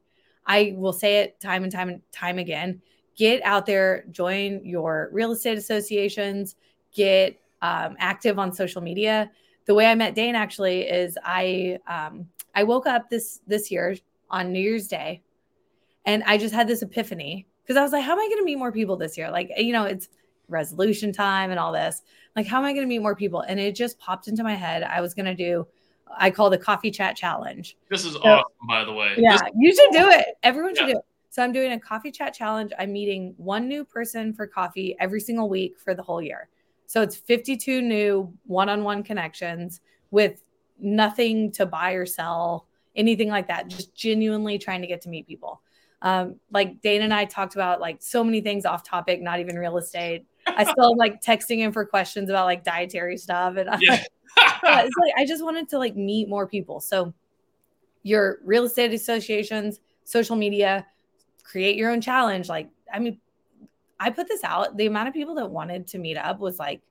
I 0.49 0.74
will 0.76 0.92
say 0.92 1.18
it 1.18 1.38
time 1.38 1.62
and 1.62 1.70
time 1.70 1.90
and 1.90 2.03
time 2.11 2.38
again. 2.38 2.80
Get 3.14 3.42
out 3.44 3.66
there, 3.66 4.05
join 4.11 4.64
your 4.64 5.11
real 5.12 5.32
estate 5.32 5.59
associations, 5.59 6.57
get 6.92 7.38
um, 7.62 7.96
active 7.99 8.38
on 8.38 8.53
social 8.53 8.80
media. 8.80 9.30
The 9.66 9.74
way 9.74 9.86
I 9.86 9.94
met 9.94 10.14
Dane 10.14 10.34
actually 10.34 10.82
is 10.82 11.18
I 11.22 11.78
um, 11.86 12.26
I 12.55 12.64
woke 12.64 12.86
up 12.86 13.11
this 13.11 13.40
this 13.46 13.70
year 13.70 13.96
on 14.30 14.53
New 14.53 14.61
Year's 14.61 14.88
Day, 14.88 15.22
and 16.07 16.24
I 16.24 16.38
just 16.38 16.55
had 16.55 16.66
this 16.66 16.82
epiphany 16.82 17.46
because 17.62 17.76
I 17.76 17.82
was 17.82 17.92
like, 17.92 18.03
how 18.03 18.12
am 18.12 18.18
I 18.18 18.26
going 18.28 18.38
to 18.38 18.44
meet 18.44 18.57
more 18.57 18.72
people 18.72 18.96
this 18.96 19.18
year? 19.18 19.30
Like, 19.30 19.51
you 19.59 19.74
know, 19.74 19.84
it's 19.84 20.09
resolution 20.49 21.12
time 21.12 21.51
and 21.51 21.61
all 21.61 21.70
this. 21.70 22.03
Like, 22.34 22.46
how 22.46 22.59
am 22.59 22.64
I 22.64 22.72
going 22.72 22.84
to 22.84 22.88
meet 22.88 23.03
more 23.03 23.14
people? 23.14 23.42
And 23.42 23.61
it 23.61 23.74
just 23.74 23.99
popped 23.99 24.26
into 24.26 24.42
my 24.42 24.55
head. 24.55 24.82
I 24.82 25.03
was 25.03 25.12
going 25.12 25.26
to 25.26 25.34
do 25.34 25.66
I 26.16 26.30
call 26.30 26.50
the 26.50 26.59
coffee 26.59 26.90
chat 26.90 27.16
challenge. 27.16 27.76
This 27.90 28.04
is 28.04 28.14
so, 28.14 28.20
awesome, 28.20 28.52
by 28.68 28.84
the 28.84 28.92
way. 28.92 29.14
Yeah, 29.16 29.32
this- 29.32 29.52
you 29.56 29.74
should 29.74 29.92
do 29.92 30.09
it. 30.09 30.26
Everyone 30.42 30.74
should 30.74 30.88
yeah. 30.88 30.94
do 30.94 30.98
it. 30.98 31.04
So 31.30 31.42
I'm 31.42 31.52
doing 31.52 31.72
a 31.72 31.80
coffee 31.80 32.11
chat 32.11 32.34
challenge. 32.34 32.72
I'm 32.78 32.92
meeting 32.92 33.34
one 33.36 33.68
new 33.68 33.84
person 33.84 34.32
for 34.32 34.46
coffee 34.46 34.96
every 34.98 35.20
single 35.20 35.48
week 35.48 35.78
for 35.78 35.94
the 35.94 36.02
whole 36.02 36.22
year. 36.22 36.48
So 36.86 37.02
it's 37.02 37.16
52 37.16 37.82
new 37.82 38.32
one-on-one 38.46 39.02
connections 39.02 39.80
with 40.11 40.42
nothing 40.80 41.52
to 41.52 41.66
buy 41.66 41.92
or 41.92 42.06
sell, 42.06 42.66
anything 42.96 43.28
like 43.28 43.46
that. 43.48 43.68
Just 43.68 43.94
genuinely 43.94 44.59
trying 44.59 44.80
to 44.80 44.86
get 44.86 45.02
to 45.02 45.11
meet 45.11 45.26
people. 45.26 45.61
Um, 46.00 46.36
like 46.50 46.80
Dane 46.80 47.02
and 47.02 47.12
I 47.12 47.24
talked 47.24 47.54
about 47.54 47.80
like 47.80 48.00
so 48.00 48.22
many 48.24 48.40
things 48.40 48.64
off 48.64 48.82
topic, 48.84 49.20
not 49.20 49.40
even 49.40 49.59
real 49.59 49.76
estate. 49.76 50.24
I 50.46 50.64
still 50.64 50.96
like 50.96 51.20
texting 51.20 51.59
him 51.59 51.72
for 51.72 51.84
questions 51.84 52.30
about 52.30 52.46
like 52.46 52.64
dietary 52.64 53.18
stuff, 53.18 53.56
and 53.56 53.68
I'm 53.68 53.80
yeah. 53.82 53.92
like, 53.92 54.06
it's 54.36 54.96
like 54.96 55.12
I 55.16 55.26
just 55.26 55.44
wanted 55.44 55.68
to 55.70 55.78
like 55.78 55.96
meet 55.96 56.28
more 56.28 56.46
people. 56.46 56.80
So 56.80 57.14
your 58.02 58.38
real 58.44 58.64
estate 58.64 58.92
associations, 58.92 59.80
social 60.04 60.36
media, 60.36 60.86
create 61.42 61.76
your 61.76 61.90
own 61.90 62.00
challenge. 62.00 62.48
Like, 62.48 62.68
I 62.92 62.98
mean, 62.98 63.20
I 64.00 64.10
put 64.10 64.28
this 64.28 64.44
out. 64.44 64.76
The 64.76 64.86
amount 64.86 65.08
of 65.08 65.14
people 65.14 65.34
that 65.36 65.50
wanted 65.50 65.86
to 65.88 65.98
meet 65.98 66.16
up 66.16 66.38
was 66.38 66.58
like, 66.58 66.82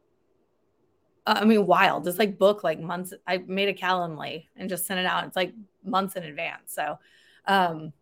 uh, 1.25 1.39
I 1.41 1.45
mean, 1.45 1.65
wild. 1.65 2.07
It's 2.07 2.19
like 2.19 2.37
book 2.37 2.63
like 2.63 2.79
months. 2.79 3.13
I 3.27 3.39
made 3.39 3.69
a 3.69 3.73
Calendly 3.73 4.45
and 4.55 4.69
just 4.69 4.85
sent 4.85 4.99
it 4.99 5.05
out. 5.05 5.25
It's 5.25 5.35
like 5.35 5.53
months 5.83 6.15
in 6.15 6.23
advance. 6.23 6.73
So, 6.73 6.97
um, 7.45 7.93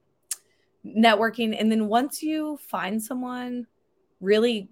networking, 0.86 1.60
and 1.60 1.72
then 1.72 1.88
once 1.88 2.22
you 2.22 2.58
find 2.58 3.02
someone 3.02 3.66
really 4.22 4.70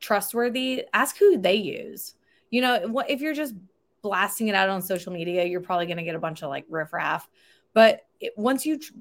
trustworthy, 0.00 0.84
ask 0.92 1.16
who 1.18 1.38
they 1.38 1.54
use. 1.54 2.14
You 2.50 2.62
know, 2.62 2.88
what 2.88 3.08
if 3.08 3.20
you're 3.20 3.34
just 3.34 3.54
blasting 4.02 4.48
it 4.48 4.54
out 4.54 4.68
on 4.68 4.82
social 4.82 5.12
media, 5.12 5.44
you're 5.44 5.60
probably 5.60 5.86
going 5.86 5.98
to 5.98 6.02
get 6.02 6.14
a 6.14 6.20
bunch 6.20 6.42
of 6.42 6.48
like 6.48 6.64
riffraff. 6.68 7.28
But 7.72 8.06
it, 8.20 8.32
once 8.36 8.66
you 8.66 8.78
tr- 8.78 8.92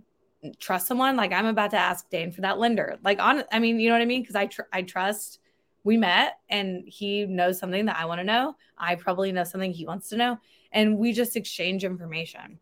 trust 0.60 0.88
someone, 0.88 1.16
like 1.16 1.32
I'm 1.32 1.46
about 1.46 1.72
to 1.72 1.78
ask 1.78 2.10
Dane 2.10 2.32
for 2.32 2.42
that 2.42 2.60
lender, 2.60 2.98
like 3.04 3.20
on, 3.20 3.44
I 3.52 3.60
mean, 3.60 3.80
you 3.80 3.90
know 3.90 3.96
what 3.96 4.02
I 4.02 4.06
mean? 4.06 4.22
Because 4.22 4.36
I 4.36 4.46
tr- 4.46 4.62
I 4.72 4.82
trust. 4.82 5.40
We 5.86 5.96
met, 5.96 6.40
and 6.50 6.84
he 6.86 7.26
knows 7.26 7.58
something 7.58 7.86
that 7.86 7.96
I 7.98 8.04
want 8.04 8.20
to 8.20 8.26
know. 8.26 8.58
I 8.78 8.96
probably 8.96 9.32
know 9.32 9.46
something 9.46 9.72
he 9.72 9.86
wants 9.86 10.10
to 10.10 10.18
know, 10.18 10.38
and 10.74 10.98
we 10.98 11.14
just 11.14 11.38
exchange 11.38 11.86
information. 11.86 12.60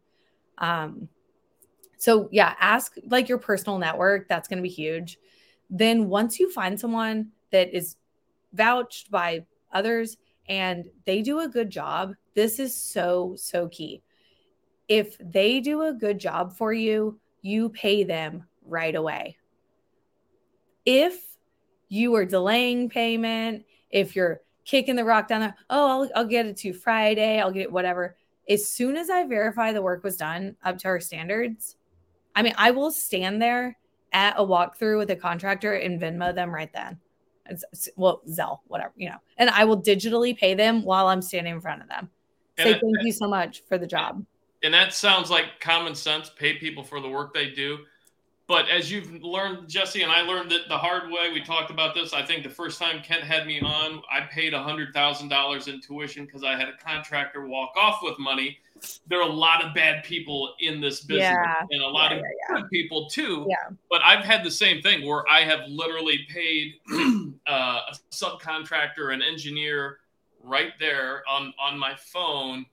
Um, 0.60 1.10
so 1.98 2.30
yeah, 2.32 2.54
ask 2.60 2.94
like 3.08 3.28
your 3.28 3.40
personal 3.40 3.80
network. 3.80 4.30
That's 4.30 4.48
going 4.48 4.60
to 4.60 4.64
be 4.64 4.70
huge. 4.70 5.18
Then 5.70 6.10
once 6.10 6.40
you 6.40 6.52
find 6.52 6.80
someone 6.80 7.30
that 7.52 7.76
is 7.76 7.98
vouched 8.54 9.10
by 9.12 9.46
others 9.74 10.18
and 10.48 10.86
they 11.06 11.22
do 11.22 11.40
a 11.40 11.48
good 11.48 11.70
job, 11.70 12.14
this 12.38 12.60
is 12.60 12.74
so, 12.76 13.34
so 13.36 13.68
key. 13.68 14.04
If 14.88 15.18
they 15.18 15.60
do 15.60 15.82
a 15.82 15.92
good 15.92 16.20
job 16.20 16.56
for 16.56 16.72
you, 16.72 17.20
you 17.42 17.70
pay 17.70 18.04
them 18.04 18.46
right 18.64 18.94
away. 18.94 19.38
If 20.86 21.20
you 21.90 22.14
are 22.14 22.26
delaying 22.26 22.90
payment, 22.90 23.66
if 23.90 24.16
you're 24.16 24.42
kicking 24.66 24.96
the 24.96 25.04
rock 25.04 25.28
down 25.28 25.42
there, 25.42 25.56
oh, 25.72 25.88
I'll, 25.88 26.10
I'll 26.16 26.28
get 26.28 26.46
it 26.46 26.58
to 26.58 26.74
Friday, 26.74 27.42
I'll 27.42 27.52
get 27.52 27.64
it, 27.64 27.72
whatever. 27.72 28.16
As 28.48 28.70
soon 28.70 28.98
as 28.98 29.10
I 29.10 29.26
verify 29.26 29.74
the 29.74 29.82
work 29.82 30.04
was 30.04 30.16
done 30.16 30.56
up 30.64 30.78
to 30.80 30.90
our 30.90 31.00
standards, 31.00 31.76
I 32.36 32.44
mean, 32.44 32.54
I 32.56 32.70
will 32.70 32.92
stand 32.92 33.42
there 33.42 33.80
at 34.14 34.36
a 34.38 34.46
walkthrough 34.46 35.00
with 35.00 35.10
a 35.10 35.16
contractor 35.16 35.74
and 35.74 36.00
Venmo 36.00 36.36
them 36.36 36.54
right 36.54 36.72
then 36.72 37.00
well, 37.96 38.22
Zelle, 38.30 38.60
whatever, 38.68 38.94
you 38.96 39.10
know, 39.10 39.18
and 39.38 39.50
I 39.50 39.66
will 39.66 39.82
digitally 39.82 40.38
pay 40.38 40.54
them 40.54 40.84
while 40.84 41.08
I'm 41.08 41.22
standing 41.22 41.54
in 41.54 41.62
front 41.62 41.82
of 41.82 41.88
them. 41.88 42.10
Say 42.58 42.74
thank 42.74 42.84
you 43.02 43.12
so 43.12 43.28
much 43.28 43.64
for 43.68 43.78
the 43.78 43.88
job. 43.88 44.26
And 44.64 44.74
that 44.74 44.94
sounds 44.94 45.30
like 45.30 45.60
common 45.60 45.94
sense. 45.96 46.32
Pay 46.36 46.58
people 46.58 46.84
for 46.84 47.00
the 47.00 47.10
work 47.10 47.34
they 47.34 47.52
do. 47.52 47.80
But 48.48 48.70
as 48.70 48.90
you've 48.90 49.12
learned, 49.22 49.68
Jessie, 49.68 50.04
and 50.04 50.12
I 50.12 50.22
learned 50.22 50.54
it 50.54 50.70
the 50.70 50.78
hard 50.78 51.12
way, 51.12 51.34
we 51.34 51.42
talked 51.42 51.70
about 51.70 51.94
this. 51.94 52.14
I 52.14 52.24
think 52.26 52.44
the 52.44 52.50
first 52.50 52.80
time 52.80 53.02
Kent 53.04 53.24
had 53.24 53.46
me 53.46 53.60
on, 53.60 54.02
I 54.10 54.22
paid 54.22 54.54
$100,000 54.54 55.68
in 55.68 55.82
tuition 55.82 56.26
because 56.26 56.46
I 56.46 56.52
had 56.56 56.70
a 56.70 56.78
contractor 56.78 57.46
walk 57.46 57.72
off 57.76 58.00
with 58.02 58.18
money. 58.18 58.58
There 59.08 59.20
are 59.20 59.28
a 59.28 59.34
lot 59.34 59.66
of 59.66 59.74
bad 59.74 60.06
people 60.06 60.54
in 60.62 60.80
this 60.80 61.02
business 61.02 61.24
yeah. 61.24 61.66
and 61.72 61.82
a 61.82 61.88
lot 61.88 62.12
yeah, 62.12 62.18
of 62.18 62.24
yeah, 62.24 62.56
good 62.56 62.70
people 62.70 63.10
too. 63.10 63.46
Yeah. 63.50 63.76
But 63.90 64.02
I've 64.06 64.24
had 64.24 64.46
the 64.46 64.52
same 64.52 64.82
thing 64.82 65.06
where 65.06 65.28
I 65.30 65.42
have 65.42 65.68
literally 65.68 66.26
paid 66.30 66.76
uh, 67.48 67.80
a 67.92 67.96
subcontractor, 68.14 69.14
an 69.14 69.22
engineer 69.22 69.98
right 70.44 70.74
there 70.80 71.24
on, 71.30 71.54
on 71.60 71.78
my 71.78 71.96
phone 71.96 72.66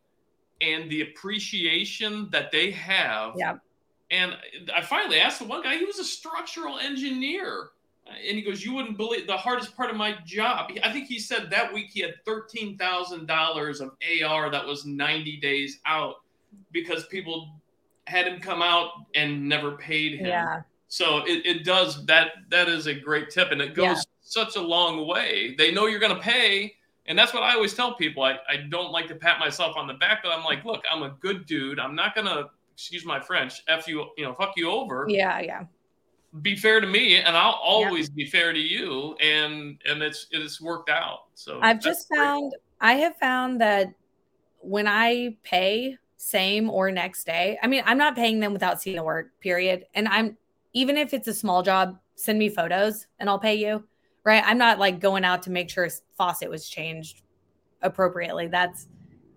and 0.61 0.91
the 0.91 1.03
appreciation 1.03 2.29
that 2.31 2.51
they 2.51 2.71
have. 2.71 3.35
Yeah 3.37 3.57
and 4.15 4.37
I 4.75 4.81
finally 4.83 5.19
asked 5.19 5.41
the 5.41 5.47
one 5.47 5.63
guy, 5.63 5.77
he 5.77 5.85
was 5.85 5.99
a 5.99 6.05
structural 6.05 6.79
engineer. 6.79 7.71
And 8.07 8.37
he 8.37 8.43
goes, 8.43 8.65
You 8.65 8.75
wouldn't 8.75 8.99
believe 8.99 9.27
the 9.27 9.37
hardest 9.37 9.77
part 9.77 9.91
of 9.91 9.97
my 9.97 10.17
job. 10.27 10.71
I 10.83 10.93
think 10.93 11.09
he 11.09 11.19
said 11.19 11.51
that 11.51 11.73
week 11.73 11.91
he 11.91 12.01
had 12.01 12.15
$13,000 12.27 13.81
of 13.81 13.91
AR 14.23 14.51
that 14.51 14.67
was 14.67 14.85
90 14.85 15.39
days 15.39 15.81
out 15.87 16.17
because 16.71 17.07
people 17.07 17.55
had 18.07 18.27
him 18.27 18.41
come 18.41 18.61
out 18.61 18.91
and 19.15 19.49
never 19.49 19.73
paid 19.79 20.19
him. 20.19 20.27
Yeah. 20.27 20.61
So 20.89 21.25
it, 21.25 21.47
it 21.47 21.65
does 21.65 22.05
that. 22.07 22.33
That 22.51 22.69
is 22.69 22.87
a 22.87 22.95
great 22.95 23.31
tip. 23.31 23.51
And 23.53 23.61
it 23.63 23.75
goes 23.75 23.85
yeah. 23.87 24.03
such 24.21 24.57
a 24.57 24.61
long 24.61 25.07
way. 25.07 25.55
They 25.57 25.73
know 25.73 25.87
you're 25.87 25.99
going 25.99 26.15
to 26.15 26.23
pay. 26.23 26.75
And 27.07 27.19
that's 27.19 27.35
what 27.35 27.43
I 27.43 27.55
always 27.55 27.75
tell 27.75 27.95
people. 27.95 28.23
I, 28.23 28.39
I 28.49 28.57
don't 28.69 28.91
like 28.91 29.09
to 29.09 29.15
pat 29.15 29.39
myself 29.39 29.77
on 29.77 29.87
the 29.87 29.95
back, 29.95 30.23
but 30.23 30.33
I'm 30.33 30.45
like, 30.45 30.65
look, 30.65 30.83
I'm 30.91 31.03
a 31.03 31.11
good 31.21 31.47
dude. 31.47 31.79
I'm 31.79 31.95
not 31.95 32.15
going 32.15 32.27
to 32.27 32.49
excuse 32.73 33.05
my 33.05 33.21
French, 33.21 33.63
f 33.69 33.87
you, 33.87 34.07
you 34.17 34.25
know, 34.25 34.35
fuck 34.35 34.55
you 34.57 34.71
over. 34.71 35.07
Yeah, 35.09 35.41
yeah. 35.41 35.65
Be 36.43 36.57
fair 36.57 36.81
to 36.81 36.87
me, 36.87 37.19
and 37.19 37.37
I'll 37.37 37.61
always 37.63 38.09
yeah. 38.09 38.15
be 38.17 38.27
fair 38.27 38.53
to 38.53 38.59
you, 38.59 39.15
and 39.23 39.81
and 39.89 40.03
it's 40.03 40.27
it's 40.33 40.61
worked 40.61 40.91
out. 40.91 41.27
So 41.35 41.61
I've 41.63 41.81
just 41.81 42.09
found 42.13 42.51
great. 42.51 42.61
I 42.81 42.95
have 42.95 43.17
found 43.19 43.61
that 43.61 43.95
when 44.59 44.89
I 44.89 45.37
pay 45.45 45.97
same 46.17 46.71
or 46.71 46.91
next 46.91 47.25
day, 47.25 47.57
I 47.63 47.69
mean, 47.69 47.85
I'm 47.87 47.99
not 47.99 48.17
paying 48.17 48.41
them 48.41 48.53
without 48.53 48.83
seeing 48.83 48.97
the 48.97 49.05
work. 49.05 49.39
Period. 49.41 49.87
And 49.95 50.09
I'm 50.09 50.37
even 50.73 50.97
if 50.97 51.15
it's 51.15 51.29
a 51.29 51.35
small 51.35 51.63
job, 51.63 51.99
send 52.17 52.39
me 52.39 52.49
photos 52.49 53.07
and 53.21 53.29
I'll 53.31 53.39
pay 53.39 53.55
you. 53.55 53.85
Right? 54.25 54.43
I'm 54.45 54.59
not 54.59 54.79
like 54.79 55.01
going 55.01 55.25
out 55.25 55.43
to 55.43 55.51
make 55.51 55.69
sure 55.69 55.89
faucet 56.17 56.49
was 56.49 56.69
changed 56.69 57.23
appropriately. 57.83 58.47
That's 58.47 58.89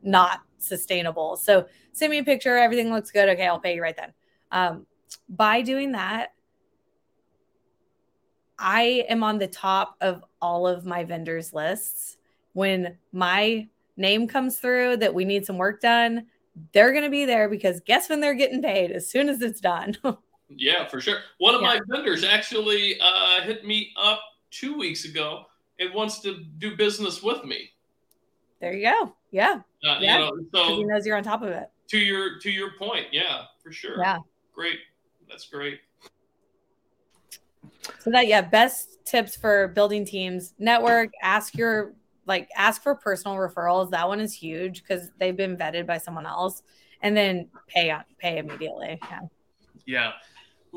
not 0.01 0.41
sustainable. 0.57 1.35
So 1.35 1.67
send 1.91 2.11
me 2.11 2.19
a 2.19 2.23
picture. 2.23 2.57
Everything 2.57 2.91
looks 2.91 3.11
good. 3.11 3.29
Okay, 3.29 3.47
I'll 3.47 3.59
pay 3.59 3.75
you 3.75 3.81
right 3.81 3.95
then. 3.95 4.13
Um, 4.51 4.85
by 5.29 5.61
doing 5.61 5.91
that, 5.91 6.33
I 8.59 9.05
am 9.09 9.23
on 9.23 9.38
the 9.38 9.47
top 9.47 9.95
of 10.01 10.23
all 10.41 10.67
of 10.67 10.85
my 10.85 11.03
vendors' 11.03 11.53
lists. 11.53 12.17
When 12.53 12.97
my 13.11 13.67
name 13.97 14.27
comes 14.27 14.57
through 14.57 14.97
that 14.97 15.13
we 15.13 15.25
need 15.25 15.45
some 15.45 15.57
work 15.57 15.81
done, 15.81 16.25
they're 16.73 16.91
going 16.91 17.03
to 17.03 17.09
be 17.09 17.25
there 17.25 17.49
because 17.49 17.81
guess 17.81 18.09
when 18.09 18.19
they're 18.19 18.33
getting 18.33 18.61
paid? 18.61 18.91
As 18.91 19.09
soon 19.09 19.29
as 19.29 19.41
it's 19.41 19.61
done. 19.61 19.95
yeah, 20.49 20.88
for 20.88 20.99
sure. 20.99 21.19
One 21.38 21.53
of 21.53 21.61
yeah. 21.61 21.67
my 21.67 21.79
vendors 21.88 22.23
actually 22.23 22.99
uh, 22.99 23.41
hit 23.41 23.63
me 23.63 23.93
up 23.95 24.21
two 24.51 24.77
weeks 24.77 25.05
ago 25.05 25.45
and 25.79 25.93
wants 25.93 26.19
to 26.21 26.43
do 26.57 26.75
business 26.75 27.21
with 27.21 27.43
me. 27.43 27.71
There 28.59 28.73
you 28.73 28.89
go. 28.89 29.15
Yeah. 29.31 29.61
Uh, 29.83 29.97
yeah. 29.99 30.17
You 30.17 30.19
know, 30.19 30.31
so 30.53 30.75
he 30.75 30.83
knows 30.83 31.05
you're 31.05 31.17
on 31.17 31.23
top 31.23 31.41
of 31.41 31.49
it. 31.49 31.69
To 31.89 31.97
your 31.97 32.39
to 32.39 32.49
your 32.49 32.71
point, 32.77 33.07
yeah, 33.11 33.43
for 33.63 33.71
sure. 33.71 33.97
Yeah. 33.99 34.17
Great. 34.53 34.79
That's 35.29 35.47
great. 35.47 35.79
So 37.99 38.09
that 38.11 38.27
yeah, 38.27 38.41
best 38.41 39.05
tips 39.05 39.35
for 39.37 39.69
building 39.69 40.05
teams, 40.05 40.53
network, 40.59 41.11
ask 41.21 41.55
your 41.55 41.93
like 42.25 42.49
ask 42.55 42.81
for 42.83 42.95
personal 42.95 43.37
referrals. 43.37 43.91
That 43.91 44.07
one 44.07 44.19
is 44.19 44.33
huge 44.33 44.83
because 44.83 45.09
they've 45.19 45.37
been 45.37 45.55
vetted 45.55 45.85
by 45.85 45.97
someone 45.97 46.25
else. 46.25 46.63
And 47.01 47.15
then 47.15 47.49
pay 47.67 47.91
on 47.91 48.03
pay 48.17 48.39
immediately. 48.39 48.99
Yeah. 49.09 49.19
Yeah. 49.85 50.11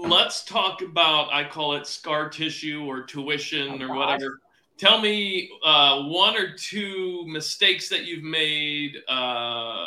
Let's 0.09 0.45
talk 0.45 0.83
about 0.83 1.33
I 1.33 1.49
call 1.49 1.75
it 1.75 1.87
scar 1.87 2.29
tissue 2.29 2.85
or 2.87 3.03
tuition 3.03 3.83
or 3.83 3.95
whatever 3.95 4.41
tell 4.81 4.99
me 4.99 5.51
uh, 5.63 6.05
one 6.05 6.37
or 6.37 6.57
two 6.57 7.25
mistakes 7.27 7.91
that 7.91 8.05
you've 8.05 8.25
made, 8.25 8.97
uh, 9.09 9.87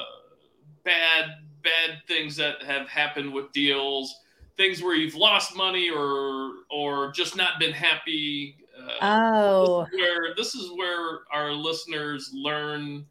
bad 0.85 1.25
bad 1.63 2.01
things 2.07 2.35
that 2.35 2.61
have 2.63 2.87
happened 2.87 3.33
with 3.33 3.51
deals, 3.53 4.13
things 4.55 4.83
where 4.83 4.95
you've 4.95 5.15
lost 5.15 5.55
money 5.55 5.89
or 5.89 6.51
or 6.69 7.11
just 7.11 7.35
not 7.35 7.59
been 7.59 7.73
happy. 7.73 8.55
Uh, 8.79 8.91
oh, 9.01 9.87
this 9.91 9.99
where 9.99 10.35
this 10.35 10.55
is 10.55 10.71
where 10.77 11.21
our 11.31 11.51
listeners 11.51 12.29
learn 12.33 13.05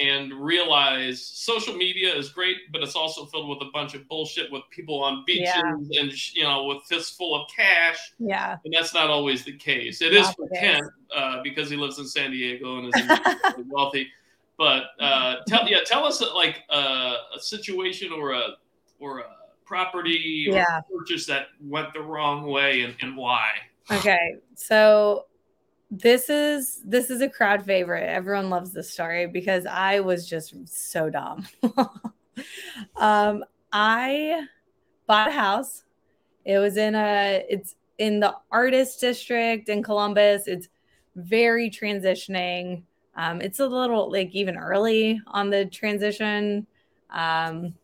and 0.00 0.32
realize 0.32 1.24
social 1.24 1.74
media 1.74 2.14
is 2.14 2.30
great, 2.30 2.56
but 2.72 2.82
it's 2.82 2.94
also 2.94 3.26
filled 3.26 3.48
with 3.48 3.66
a 3.66 3.70
bunch 3.72 3.94
of 3.94 4.06
bullshit 4.08 4.50
with 4.50 4.62
people 4.70 5.02
on 5.02 5.24
beaches 5.26 5.48
yeah. 5.54 6.00
and 6.00 6.34
you 6.34 6.42
know 6.42 6.64
with 6.64 6.82
fists 6.84 7.16
full 7.16 7.34
of 7.34 7.48
cash. 7.54 8.12
Yeah, 8.18 8.56
and 8.64 8.74
that's 8.74 8.94
not 8.94 9.10
always 9.10 9.44
the 9.44 9.56
case. 9.56 10.02
It 10.02 10.14
is 10.14 10.30
for 10.30 10.48
Kent 10.48 10.84
uh, 11.14 11.42
because 11.42 11.70
he 11.70 11.76
lives 11.76 11.98
in 11.98 12.06
San 12.06 12.30
Diego 12.30 12.78
and 12.78 12.92
is 12.94 13.64
wealthy. 13.68 14.08
But 14.56 14.84
uh, 15.00 15.36
tell 15.46 15.68
yeah, 15.68 15.78
tell 15.84 16.04
us 16.04 16.22
like 16.34 16.62
uh, 16.70 17.16
a 17.36 17.40
situation 17.40 18.12
or 18.12 18.32
a 18.32 18.48
or 19.00 19.20
a 19.20 19.26
property 19.64 20.46
yeah. 20.48 20.80
purchase 20.90 21.26
that 21.26 21.46
went 21.60 21.92
the 21.94 22.00
wrong 22.00 22.46
way 22.46 22.82
and, 22.82 22.94
and 23.00 23.16
why. 23.16 23.48
Okay, 23.90 24.36
so 24.54 25.26
this 25.98 26.28
is 26.28 26.82
this 26.84 27.10
is 27.10 27.20
a 27.20 27.28
crowd 27.28 27.64
favorite. 27.64 28.08
Everyone 28.08 28.50
loves 28.50 28.72
this 28.72 28.90
story 28.90 29.26
because 29.26 29.64
I 29.66 30.00
was 30.00 30.28
just 30.28 30.54
so 30.68 31.08
dumb. 31.08 31.46
um, 32.96 33.44
I 33.72 34.46
bought 35.06 35.28
a 35.28 35.32
house. 35.32 35.84
It 36.44 36.58
was 36.58 36.76
in 36.76 36.94
a 36.94 37.44
it's 37.48 37.76
in 37.98 38.20
the 38.20 38.34
artist 38.50 39.00
district 39.00 39.68
in 39.68 39.82
Columbus. 39.82 40.48
It's 40.48 40.68
very 41.14 41.70
transitioning. 41.70 42.82
Um, 43.16 43.40
it's 43.40 43.60
a 43.60 43.66
little 43.66 44.10
like 44.10 44.30
even 44.32 44.56
early 44.56 45.20
on 45.28 45.50
the 45.50 45.66
transition. 45.66 46.66
Um, 47.10 47.74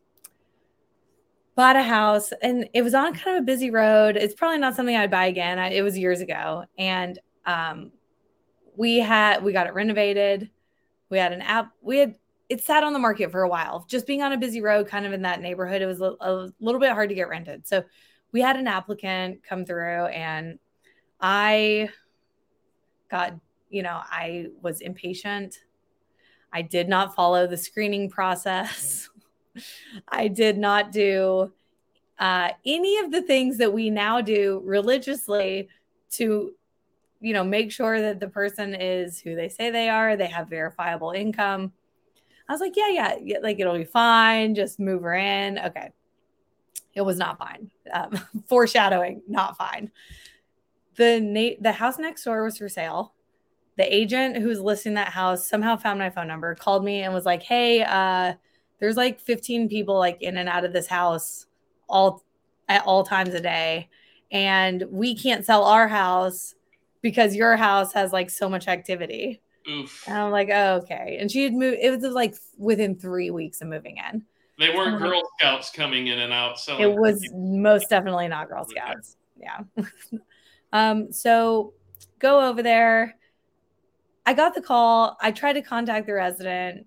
bought 1.55 1.77
a 1.77 1.83
house 1.83 2.33
and 2.43 2.69
it 2.73 2.83
was 2.83 2.95
on 2.95 3.15
kind 3.15 3.37
of 3.37 3.43
a 3.43 3.47
busy 3.47 3.71
road. 3.71 4.17
It's 4.17 4.35
probably 4.35 4.59
not 4.59 4.75
something 4.75 4.97
I'd 4.97 5.11
buy 5.11 5.27
again. 5.27 5.59
I, 5.59 5.69
it 5.71 5.83
was 5.83 5.97
years 5.97 6.21
ago. 6.21 6.65
And 6.79 7.19
um, 7.45 7.93
we 8.81 8.97
had 8.97 9.45
we 9.45 9.53
got 9.53 9.67
it 9.67 9.75
renovated. 9.75 10.49
We 11.11 11.19
had 11.19 11.35
an 11.35 11.43
app. 11.43 11.71
We 11.83 11.99
had 11.99 12.15
it 12.49 12.65
sat 12.65 12.83
on 12.83 12.95
the 12.95 12.99
market 12.99 13.31
for 13.31 13.43
a 13.43 13.49
while. 13.49 13.85
Just 13.87 14.07
being 14.07 14.23
on 14.23 14.33
a 14.33 14.39
busy 14.39 14.63
road, 14.63 14.89
kind 14.89 15.05
of 15.05 15.13
in 15.13 15.21
that 15.21 15.43
neighborhood, 15.43 15.83
it 15.83 15.87
was 15.87 16.01
a, 16.01 16.17
a 16.21 16.51
little 16.61 16.81
bit 16.81 16.91
hard 16.93 17.11
to 17.11 17.15
get 17.15 17.29
rented. 17.29 17.69
So 17.69 17.85
we 18.33 18.41
had 18.41 18.57
an 18.57 18.67
applicant 18.67 19.43
come 19.43 19.67
through, 19.67 20.07
and 20.07 20.59
I 21.21 21.91
got 23.11 23.35
you 23.69 23.83
know 23.83 24.01
I 24.03 24.47
was 24.63 24.81
impatient. 24.81 25.59
I 26.51 26.63
did 26.63 26.89
not 26.89 27.15
follow 27.15 27.47
the 27.47 27.59
screening 27.59 28.09
process. 28.09 29.11
I 30.09 30.27
did 30.29 30.57
not 30.57 30.91
do 30.91 31.53
uh, 32.19 32.49
any 32.65 32.97
of 33.01 33.13
the 33.13 33.21
things 33.21 33.59
that 33.59 33.75
we 33.75 33.91
now 33.91 34.23
do 34.23 34.63
religiously 34.65 35.69
to 36.13 36.55
you 37.21 37.35
know, 37.35 37.45
make 37.45 37.71
sure 37.71 38.01
that 38.01 38.19
the 38.19 38.29
person 38.29 38.75
is 38.75 39.21
who 39.21 39.35
they 39.35 39.49
say 39.49 39.71
they 39.71 39.89
are, 39.89 40.17
they 40.17 40.27
have 40.27 40.49
verifiable 40.49 41.13
income. 41.13 41.73
I 42.49 42.53
was 42.53 42.61
like, 42.61 42.77
yeah, 42.77 42.89
yeah, 42.89 43.15
yeah 43.23 43.39
like 43.43 43.61
it'll 43.61 43.77
be 43.77 43.85
fine. 43.85 44.55
Just 44.55 44.81
move 44.81 45.03
her 45.03 45.15
in. 45.15 45.59
Okay. 45.59 45.91
It 46.95 47.03
was 47.03 47.19
not 47.19 47.39
fine. 47.39 47.71
Um, 47.93 48.19
foreshadowing, 48.49 49.23
not 49.29 49.57
fine. 49.57 49.91
The 50.97 51.21
na- 51.21 51.61
the 51.61 51.73
house 51.73 51.99
next 51.99 52.25
door 52.25 52.43
was 52.43 52.59
for 52.59 52.69
sale. 52.69 53.15
The 53.77 53.95
agent 53.95 54.37
who 54.37 54.49
was 54.49 54.61
listing 54.61 54.95
that 54.95 55.09
house 55.09 55.49
somehow 55.49 55.77
found 55.77 55.99
my 55.99 56.11
phone 56.11 56.27
number, 56.27 56.55
called 56.55 56.85
me 56.85 57.03
and 57.03 57.15
was 57.15 57.25
like, 57.25 57.43
"Hey, 57.43 57.83
uh, 57.83 58.35
there's 58.81 58.97
like 58.97 59.21
15 59.21 59.69
people 59.69 59.99
like 59.99 60.21
in 60.21 60.37
and 60.37 60.49
out 60.49 60.65
of 60.65 60.73
this 60.73 60.87
house 60.87 61.47
all 61.89 62.25
at 62.69 62.83
all 62.85 63.05
times 63.05 63.35
a 63.35 63.41
day, 63.41 63.89
and 64.33 64.85
we 64.91 65.15
can't 65.15 65.47
sell 65.47 65.65
our 65.65 65.87
house 65.87 66.55
because 67.03 67.35
your 67.35 67.57
house 67.57 67.93
has 67.93 68.13
like 68.13 68.31
so 68.31 68.49
much 68.49 68.69
activity. 68.69 69.41
Oof. 69.69 70.05
And 70.07 70.17
I'm 70.17 70.31
like, 70.31 70.49
oh, 70.53 70.81
okay. 70.83 71.19
And 71.21 71.31
she 71.31 71.45
had 71.45 71.53
moved, 71.53 71.79
it 71.81 71.91
was 71.91 72.13
like 72.13 72.35
within 72.59 72.97
three 72.97 73.31
weeks 73.31 73.61
of 73.61 73.69
moving 73.69 73.99
in. 73.99 74.25
They 74.59 74.71
weren't 74.71 75.01
Girl 75.01 75.23
Scouts 75.39 75.71
coming 75.71 76.09
in 76.09 76.19
and 76.19 76.33
out. 76.33 76.61
So 76.61 76.79
it 76.79 76.93
was 76.93 77.27
most 77.35 77.89
definitely 77.89 78.29
not 78.29 78.49
Girl 78.49 78.67
Scouts. 78.67 79.17
Yeah. 79.39 79.61
um, 80.73 81.11
so 81.13 81.73
go 82.19 82.47
over 82.47 82.63
there. 82.63 83.17
I 84.27 84.35
got 84.35 84.55
the 84.55 84.61
call. 84.61 85.17
I 85.21 85.31
tried 85.31 85.55
to 85.55 85.63
contact 85.63 86.07
the 86.07 86.13
resident. 86.13 86.87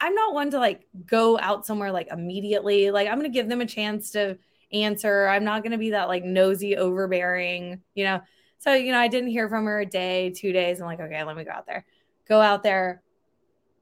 I'm 0.00 0.14
not 0.14 0.34
one 0.34 0.50
to 0.50 0.58
like 0.58 0.88
go 1.06 1.38
out 1.38 1.66
somewhere 1.66 1.92
like 1.92 2.08
immediately. 2.10 2.90
Like 2.90 3.06
I'm 3.06 3.16
gonna 3.16 3.28
give 3.28 3.48
them 3.48 3.60
a 3.60 3.66
chance 3.66 4.10
to 4.10 4.36
answer. 4.72 5.28
I'm 5.28 5.44
not 5.44 5.62
gonna 5.62 5.78
be 5.78 5.90
that 5.90 6.08
like 6.08 6.24
nosy, 6.24 6.76
overbearing, 6.76 7.80
you 7.94 8.04
know. 8.04 8.20
So, 8.60 8.74
you 8.74 8.92
know, 8.92 8.98
I 8.98 9.08
didn't 9.08 9.30
hear 9.30 9.48
from 9.48 9.64
her 9.64 9.80
a 9.80 9.86
day, 9.86 10.30
two 10.36 10.52
days. 10.52 10.80
I'm 10.80 10.86
like, 10.86 11.00
okay, 11.00 11.24
let 11.24 11.34
me 11.34 11.44
go 11.44 11.50
out 11.50 11.66
there. 11.66 11.86
Go 12.28 12.42
out 12.42 12.62
there. 12.62 13.02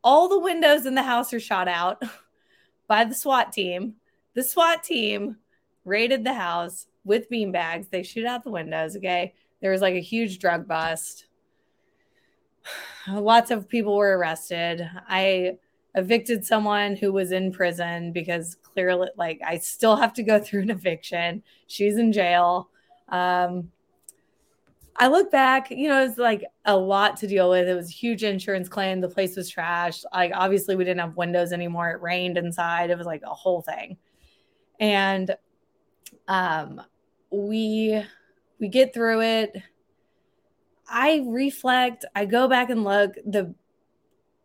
All 0.05 0.29
the 0.29 0.39
windows 0.39 0.87
in 0.87 0.95
the 0.95 1.03
house 1.03 1.33
are 1.33 1.41
shot 1.41 1.66
out 1.66 2.01
by 2.87 3.05
the 3.05 3.14
SWAT 3.14 3.53
team. 3.53 3.95
The 4.35 4.45
SWAT 4.45 4.85
team 4.85 5.37
raided 5.85 6.22
the 6.22 6.33
house 6.33 6.87
with 7.05 7.29
bean 7.29 7.51
bags. 7.51 7.89
They 7.89 8.05
shoot 8.05 8.24
out 8.24 8.45
the 8.45 8.53
windows. 8.53 8.97
Okay. 8.97 9.35
There 9.61 9.72
was 9.72 9.81
like 9.81 9.97
a 9.97 10.01
huge 10.01 10.39
drug 10.39 10.68
bust. 10.68 11.26
Lots 13.09 13.51
of 13.51 13.68
people 13.68 13.97
were 13.97 14.16
arrested. 14.16 14.89
I 15.09 15.59
evicted 15.97 16.47
someone 16.47 16.95
who 16.95 17.12
was 17.12 17.33
in 17.33 17.51
prison 17.51 18.12
because 18.12 18.55
clearly, 18.55 19.09
like, 19.16 19.41
I 19.45 19.59
still 19.59 19.97
have 19.97 20.12
to 20.14 20.22
go 20.22 20.39
through 20.43 20.62
an 20.62 20.70
eviction. 20.70 21.43
She's 21.66 21.97
in 21.97 22.12
jail. 22.12 22.70
Um, 23.09 23.72
I 25.01 25.07
look 25.07 25.30
back, 25.30 25.70
you 25.70 25.88
know, 25.88 26.05
it's 26.05 26.18
like 26.18 26.44
a 26.64 26.76
lot 26.76 27.16
to 27.18 27.28
deal 27.28 27.51
with. 27.51 27.68
It 27.68 27.74
was 27.74 27.88
a 27.88 27.92
huge 27.92 28.24
insurance 28.24 28.68
claim. 28.68 29.01
The 29.01 29.09
place 29.09 29.36
was 29.36 29.51
trashed. 29.51 30.05
Like 30.12 30.32
obviously 30.34 30.74
we 30.74 30.84
didn't 30.84 31.01
have 31.01 31.16
windows 31.16 31.53
anymore. 31.53 31.90
It 31.90 32.03
rained 32.03 32.36
inside. 32.36 32.90
It 32.90 32.99
was 32.99 33.07
like 33.07 33.22
a 33.24 33.34
whole 33.34 33.62
thing. 33.62 33.96
And 34.80 35.34
um 36.26 36.82
we 37.30 38.03
we 38.59 38.68
get 38.68 38.92
through 38.92 39.22
it. 39.22 39.57
I 40.88 41.22
reflect, 41.26 42.05
I 42.16 42.24
go 42.24 42.49
back 42.49 42.70
and 42.70 42.82
look. 42.82 43.12
The 43.24 43.55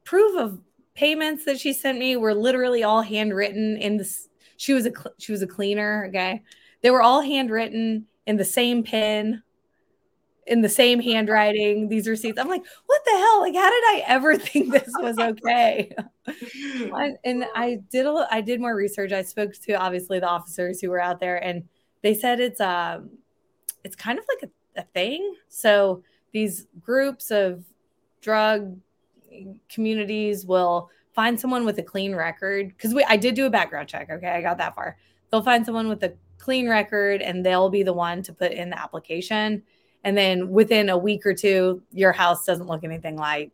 proof 0.04 0.38
of 0.38 0.60
payments 0.94 1.46
that 1.46 1.60
she 1.60 1.74
sent 1.74 1.98
me 1.98 2.16
were 2.16 2.36
literally 2.36 2.84
all 2.84 3.02
handwritten 3.02 3.78
in 3.78 3.98
this 3.98 4.30
she 4.58 4.74
was 4.74 4.86
a 4.86 4.92
she 5.18 5.32
was 5.32 5.42
a 5.42 5.48
cleaner, 5.48 6.06
okay? 6.10 6.44
They 6.82 6.92
were 6.92 7.02
all 7.02 7.22
handwritten 7.22 8.06
in 8.28 8.38
the 8.38 8.46
same 8.46 8.84
pen 8.84 9.42
in 10.48 10.62
the 10.62 10.70
same 10.70 11.00
handwriting 11.00 11.88
these 11.88 12.08
receipts. 12.08 12.38
I'm 12.38 12.50
like 12.50 12.64
what 12.86 13.02
the 13.06 13.12
hell? 13.12 13.42
Like 13.42 13.56
how 13.56 13.70
did 13.70 13.84
i 13.84 14.04
ever 14.08 14.38
think 14.38 14.72
this 14.72 14.92
was 15.00 15.18
okay? 15.18 15.92
And 17.26 17.46
i 17.56 17.80
did 17.90 18.06
a 18.06 18.28
i 18.32 18.42
did 18.42 18.62
more 18.62 18.76
research. 18.76 19.12
I 19.12 19.22
spoke 19.24 19.54
to 19.54 19.74
obviously 19.74 20.20
the 20.20 20.28
officers 20.28 20.82
who 20.82 20.90
were 20.90 21.02
out 21.02 21.20
there 21.20 21.44
and 21.44 21.64
they 22.02 22.14
said 22.14 22.40
it's 22.40 22.62
um 22.62 23.10
it's 23.84 23.96
kind 23.96 24.18
of 24.18 24.26
like 24.28 24.50
a, 24.50 24.82
a 24.82 24.84
thing. 24.94 25.36
So 25.50 26.04
these 26.32 26.68
groups 26.80 27.32
of 27.32 27.64
drug 28.22 28.78
communities 29.70 30.46
will 30.46 30.90
find 31.14 31.40
someone 31.40 31.66
with 31.66 31.78
a 31.80 31.84
clean 31.84 32.16
record 32.16 32.70
because 32.70 32.94
we 32.94 33.04
i 33.06 33.18
did 33.18 33.36
do 33.36 33.46
a 33.46 33.50
background 33.50 33.88
check 33.88 34.10
okay? 34.10 34.30
I 34.30 34.42
got 34.42 34.58
that 34.58 34.76
far. 34.76 34.98
They'll 35.30 35.44
find 35.44 35.66
someone 35.66 35.88
with 35.88 36.04
a 36.04 36.14
clean 36.38 36.68
record 36.70 37.22
and 37.22 37.46
they'll 37.46 37.70
be 37.70 37.84
the 37.84 37.94
one 37.94 38.22
to 38.24 38.34
put 38.34 38.52
in 38.52 38.70
the 38.70 38.80
application 38.80 39.64
and 40.04 40.18
then 40.18 40.50
within 40.50 40.90
a 40.90 40.98
week 40.98 41.26
or 41.26 41.34
two 41.34 41.82
your 41.92 42.12
house 42.12 42.46
doesn't 42.46 42.68
look 42.68 42.84
anything 42.84 43.16
like 43.16 43.52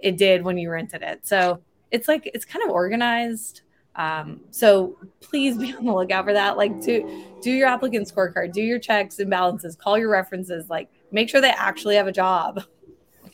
it 0.00 0.16
did 0.16 0.42
when 0.42 0.58
you 0.58 0.70
rented 0.70 1.02
it 1.02 1.26
so 1.26 1.60
it's 1.90 2.08
like 2.08 2.30
it's 2.34 2.44
kind 2.44 2.64
of 2.64 2.70
organized 2.70 3.62
um, 3.96 4.40
so 4.50 4.96
please 5.20 5.58
be 5.58 5.74
on 5.78 5.84
the 5.84 5.92
lookout 5.92 6.24
for 6.24 6.32
that 6.32 6.56
like 6.56 6.80
to 6.82 7.24
do 7.42 7.50
your 7.50 7.68
applicant 7.68 8.12
scorecard 8.12 8.52
do 8.52 8.62
your 8.62 8.78
checks 8.78 9.18
and 9.18 9.30
balances 9.30 9.76
call 9.76 9.98
your 9.98 10.10
references 10.10 10.68
like 10.70 10.88
make 11.10 11.28
sure 11.28 11.40
they 11.40 11.50
actually 11.50 11.96
have 11.96 12.06
a 12.06 12.12
job 12.12 12.62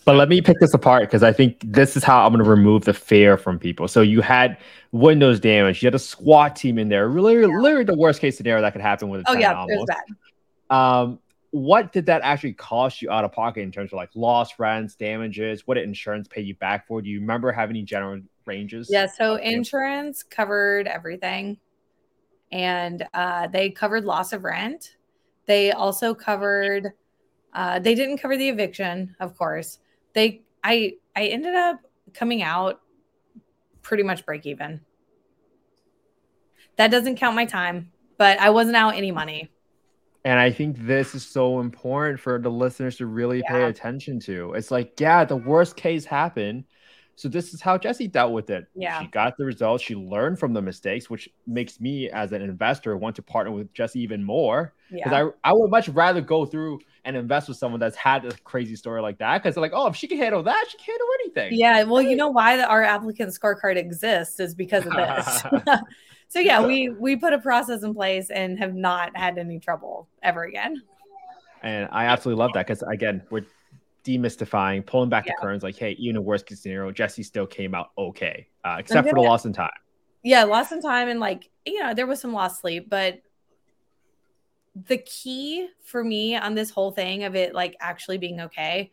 but 0.04 0.16
let 0.16 0.28
me 0.28 0.40
pick 0.42 0.60
this 0.60 0.74
apart 0.74 1.04
because 1.04 1.22
I 1.22 1.32
think 1.32 1.60
this 1.64 1.96
is 1.96 2.04
how 2.04 2.24
I'm 2.24 2.32
going 2.32 2.44
to 2.44 2.50
remove 2.50 2.84
the 2.84 2.92
fear 2.92 3.38
from 3.38 3.58
people. 3.58 3.88
So 3.88 4.02
you 4.02 4.20
had 4.20 4.58
windows 4.92 5.40
damage, 5.40 5.82
you 5.82 5.86
had 5.86 5.94
a 5.94 5.98
SWAT 5.98 6.56
team 6.56 6.78
in 6.78 6.88
there, 6.88 7.08
really, 7.08 7.40
yeah. 7.40 7.46
literally 7.46 7.84
the 7.84 7.96
worst 7.96 8.20
case 8.20 8.36
scenario 8.36 8.60
that 8.60 8.72
could 8.72 8.82
happen 8.82 9.08
with 9.08 9.22
a 9.22 9.24
oh 9.28 9.34
yeah, 9.34 9.54
almost. 9.54 9.72
it 9.72 9.78
was 9.78 9.86
bad. 10.68 10.76
Um, 10.76 11.18
what 11.54 11.92
did 11.92 12.04
that 12.06 12.20
actually 12.22 12.52
cost 12.52 13.00
you 13.00 13.08
out 13.12 13.24
of 13.24 13.30
pocket 13.30 13.60
in 13.60 13.70
terms 13.70 13.92
of 13.92 13.96
like 13.96 14.10
lost 14.16 14.58
rents, 14.58 14.96
damages? 14.96 15.68
What 15.68 15.74
did 15.74 15.84
insurance 15.84 16.26
pay 16.26 16.40
you 16.40 16.56
back 16.56 16.84
for? 16.84 17.00
Do 17.00 17.08
you 17.08 17.20
remember 17.20 17.52
having 17.52 17.76
any 17.76 17.84
general 17.84 18.20
ranges? 18.44 18.88
Yeah, 18.90 19.06
so 19.06 19.36
insurance 19.36 20.24
covered 20.24 20.88
everything, 20.88 21.58
and 22.50 23.06
uh, 23.14 23.46
they 23.46 23.70
covered 23.70 24.04
loss 24.04 24.32
of 24.32 24.42
rent. 24.42 24.96
They 25.46 25.70
also 25.70 26.12
covered. 26.12 26.90
Uh, 27.52 27.78
they 27.78 27.94
didn't 27.94 28.18
cover 28.18 28.36
the 28.36 28.48
eviction, 28.48 29.14
of 29.20 29.38
course. 29.38 29.78
They, 30.12 30.42
I, 30.64 30.94
I 31.14 31.26
ended 31.26 31.54
up 31.54 31.78
coming 32.14 32.42
out 32.42 32.80
pretty 33.80 34.02
much 34.02 34.26
break 34.26 34.44
even. 34.44 34.80
That 36.78 36.90
doesn't 36.90 37.14
count 37.14 37.36
my 37.36 37.44
time, 37.44 37.92
but 38.18 38.40
I 38.40 38.50
wasn't 38.50 38.74
out 38.74 38.96
any 38.96 39.12
money. 39.12 39.52
And 40.24 40.40
I 40.40 40.50
think 40.50 40.78
this 40.78 41.14
is 41.14 41.26
so 41.26 41.60
important 41.60 42.18
for 42.18 42.38
the 42.38 42.50
listeners 42.50 42.96
to 42.96 43.06
really 43.06 43.40
yeah. 43.40 43.50
pay 43.50 43.64
attention 43.64 44.20
to. 44.20 44.54
It's 44.54 44.70
like, 44.70 44.98
yeah, 44.98 45.24
the 45.24 45.36
worst 45.36 45.76
case 45.76 46.06
happened. 46.06 46.64
So 47.16 47.28
this 47.28 47.54
is 47.54 47.60
how 47.60 47.78
Jessie 47.78 48.08
dealt 48.08 48.32
with 48.32 48.50
it. 48.50 48.66
Yeah. 48.74 49.00
She 49.00 49.06
got 49.06 49.36
the 49.36 49.44
results. 49.44 49.84
She 49.84 49.94
learned 49.94 50.38
from 50.38 50.52
the 50.52 50.62
mistakes, 50.62 51.08
which 51.08 51.28
makes 51.46 51.80
me 51.80 52.10
as 52.10 52.32
an 52.32 52.42
investor 52.42 52.96
want 52.96 53.16
to 53.16 53.22
partner 53.22 53.52
with 53.52 53.72
Jessie 53.72 54.00
even 54.00 54.22
more. 54.22 54.74
Because 54.90 55.12
yeah. 55.12 55.28
I, 55.44 55.50
I 55.50 55.52
would 55.52 55.70
much 55.70 55.88
rather 55.88 56.20
go 56.20 56.44
through 56.44 56.80
and 57.04 57.16
invest 57.16 57.48
with 57.48 57.56
someone 57.56 57.80
that's 57.80 57.96
had 57.96 58.24
a 58.24 58.32
crazy 58.44 58.76
story 58.76 59.00
like 59.00 59.18
that. 59.18 59.42
Because 59.42 59.54
they're 59.54 59.62
like, 59.62 59.72
oh, 59.74 59.86
if 59.86 59.96
she 59.96 60.08
can 60.08 60.18
handle 60.18 60.42
that, 60.42 60.64
she 60.70 60.78
can 60.78 60.86
handle 60.92 61.08
anything. 61.20 61.58
Yeah. 61.58 61.82
Well, 61.84 62.02
you 62.02 62.16
know 62.16 62.30
why 62.30 62.56
the, 62.56 62.66
our 62.66 62.82
applicant 62.82 63.32
scorecard 63.32 63.76
exists 63.76 64.40
is 64.40 64.54
because 64.54 64.84
of 64.86 64.92
this. 64.92 65.42
so 66.28 66.40
yeah, 66.40 66.64
we 66.64 66.88
we 66.88 67.16
put 67.16 67.32
a 67.32 67.38
process 67.38 67.82
in 67.82 67.94
place 67.94 68.30
and 68.30 68.58
have 68.58 68.74
not 68.74 69.16
had 69.16 69.38
any 69.38 69.60
trouble 69.60 70.08
ever 70.22 70.44
again. 70.44 70.82
And 71.62 71.88
I 71.92 72.04
absolutely 72.06 72.42
love 72.42 72.50
that 72.54 72.66
because 72.66 72.82
again, 72.82 73.22
we're 73.30 73.46
demystifying, 74.04 74.84
pulling 74.84 75.08
back 75.08 75.26
yeah. 75.26 75.32
the 75.36 75.42
curtains. 75.42 75.62
Like, 75.62 75.76
hey, 75.76 75.92
even 75.92 76.16
a 76.16 76.22
worst 76.22 76.46
case 76.46 76.60
scenario, 76.60 76.90
Jessie 76.92 77.22
still 77.22 77.46
came 77.46 77.74
out 77.74 77.90
okay, 77.98 78.46
uh, 78.64 78.76
except 78.78 79.08
for 79.08 79.14
the 79.14 79.20
loss 79.20 79.44
in 79.44 79.52
time. 79.52 79.70
Yeah, 80.22 80.44
loss 80.44 80.72
in 80.72 80.80
time, 80.80 81.08
and 81.08 81.20
like 81.20 81.50
you 81.64 81.80
know, 81.82 81.94
there 81.94 82.06
was 82.06 82.20
some 82.20 82.32
lost 82.32 82.60
sleep, 82.60 82.88
but 82.88 83.20
the 84.86 84.98
key 84.98 85.68
for 85.82 86.02
me 86.02 86.36
on 86.36 86.54
this 86.54 86.70
whole 86.70 86.90
thing 86.90 87.22
of 87.22 87.36
it 87.36 87.54
like 87.54 87.76
actually 87.80 88.18
being 88.18 88.40
okay, 88.40 88.90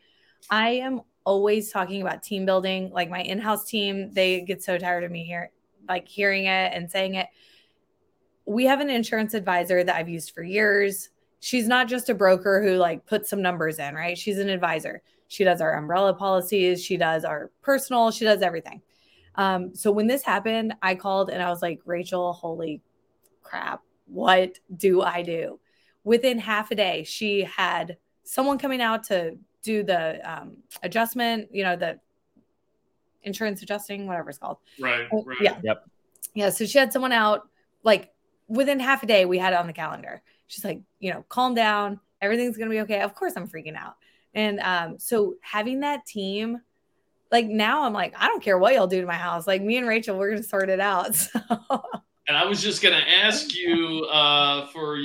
I 0.49 0.70
am 0.70 1.01
always 1.24 1.72
talking 1.72 2.01
about 2.01 2.24
team 2.24 2.45
building. 2.45 2.91
Like 2.91 3.09
my 3.09 3.22
in-house 3.22 3.66
team, 3.66 4.12
they 4.12 4.41
get 4.41 4.64
so 4.64 4.78
tired 4.78 5.03
of 5.03 5.12
me 5.12 5.24
here, 5.24 5.51
like 5.88 6.07
hearing 6.07 6.45
it 6.45 6.74
and 6.74 6.89
saying 6.89 7.16
it. 7.16 7.28
We 8.45 8.66
have 8.66 8.80
an 8.80 8.89
insurance 8.89 9.34
advisor 9.34 9.84
that 9.84 9.95
I've 9.95 10.09
used 10.09 10.32
for 10.32 10.43
years 10.43 11.09
she's 11.42 11.68
not 11.68 11.88
just 11.88 12.10
a 12.10 12.14
broker 12.14 12.62
who 12.64 12.78
like 12.78 13.06
puts 13.06 13.30
some 13.30 13.42
numbers 13.42 13.80
in, 13.80 13.94
right? 13.96 14.18
She's 14.18 14.38
an 14.38 14.48
advisor. 14.48 15.02
She 15.28 15.44
does 15.44 15.60
our 15.60 15.76
umbrella 15.76 16.14
policies, 16.14 16.84
she 16.84 16.98
does 16.98 17.26
our 17.26 17.52
personal, 17.62 18.12
she 18.12 18.26
does 18.26 18.42
everything. 18.42 18.82
Um, 19.36 19.74
so 19.74 19.92
when 19.92 20.08
this 20.08 20.24
happened, 20.24 20.76
I 20.82 20.96
called 20.96 21.30
and 21.30 21.42
I 21.42 21.50
was 21.50 21.62
like, 21.62 21.80
Rachel, 21.86 22.34
holy 22.34 22.82
crap, 23.42 23.82
what 24.06 24.60
do 24.76 25.02
I 25.02 25.24
do? 25.24 25.60
Within 26.04 26.38
half 26.38 26.72
a 26.72 26.76
day, 26.76 27.04
she 27.04 27.44
had 27.44 27.98
someone 28.24 28.58
coming 28.58 28.82
out 28.82 29.04
to 29.06 29.38
do 29.64 29.84
the 29.84 30.20
um, 30.30 30.58
adjustment, 30.84 31.48
you 31.52 31.64
know, 31.64 31.76
the 31.76 32.00
insurance 33.24 33.62
adjusting, 33.62 34.06
whatever 34.06 34.30
it's 34.30 34.38
called. 34.38 34.58
Right. 34.80 35.08
Oh, 35.12 35.24
right. 35.24 35.38
Yeah. 35.42 35.58
Yep. 35.64 35.86
Yeah. 36.34 36.50
So 36.50 36.66
she 36.66 36.78
had 36.78 36.92
someone 36.92 37.14
out 37.14 37.48
like 37.84 38.12
within 38.48 38.80
half 38.80 39.02
a 39.02 39.06
day, 39.06 39.26
we 39.26 39.38
had 39.38 39.54
it 39.54 39.60
on 39.60 39.68
the 39.68 39.74
calendar 39.74 40.22
she's 40.52 40.66
like, 40.66 40.82
you 40.99 41.14
know, 41.14 41.24
calm 41.30 41.56
down. 41.56 41.99
Everything's 42.22 42.58
going 42.58 42.70
to 42.70 42.76
be 42.76 42.82
okay. 42.82 43.02
Of 43.02 43.16
course, 43.16 43.34
I'm 43.38 43.47
freaking 43.47 43.76
out. 43.76 43.95
And 44.34 44.60
um, 44.60 44.99
so 44.99 45.36
having 45.41 45.80
that 45.80 46.06
team, 46.06 46.62
like 47.32 47.47
now 47.47 47.84
I'm 47.84 47.93
like, 47.93 48.14
I 48.18 48.28
don't 48.28 48.43
care 48.43 48.58
what 48.58 48.74
y'all 48.74 48.86
do 48.86 48.99
to 48.99 49.08
my 49.08 49.14
house. 49.14 49.47
Like 49.47 49.62
me 49.62 49.78
and 49.78 49.88
Rachel, 49.88 50.18
we're 50.18 50.30
going 50.30 50.41
to 50.41 50.47
sort 50.47 50.70
it 50.70 50.80
out. 50.80 51.16
So. 51.32 51.84
And 52.28 52.38
I 52.38 52.45
was 52.45 52.62
just 52.62 52.82
going 52.84 52.93
to 52.93 53.10
ask 53.10 53.56
you 53.56 54.06
uh, 54.06 54.68
for 54.68 54.97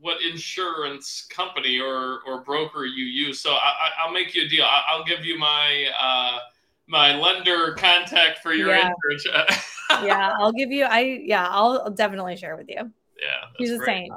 what 0.00 0.18
insurance 0.22 1.26
company 1.30 1.80
or, 1.80 2.20
or 2.26 2.42
broker 2.42 2.84
you 2.84 3.04
use. 3.04 3.40
So 3.40 3.52
I, 3.52 4.06
will 4.06 4.12
make 4.12 4.34
you 4.34 4.44
a 4.44 4.48
deal. 4.48 4.64
I, 4.64 4.96
will 4.96 5.04
give 5.04 5.24
you 5.24 5.38
my 5.38 5.86
uh, 5.98 6.38
my 6.86 7.16
lender 7.16 7.72
contact 7.74 8.40
for 8.40 8.52
your 8.52 8.68
yeah. 8.68 8.92
insurance. 9.12 9.64
yeah, 10.04 10.34
I'll 10.38 10.52
give 10.52 10.70
you. 10.70 10.84
I 10.84 11.22
yeah, 11.24 11.48
I'll 11.48 11.90
definitely 11.90 12.36
share 12.36 12.54
with 12.54 12.68
you 12.68 12.92
yeah, 13.20 13.48
he's 13.56 13.70
a 13.70 13.84
saint. 13.84 14.12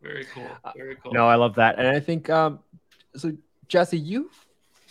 Very 0.00 0.24
cool. 0.34 0.48
Very 0.76 0.96
cool. 0.96 1.12
No, 1.12 1.28
I 1.28 1.36
love 1.36 1.54
that, 1.56 1.78
and 1.78 1.88
I 1.88 2.00
think 2.00 2.28
um, 2.30 2.60
so. 3.14 3.32
jessie 3.68 3.98
you, 3.98 4.30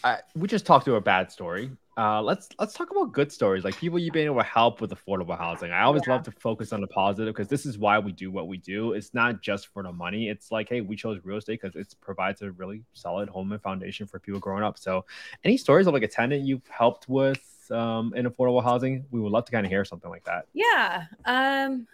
I, 0.04 0.20
we 0.36 0.47
just 0.47 0.66
talked 0.66 0.86
to 0.86 0.95
a 0.95 1.02
bad 1.02 1.32
story. 1.32 1.72
Uh, 1.97 2.22
let's 2.22 2.47
let's 2.58 2.74
talk 2.74 2.89
about 2.89 3.12
good 3.12 3.32
stories, 3.32 3.66
like 3.66 3.76
people 3.76 3.99
you've 3.99 4.14
been 4.14 4.26
able 4.26 4.38
to 4.38 4.43
help 4.43 4.80
with 4.80 4.91
affordable 4.91 5.38
housing. 5.38 5.72
I 5.72 5.82
always 5.82 6.04
yeah. 6.08 6.14
love 6.14 6.24
to 6.24 6.32
focus 6.32 6.72
on 6.72 6.80
the 6.80 6.88
positive 6.88 7.34
because 7.34 7.49
this 7.49 7.66
is 7.66 7.78
why 7.78 7.99
we 7.99 8.14
do 8.14 8.32
what 8.32 8.47
we 8.47 8.58
do. 8.58 8.93
It's 8.93 9.14
not 9.14 9.41
just 9.41 9.68
for 9.68 9.84
the 9.84 9.91
money. 9.91 10.30
It's 10.30 10.52
like, 10.52 10.70
hey, 10.70 10.80
we 10.80 10.95
chose 10.95 11.20
real 11.24 11.38
estate 11.38 11.60
because 11.62 11.76
it 11.76 11.93
provides 11.99 12.41
a 12.41 12.52
really 12.52 12.84
solid 12.93 13.28
home 13.28 13.52
and 13.52 13.62
foundation 13.62 14.08
for 14.08 14.20
people 14.20 14.39
growing 14.39 14.64
up. 14.64 14.80
So, 14.80 15.06
any 15.43 15.58
stories 15.58 15.86
of 15.86 15.93
like 15.93 16.04
a 16.04 16.08
tenant 16.08 16.43
you've 16.43 16.66
helped 16.68 17.10
with 17.10 17.43
um, 17.72 18.14
in 18.16 18.26
affordable 18.26 18.64
housing? 18.64 19.06
We 19.12 19.20
would 19.20 19.34
love 19.34 19.45
to 19.45 19.52
kind 19.52 19.66
of 19.66 19.72
hear 19.72 19.84
something 19.84 20.10
like 20.10 20.24
that. 20.24 20.45
Yeah. 20.54 21.06
Um, 21.26 21.88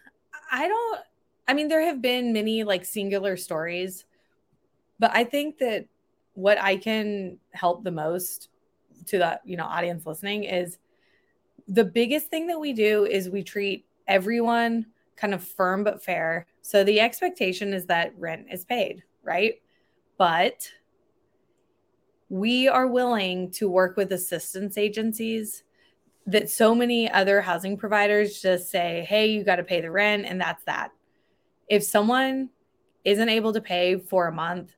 I 0.52 0.68
don't 0.68 1.00
I 1.48 1.54
mean, 1.54 1.68
there 1.68 1.82
have 1.82 2.02
been 2.02 2.34
many 2.34 2.64
like 2.64 2.86
singular 2.86 3.38
stories, 3.38 4.06
but 5.00 5.12
I 5.14 5.24
think 5.24 5.60
that 5.60 5.86
what 6.34 6.62
I 6.62 6.78
can 6.78 7.38
help 7.52 7.84
the 7.84 7.92
most 7.92 8.50
to 9.08 9.18
the 9.18 9.40
you 9.46 9.58
know 9.58 9.64
audience 9.64 10.06
listening 10.06 10.44
is 10.44 10.78
the 11.68 11.84
biggest 11.84 12.28
thing 12.28 12.48
that 12.48 12.60
we 12.60 12.74
do 12.74 13.06
is 13.06 13.30
we 13.30 13.44
treat 13.44 13.86
everyone 14.08 14.86
kind 15.16 15.34
of 15.34 15.44
firm 15.44 15.84
but 15.84 16.04
fair. 16.04 16.48
So 16.62 16.84
the 16.84 17.00
expectation 17.00 17.74
is 17.74 17.86
that 17.88 18.14
rent 18.18 18.48
is 18.52 18.64
paid, 18.66 19.04
right? 19.24 19.56
But 20.18 20.70
we 22.30 22.68
are 22.68 22.88
willing 22.88 23.52
to 23.52 23.70
work 23.70 23.98
with 23.98 24.12
assistance 24.12 24.78
agencies 24.78 25.64
that 26.26 26.50
so 26.50 26.76
many 26.76 27.10
other 27.10 27.42
housing 27.42 27.78
providers 27.78 28.42
just 28.42 28.70
say, 28.70 29.06
hey, 29.08 29.28
you 29.28 29.44
got 29.44 29.56
to 29.56 29.64
pay 29.64 29.80
the 29.80 29.90
rent, 29.90 30.26
and 30.26 30.40
that's 30.40 30.64
that 30.66 30.92
if 31.68 31.84
someone 31.84 32.50
isn't 33.04 33.30
able 33.30 33.54
to 33.54 33.62
pay 33.62 33.98
for 33.98 34.28
a 34.28 34.32
month, 34.32 34.76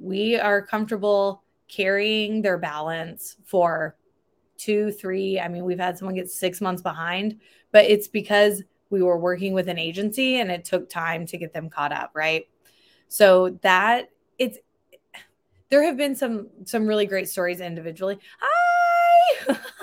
we 0.00 0.36
are 0.38 0.64
comfortable 0.64 1.42
carrying 1.68 2.42
their 2.42 2.58
balance 2.58 3.36
for 3.44 3.96
two, 4.56 4.90
three. 4.90 5.38
I 5.38 5.48
mean, 5.48 5.64
we've 5.64 5.78
had 5.78 5.96
someone 5.96 6.14
get 6.14 6.30
six 6.30 6.60
months 6.60 6.82
behind, 6.82 7.38
but 7.72 7.84
it's 7.84 8.08
because 8.08 8.62
we 8.90 9.02
were 9.02 9.18
working 9.18 9.52
with 9.52 9.68
an 9.68 9.78
agency 9.78 10.40
and 10.40 10.50
it 10.50 10.64
took 10.64 10.88
time 10.88 11.26
to 11.26 11.38
get 11.38 11.52
them 11.52 11.68
caught 11.68 11.92
up, 11.92 12.10
right? 12.14 12.48
So 13.08 13.58
that 13.62 14.10
it's 14.38 14.58
there 15.70 15.82
have 15.84 15.96
been 15.96 16.16
some 16.16 16.48
some 16.64 16.86
really 16.86 17.06
great 17.06 17.28
stories 17.28 17.60
individually. 17.60 18.18
Hi. 18.40 19.56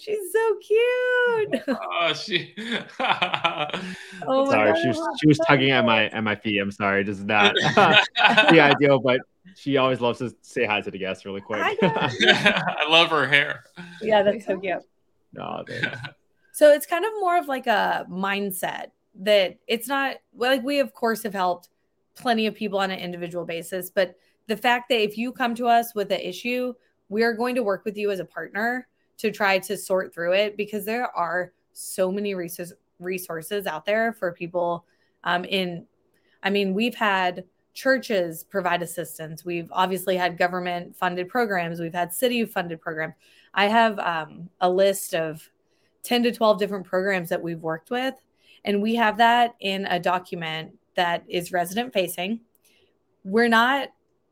She's 0.00 0.32
so 0.32 0.56
cute. 0.56 1.62
Oh, 2.02 2.12
she. 2.14 2.54
oh 4.26 4.50
sorry, 4.50 4.80
she 4.80 4.88
was 4.88 5.18
she 5.20 5.26
was 5.26 5.38
tugging 5.46 5.70
at 5.70 5.84
my 5.84 6.08
at 6.08 6.22
my 6.22 6.34
feet. 6.34 6.58
I'm 6.58 6.70
sorry, 6.70 7.04
just 7.04 7.24
not 7.24 7.54
the 7.74 8.58
ideal, 8.60 8.98
but 8.98 9.20
she 9.54 9.76
always 9.76 10.00
loves 10.00 10.18
to 10.18 10.34
say 10.40 10.64
hi 10.64 10.80
to 10.80 10.90
the 10.90 10.98
guests 10.98 11.26
really 11.26 11.40
quick. 11.40 11.60
I, 11.62 11.76
I 11.82 12.88
love 12.88 13.10
her 13.10 13.26
hair. 13.26 13.64
Yeah, 14.00 14.22
that's 14.22 14.46
so 14.46 14.58
cute. 14.58 14.82
No, 15.34 15.64
so 16.52 16.72
it's 16.72 16.86
kind 16.86 17.04
of 17.04 17.12
more 17.20 17.38
of 17.38 17.46
like 17.46 17.66
a 17.66 18.06
mindset 18.10 18.86
that 19.20 19.58
it's 19.66 19.86
not 19.86 20.16
like 20.34 20.62
we 20.62 20.80
of 20.80 20.94
course 20.94 21.22
have 21.22 21.34
helped 21.34 21.68
plenty 22.14 22.46
of 22.46 22.54
people 22.54 22.78
on 22.78 22.90
an 22.90 22.98
individual 22.98 23.44
basis, 23.44 23.90
but 23.90 24.16
the 24.46 24.56
fact 24.56 24.88
that 24.88 25.02
if 25.02 25.18
you 25.18 25.32
come 25.32 25.54
to 25.56 25.68
us 25.68 25.94
with 25.94 26.10
an 26.10 26.20
issue, 26.20 26.72
we 27.08 27.22
are 27.22 27.34
going 27.34 27.54
to 27.56 27.62
work 27.62 27.84
with 27.84 27.96
you 27.96 28.10
as 28.10 28.20
a 28.20 28.24
partner 28.24 28.88
to 29.20 29.30
try 29.30 29.58
to 29.58 29.76
sort 29.76 30.12
through 30.12 30.32
it 30.32 30.56
because 30.56 30.84
there 30.84 31.06
are 31.16 31.52
so 31.72 32.10
many 32.10 32.34
resources 32.98 33.66
out 33.66 33.84
there 33.84 34.12
for 34.12 34.32
people 34.32 34.84
um, 35.24 35.44
in 35.44 35.86
i 36.42 36.50
mean 36.50 36.74
we've 36.74 36.94
had 36.94 37.44
churches 37.72 38.44
provide 38.44 38.82
assistance. 38.82 39.44
We've 39.44 39.68
obviously 39.72 40.16
had 40.16 40.36
government 40.36 40.96
funded 40.96 41.28
programs. 41.28 41.80
We've 41.80 41.94
had 41.94 42.12
city 42.12 42.44
funded 42.44 42.80
programs. 42.80 43.14
I 43.54 43.66
have 43.66 43.98
um, 43.98 44.48
a 44.60 44.68
list 44.68 45.14
of 45.14 45.48
10 46.02 46.24
to 46.24 46.32
12 46.32 46.58
different 46.58 46.86
programs 46.86 47.28
that 47.28 47.40
we've 47.40 47.60
worked 47.60 47.90
with 47.90 48.14
and 48.64 48.82
we 48.82 48.94
have 48.96 49.16
that 49.18 49.54
in 49.60 49.86
a 49.86 49.98
document 49.98 50.76
that 50.94 51.24
is 51.28 51.52
resident 51.52 51.92
facing. 51.92 52.40
We're 53.24 53.48
not 53.48 53.88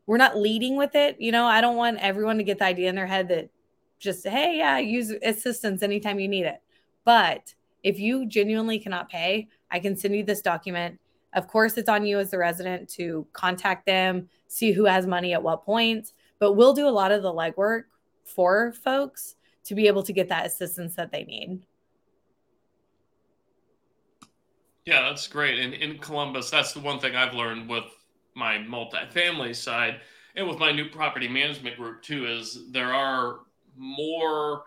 we're 0.07 0.19
not 0.19 0.37
leading 0.37 0.77
with 0.77 0.95
it. 0.95 1.17
You 1.19 1.33
know 1.33 1.45
i 1.47 1.61
don't 1.61 1.77
want 1.77 1.99
everyone 1.99 2.39
to 2.39 2.45
get 2.45 2.59
the 2.59 2.65
idea 2.65 2.89
in 2.89 2.95
their 2.95 3.07
head 3.07 3.29
that 3.29 3.51
just 3.99 4.23
say, 4.23 4.31
hey, 4.31 4.59
yeah, 4.59 4.79
use 4.79 5.13
assistance 5.23 5.83
anytime 5.83 6.21
you 6.21 6.29
need 6.29 6.45
it. 6.45 6.61
But 7.05 7.55
if 7.83 7.99
you 7.99 8.27
genuinely 8.27 8.79
cannot 8.79 9.09
pay, 9.09 9.49
I 9.71 9.81
can 9.81 9.97
send 9.97 10.15
you 10.15 10.25
this 10.25 10.41
document. 10.41 10.99
Of 11.35 11.47
course, 11.47 11.77
it's 11.77 11.89
on 11.89 12.07
you 12.07 12.19
as 12.19 12.31
the 12.31 12.39
resident 12.39 12.89
to 12.91 13.27
contact 13.33 13.87
them, 13.87 14.29
see 14.47 14.73
who 14.73 14.85
has 14.85 15.07
money 15.07 15.35
at 15.35 15.43
what 15.43 15.65
points, 15.65 16.15
but 16.39 16.55
we'll 16.55 16.75
do 16.75 16.89
a 16.89 16.91
lot 16.91 17.13
of 17.13 17.23
the 17.23 17.33
legwork 17.33 17.85
for 18.25 18.73
folks 18.73 19.37
to 19.65 19.75
be 19.75 19.87
able 19.87 20.03
to 20.03 20.13
get 20.13 20.29
that 20.29 20.47
assistance 20.47 20.95
that 20.97 21.13
they 21.13 21.25
need. 21.25 21.61
Yeah, 24.87 25.03
that's 25.03 25.29
great. 25.29 25.59
And 25.59 25.75
in 25.75 25.99
Columbus, 25.99 26.51
that's 26.51 26.73
the 26.73 26.81
one 26.81 26.99
thing 26.99 27.15
I've 27.15 27.35
learned 27.35 27.69
with 27.69 27.85
my 28.35 28.55
multifamily 28.55 29.55
side 29.55 30.01
and 30.35 30.49
with 30.49 30.59
my 30.59 30.73
new 30.73 30.89
property 30.89 31.29
management 31.29 31.77
group 31.77 32.03
too 32.03 32.27
is 32.27 32.71
there 32.71 32.95
are 32.95 33.41
more 33.79 34.65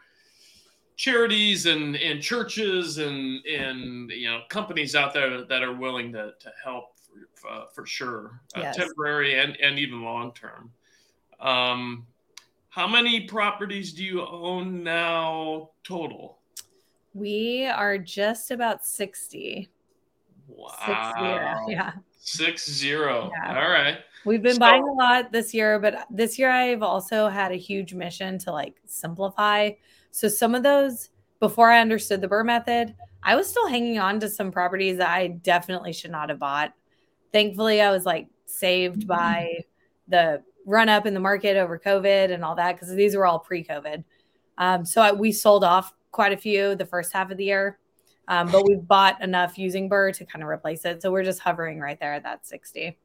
charities 0.95 1.65
and, 1.65 1.95
and 1.95 2.21
churches 2.21 2.97
and 2.97 3.45
and 3.45 4.11
you 4.11 4.29
know 4.29 4.41
companies 4.49 4.95
out 4.95 5.13
there 5.13 5.43
that 5.45 5.63
are 5.63 5.73
willing 5.73 6.11
to, 6.13 6.33
to 6.39 6.51
help 6.63 6.95
for, 7.35 7.49
uh, 7.49 7.65
for 7.73 7.85
sure, 7.85 8.41
uh, 8.55 8.61
Yes. 8.61 8.75
temporary 8.75 9.39
and, 9.39 9.57
and 9.57 9.79
even 9.79 10.03
long 10.03 10.31
term. 10.33 10.71
Um, 11.39 12.05
how 12.69 12.87
many 12.87 13.21
properties 13.21 13.93
do 13.93 14.03
you 14.03 14.25
own 14.25 14.83
now 14.83 15.71
total? 15.83 16.37
We 17.13 17.65
are 17.65 17.97
just 17.97 18.51
about 18.51 18.85
60. 18.85 19.69
Wow. 20.47 20.69
Six 20.85 21.19
zero. 21.19 21.65
Yeah. 21.67 21.91
Six 22.19 22.71
zero. 22.71 23.31
Yeah. 23.43 23.61
All 23.61 23.69
right. 23.69 23.97
We've 24.25 24.41
been 24.41 24.55
So- 24.55 24.59
buying 24.59 24.87
a 24.87 24.93
lot 24.93 25.31
this 25.31 25.53
year, 25.53 25.79
but 25.79 26.05
this 26.09 26.37
year 26.37 26.49
I've 26.49 26.83
also 26.83 27.27
had 27.27 27.51
a 27.51 27.55
huge 27.55 27.93
mission 27.93 28.37
to 28.39 28.51
like 28.51 28.75
simplify. 28.85 29.71
So 30.11 30.27
some 30.27 30.53
of 30.55 30.63
those, 30.63 31.09
before 31.39 31.71
I 31.71 31.81
understood 31.81 32.21
the 32.21 32.27
BRRRR 32.27 32.45
method, 32.45 32.95
I 33.23 33.35
was 33.35 33.47
still 33.47 33.67
hanging 33.67 33.99
on 33.99 34.19
to 34.19 34.29
some 34.29 34.51
properties 34.51 34.97
that 34.97 35.09
I 35.09 35.27
definitely 35.27 35.93
should 35.93 36.11
not 36.11 36.29
have 36.29 36.39
bought. 36.39 36.73
Thankfully, 37.31 37.81
I 37.81 37.91
was 37.91 38.05
like 38.05 38.27
saved 38.45 39.07
by 39.07 39.63
the 40.07 40.43
run 40.65 40.89
up 40.89 41.05
in 41.05 41.13
the 41.13 41.19
market 41.19 41.57
over 41.57 41.79
COVID 41.79 42.31
and 42.31 42.43
all 42.43 42.55
that 42.55 42.73
because 42.75 42.93
these 42.93 43.15
were 43.15 43.25
all 43.25 43.39
pre 43.39 43.63
COVID. 43.63 44.03
Um, 44.57 44.85
so 44.85 45.01
I, 45.01 45.11
we 45.11 45.31
sold 45.31 45.63
off 45.63 45.93
quite 46.11 46.33
a 46.33 46.37
few 46.37 46.75
the 46.75 46.85
first 46.85 47.13
half 47.13 47.31
of 47.31 47.37
the 47.37 47.45
year, 47.45 47.79
um, 48.27 48.51
but 48.51 48.67
we've 48.67 48.85
bought 48.85 49.21
enough 49.23 49.57
using 49.57 49.89
BRRRR 49.89 50.15
to 50.17 50.25
kind 50.25 50.43
of 50.43 50.49
replace 50.49 50.85
it. 50.85 51.01
So 51.01 51.11
we're 51.11 51.23
just 51.23 51.39
hovering 51.39 51.79
right 51.79 51.99
there 51.99 52.13
at 52.13 52.23
that 52.23 52.45
60. 52.45 52.97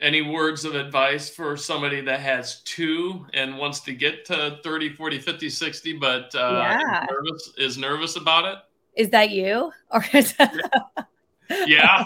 Any 0.00 0.20
words 0.20 0.64
of 0.64 0.74
advice 0.74 1.30
for 1.30 1.56
somebody 1.56 2.02
that 2.02 2.20
has 2.20 2.60
two 2.62 3.26
and 3.32 3.56
wants 3.56 3.80
to 3.80 3.92
get 3.92 4.26
to 4.26 4.58
30, 4.62 4.90
40, 4.90 5.18
50, 5.18 5.48
60, 5.48 5.92
but 5.94 6.34
uh, 6.34 6.50
Yeah. 6.52 7.02
is, 7.02 7.08
nervous, 7.10 7.52
is 7.56 7.78
nervous 7.78 8.16
about 8.16 8.44
it? 8.44 8.58
Is 8.94 9.10
that 9.10 9.30
you? 9.30 9.72
Or 9.90 10.04
is 10.12 10.34
Yeah. 11.66 12.04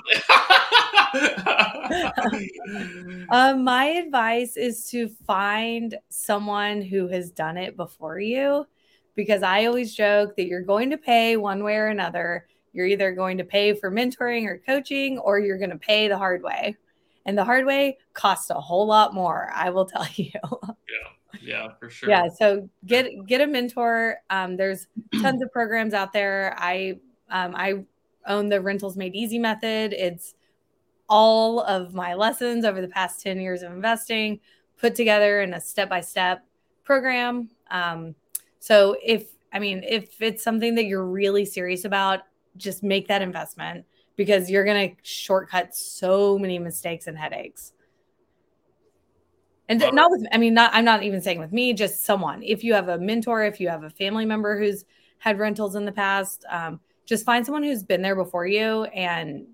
um, 3.30 3.64
my 3.64 3.86
advice 3.86 4.56
is 4.56 4.86
to 4.90 5.08
find 5.26 5.96
someone 6.10 6.82
who 6.82 7.08
has 7.08 7.30
done 7.30 7.56
it 7.56 7.76
before 7.76 8.20
you 8.20 8.66
because 9.16 9.42
I 9.42 9.66
always 9.66 9.94
joke 9.94 10.36
that 10.36 10.46
you're 10.46 10.62
going 10.62 10.90
to 10.90 10.98
pay 10.98 11.36
one 11.36 11.64
way 11.64 11.76
or 11.76 11.88
another. 11.88 12.46
You're 12.72 12.86
either 12.86 13.12
going 13.12 13.38
to 13.38 13.44
pay 13.44 13.74
for 13.74 13.90
mentoring 13.90 14.46
or 14.46 14.62
coaching, 14.64 15.18
or 15.18 15.40
you're 15.40 15.58
going 15.58 15.70
to 15.70 15.78
pay 15.78 16.08
the 16.08 16.18
hard 16.18 16.42
way. 16.42 16.76
And 17.26 17.36
the 17.36 17.44
hard 17.44 17.66
way 17.66 17.98
costs 18.14 18.50
a 18.50 18.54
whole 18.54 18.86
lot 18.86 19.14
more, 19.14 19.50
I 19.54 19.70
will 19.70 19.84
tell 19.86 20.06
you. 20.14 20.30
yeah, 20.42 21.40
yeah 21.40 21.68
for 21.78 21.90
sure. 21.90 22.08
Yeah, 22.08 22.28
so 22.28 22.68
get 22.86 23.10
get 23.26 23.40
a 23.40 23.46
mentor. 23.46 24.18
Um, 24.30 24.56
there's 24.56 24.86
tons 25.20 25.42
of 25.42 25.52
programs 25.52 25.94
out 25.94 26.12
there. 26.12 26.54
I 26.58 26.98
um, 27.30 27.54
I 27.54 27.84
own 28.26 28.48
the 28.48 28.60
Rentals 28.60 28.96
Made 28.96 29.14
Easy 29.14 29.38
method. 29.38 29.92
It's 29.92 30.34
all 31.08 31.60
of 31.60 31.92
my 31.92 32.14
lessons 32.14 32.64
over 32.64 32.80
the 32.80 32.88
past 32.88 33.20
10 33.20 33.40
years 33.40 33.62
of 33.62 33.72
investing 33.72 34.38
put 34.80 34.94
together 34.94 35.42
in 35.42 35.54
a 35.54 35.60
step-by-step 35.60 36.44
program. 36.84 37.50
Um, 37.70 38.14
so 38.60 38.96
if 39.04 39.28
I 39.52 39.58
mean 39.58 39.82
if 39.86 40.20
it's 40.22 40.42
something 40.42 40.74
that 40.76 40.84
you're 40.84 41.06
really 41.06 41.44
serious 41.44 41.84
about, 41.84 42.20
just 42.56 42.82
make 42.82 43.08
that 43.08 43.22
investment 43.22 43.84
because 44.16 44.50
you're 44.50 44.64
going 44.64 44.90
to 44.90 44.96
shortcut 45.02 45.74
so 45.74 46.38
many 46.38 46.58
mistakes 46.58 47.06
and 47.06 47.16
headaches. 47.16 47.72
And 49.68 49.78
not 49.92 50.10
with, 50.10 50.26
I 50.32 50.38
mean, 50.38 50.52
not, 50.52 50.72
I'm 50.74 50.84
not 50.84 51.04
even 51.04 51.20
saying 51.20 51.38
with 51.38 51.52
me, 51.52 51.72
just 51.72 52.04
someone. 52.04 52.42
If 52.42 52.64
you 52.64 52.74
have 52.74 52.88
a 52.88 52.98
mentor, 52.98 53.44
if 53.44 53.60
you 53.60 53.68
have 53.68 53.84
a 53.84 53.90
family 53.90 54.26
member 54.26 54.58
who's 54.58 54.84
had 55.18 55.38
rentals 55.38 55.76
in 55.76 55.84
the 55.84 55.92
past, 55.92 56.44
um, 56.50 56.80
just 57.06 57.24
find 57.24 57.46
someone 57.46 57.62
who's 57.62 57.84
been 57.84 58.02
there 58.02 58.16
before 58.16 58.46
you 58.46 58.84
and 58.84 59.46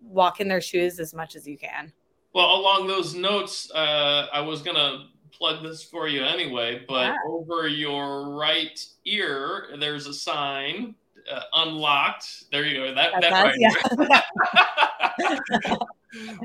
walk 0.00 0.40
in 0.40 0.48
their 0.48 0.60
shoes 0.60 0.98
as 0.98 1.14
much 1.14 1.36
as 1.36 1.46
you 1.46 1.56
can. 1.56 1.92
Well, 2.32 2.56
along 2.56 2.88
those 2.88 3.14
notes, 3.14 3.70
uh, 3.72 4.26
I 4.32 4.40
was 4.40 4.62
gonna 4.62 5.10
plug 5.30 5.62
this 5.62 5.82
for 5.82 6.08
you 6.08 6.24
anyway, 6.24 6.84
but 6.88 7.06
Yeah. 7.06 7.16
over 7.26 7.68
your 7.68 8.30
right 8.30 8.84
ear, 9.04 9.68
there's 9.78 10.06
a 10.06 10.14
sign, 10.14 10.94
uh, 11.30 11.40
unlocked. 11.54 12.44
There 12.50 12.64
you 12.64 12.78
go. 12.86 12.94
That, 12.94 13.12
that 13.20 13.32
right. 13.32 13.54
yeah. 13.58 15.42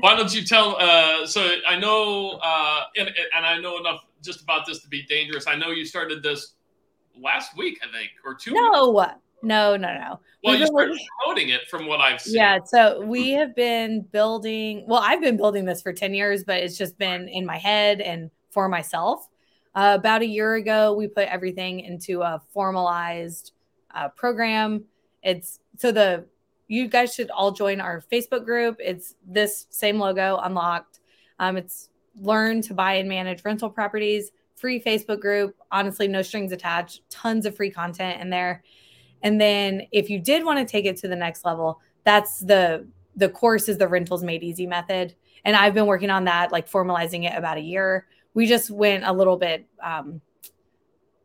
Why 0.00 0.16
don't 0.16 0.34
you 0.34 0.44
tell? 0.44 0.76
Uh, 0.78 1.26
so 1.26 1.56
I 1.68 1.78
know, 1.78 2.38
uh, 2.42 2.84
and, 2.96 3.10
and 3.36 3.46
I 3.46 3.58
know 3.58 3.78
enough 3.78 4.04
just 4.22 4.40
about 4.42 4.66
this 4.66 4.80
to 4.82 4.88
be 4.88 5.02
dangerous. 5.04 5.46
I 5.46 5.56
know 5.56 5.70
you 5.70 5.84
started 5.84 6.22
this 6.22 6.54
last 7.20 7.56
week, 7.56 7.78
I 7.82 7.96
think, 7.96 8.10
or 8.24 8.34
two. 8.34 8.52
weeks. 8.52 8.62
no, 8.72 8.92
no, 9.42 9.76
no, 9.76 9.78
no. 9.94 10.20
Well, 10.42 10.54
We've 10.54 10.54
you 10.54 10.58
been 10.58 10.66
started 10.66 10.90
working- 10.92 11.06
promoting 11.24 11.48
it 11.50 11.68
from 11.68 11.86
what 11.86 12.00
I've 12.00 12.20
seen. 12.20 12.36
Yeah, 12.36 12.58
so 12.64 13.04
we 13.04 13.30
have 13.32 13.54
been 13.54 14.02
building. 14.02 14.84
Well, 14.88 15.02
I've 15.04 15.20
been 15.20 15.36
building 15.36 15.64
this 15.64 15.82
for 15.82 15.92
10 15.92 16.14
years, 16.14 16.44
but 16.44 16.62
it's 16.62 16.78
just 16.78 16.96
been 16.98 17.28
in 17.28 17.44
my 17.44 17.58
head 17.58 18.00
and 18.00 18.30
for 18.50 18.68
myself. 18.68 19.28
Uh, 19.74 19.96
about 19.98 20.22
a 20.22 20.26
year 20.26 20.54
ago, 20.54 20.94
we 20.94 21.06
put 21.06 21.28
everything 21.28 21.80
into 21.80 22.22
a 22.22 22.40
formalized 22.52 23.52
uh, 23.94 24.08
program. 24.08 24.84
It's 25.22 25.60
so 25.76 25.92
the 25.92 26.26
you 26.68 26.86
guys 26.86 27.14
should 27.14 27.30
all 27.30 27.50
join 27.50 27.80
our 27.80 28.02
Facebook 28.12 28.44
group. 28.44 28.76
It's 28.78 29.14
this 29.26 29.66
same 29.70 29.98
logo, 29.98 30.36
unlocked. 30.36 31.00
Um, 31.38 31.56
it's 31.56 31.88
learn 32.20 32.62
to 32.62 32.74
buy 32.74 32.94
and 32.94 33.08
manage 33.08 33.44
rental 33.44 33.70
properties. 33.70 34.30
Free 34.54 34.80
Facebook 34.80 35.20
group. 35.20 35.56
Honestly, 35.70 36.08
no 36.08 36.20
strings 36.20 36.52
attached. 36.52 37.08
Tons 37.10 37.46
of 37.46 37.56
free 37.56 37.70
content 37.70 38.20
in 38.20 38.28
there. 38.28 38.62
And 39.22 39.40
then 39.40 39.82
if 39.92 40.10
you 40.10 40.18
did 40.18 40.44
want 40.44 40.58
to 40.58 40.70
take 40.70 40.84
it 40.84 40.96
to 40.98 41.08
the 41.08 41.16
next 41.16 41.44
level, 41.44 41.80
that's 42.04 42.40
the 42.40 42.86
the 43.16 43.28
course 43.28 43.68
is 43.68 43.78
the 43.78 43.88
rentals 43.88 44.22
made 44.22 44.44
easy 44.44 44.66
method. 44.66 45.14
And 45.44 45.56
I've 45.56 45.74
been 45.74 45.86
working 45.86 46.10
on 46.10 46.24
that, 46.24 46.52
like 46.52 46.70
formalizing 46.70 47.24
it 47.24 47.36
about 47.36 47.56
a 47.56 47.62
year. 47.62 48.06
We 48.34 48.46
just 48.46 48.70
went 48.70 49.04
a 49.04 49.12
little 49.12 49.36
bit 49.36 49.66
um 49.82 50.20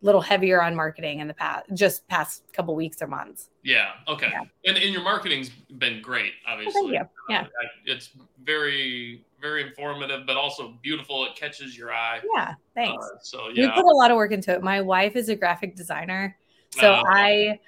little 0.03 0.21
heavier 0.21 0.61
on 0.61 0.75
marketing 0.75 1.19
in 1.21 1.27
the 1.27 1.33
past 1.33 1.65
just 1.73 2.05
past 2.09 2.43
couple 2.51 2.75
weeks 2.75 3.01
or 3.01 3.07
months. 3.07 3.49
Yeah. 3.63 3.91
Okay. 4.07 4.27
Yeah. 4.31 4.41
And, 4.65 4.77
and 4.77 4.93
your 4.93 5.01
marketing's 5.01 5.49
been 5.77 6.01
great, 6.01 6.33
obviously. 6.47 6.87
you. 6.93 7.01
Yeah. 7.29 7.41
Uh, 7.43 7.47
it's 7.85 8.09
very, 8.43 9.23
very 9.41 9.63
informative, 9.65 10.27
but 10.27 10.35
also 10.35 10.77
beautiful. 10.83 11.25
It 11.25 11.35
catches 11.35 11.77
your 11.77 11.91
eye. 11.93 12.19
Yeah, 12.35 12.53
thanks. 12.75 13.03
Uh, 13.03 13.17
so 13.21 13.47
We 13.55 13.65
put 13.71 13.85
a 13.85 13.95
lot 13.95 14.11
of 14.11 14.17
work 14.17 14.33
into 14.33 14.53
it. 14.53 14.61
My 14.61 14.81
wife 14.81 15.15
is 15.15 15.29
a 15.29 15.35
graphic 15.35 15.75
designer. 15.75 16.37
So 16.71 16.95
Oh. 16.95 17.03
I 17.07 17.59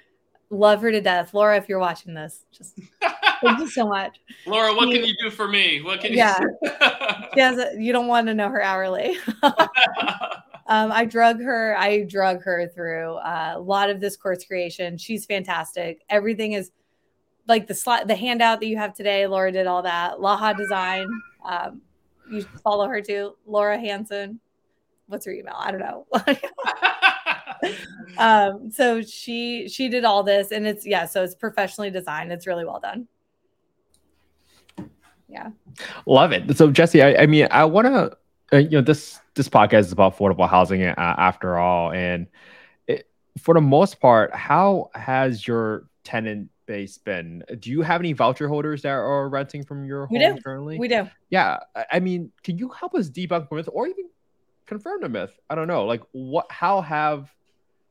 love 0.50 0.82
her 0.82 0.92
to 0.92 1.00
death. 1.00 1.32
Laura, 1.32 1.56
if 1.56 1.68
you're 1.70 1.78
watching 1.78 2.12
this, 2.12 2.44
just 2.52 2.78
thank 3.42 3.58
you 3.60 3.68
so 3.68 3.86
much. 3.88 4.20
Laura, 4.46 4.74
what 4.74 4.92
can 4.92 5.04
you 5.04 5.14
do 5.22 5.30
for 5.30 5.48
me? 5.48 5.80
What 5.80 6.00
can 6.00 6.12
Yeah. 6.12 6.38
you? 6.38 6.70
She 7.34 7.40
has 7.40 7.58
a, 7.58 7.74
you 7.78 7.92
don't 7.92 8.06
want 8.06 8.26
to 8.28 8.34
know 8.34 8.48
her 8.48 8.62
hourly. 8.62 9.16
um, 10.68 10.90
I 10.90 11.04
drug 11.04 11.40
her. 11.42 11.76
I 11.78 12.02
drug 12.04 12.42
her 12.42 12.68
through 12.68 13.14
uh, 13.14 13.54
a 13.56 13.60
lot 13.60 13.90
of 13.90 14.00
this 14.00 14.16
course 14.16 14.44
creation. 14.44 14.98
She's 14.98 15.24
fantastic. 15.24 16.02
Everything 16.10 16.52
is 16.52 16.72
like 17.46 17.66
the 17.66 17.74
slide, 17.74 18.08
the 18.08 18.16
handout 18.16 18.60
that 18.60 18.66
you 18.66 18.76
have 18.76 18.94
today. 18.94 19.26
Laura 19.26 19.52
did 19.52 19.66
all 19.66 19.82
that. 19.82 20.14
Laha 20.14 20.56
Design. 20.56 21.08
Um, 21.44 21.82
you 22.30 22.42
follow 22.64 22.88
her 22.88 23.00
too. 23.00 23.36
Laura 23.46 23.78
Hanson. 23.78 24.40
What's 25.06 25.24
her 25.26 25.32
email? 25.32 25.54
I 25.56 25.70
don't 25.70 25.80
know. 25.80 26.06
um, 28.18 28.70
so 28.72 29.00
she 29.02 29.68
she 29.68 29.88
did 29.88 30.04
all 30.04 30.24
this, 30.24 30.50
and 30.50 30.66
it's 30.66 30.84
yeah. 30.84 31.06
So 31.06 31.22
it's 31.22 31.36
professionally 31.36 31.90
designed. 31.90 32.32
It's 32.32 32.46
really 32.46 32.64
well 32.64 32.80
done. 32.80 33.06
Yeah. 35.28 35.50
Love 36.06 36.32
it. 36.32 36.56
So 36.56 36.70
Jessie, 36.70 37.02
I, 37.02 37.22
I 37.22 37.26
mean, 37.26 37.46
I 37.50 37.64
want 37.64 37.86
to, 37.86 38.16
uh, 38.52 38.60
you 38.60 38.70
know, 38.70 38.80
this 38.80 39.20
this 39.36 39.48
podcast 39.48 39.80
is 39.80 39.92
about 39.92 40.16
affordable 40.16 40.48
housing 40.48 40.82
uh, 40.82 40.94
after 40.96 41.56
all, 41.58 41.92
and 41.92 42.26
it, 42.88 43.06
for 43.38 43.54
the 43.54 43.60
most 43.60 44.00
part, 44.00 44.34
how 44.34 44.90
has 44.94 45.46
your 45.46 45.84
tenant 46.04 46.48
base 46.66 46.98
been? 46.98 47.44
Do 47.60 47.70
you 47.70 47.82
have 47.82 48.00
any 48.00 48.12
voucher 48.14 48.48
holders 48.48 48.82
that 48.82 48.88
are 48.90 49.28
renting 49.28 49.62
from 49.64 49.84
your 49.84 50.08
We 50.10 50.18
home 50.18 50.36
do. 50.36 50.42
currently? 50.42 50.78
We 50.78 50.88
do. 50.88 51.08
yeah, 51.30 51.58
I- 51.92 52.00
mean, 52.00 52.32
can 52.42 52.58
you 52.58 52.70
help 52.70 52.94
us 52.94 53.08
debunk 53.10 53.48
the 53.50 53.54
myth 53.56 53.68
or 53.72 53.86
even 53.86 54.06
confirm 54.66 55.02
the 55.02 55.08
myth? 55.08 55.30
I 55.50 55.54
don't 55.54 55.68
know. 55.68 55.84
Like, 55.84 56.02
what? 56.12 56.46
How 56.50 56.80
have 56.80 57.30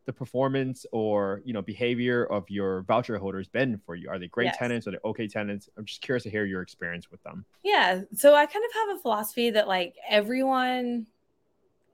the 0.07 0.13
performance 0.13 0.85
or 0.91 1.41
you 1.45 1.53
know 1.53 1.61
behavior 1.63 2.25
of 2.25 2.47
your 2.49 2.81
voucher 2.83 3.17
holders 3.17 3.47
been 3.47 3.79
for 3.85 3.95
you? 3.95 4.09
Are 4.09 4.17
they 4.19 4.27
great 4.27 4.45
Yes. 4.45 4.57
tenants? 4.57 4.87
Are 4.87 4.91
they 4.91 4.97
okay 5.05 5.27
tenants? 5.27 5.69
I'm 5.77 5.85
just 5.85 6.01
curious 6.01 6.23
to 6.23 6.29
hear 6.29 6.45
your 6.45 6.61
experience 6.63 7.09
with 7.11 7.21
them. 7.23 7.45
Yeah. 7.63 8.01
So 8.15 8.33
I 8.35 8.45
kind 8.47 8.65
of 8.65 8.71
have 8.73 8.97
a 8.97 9.01
philosophy 9.01 9.51
that 9.51 9.67
like 9.67 9.95
everyone, 10.09 11.07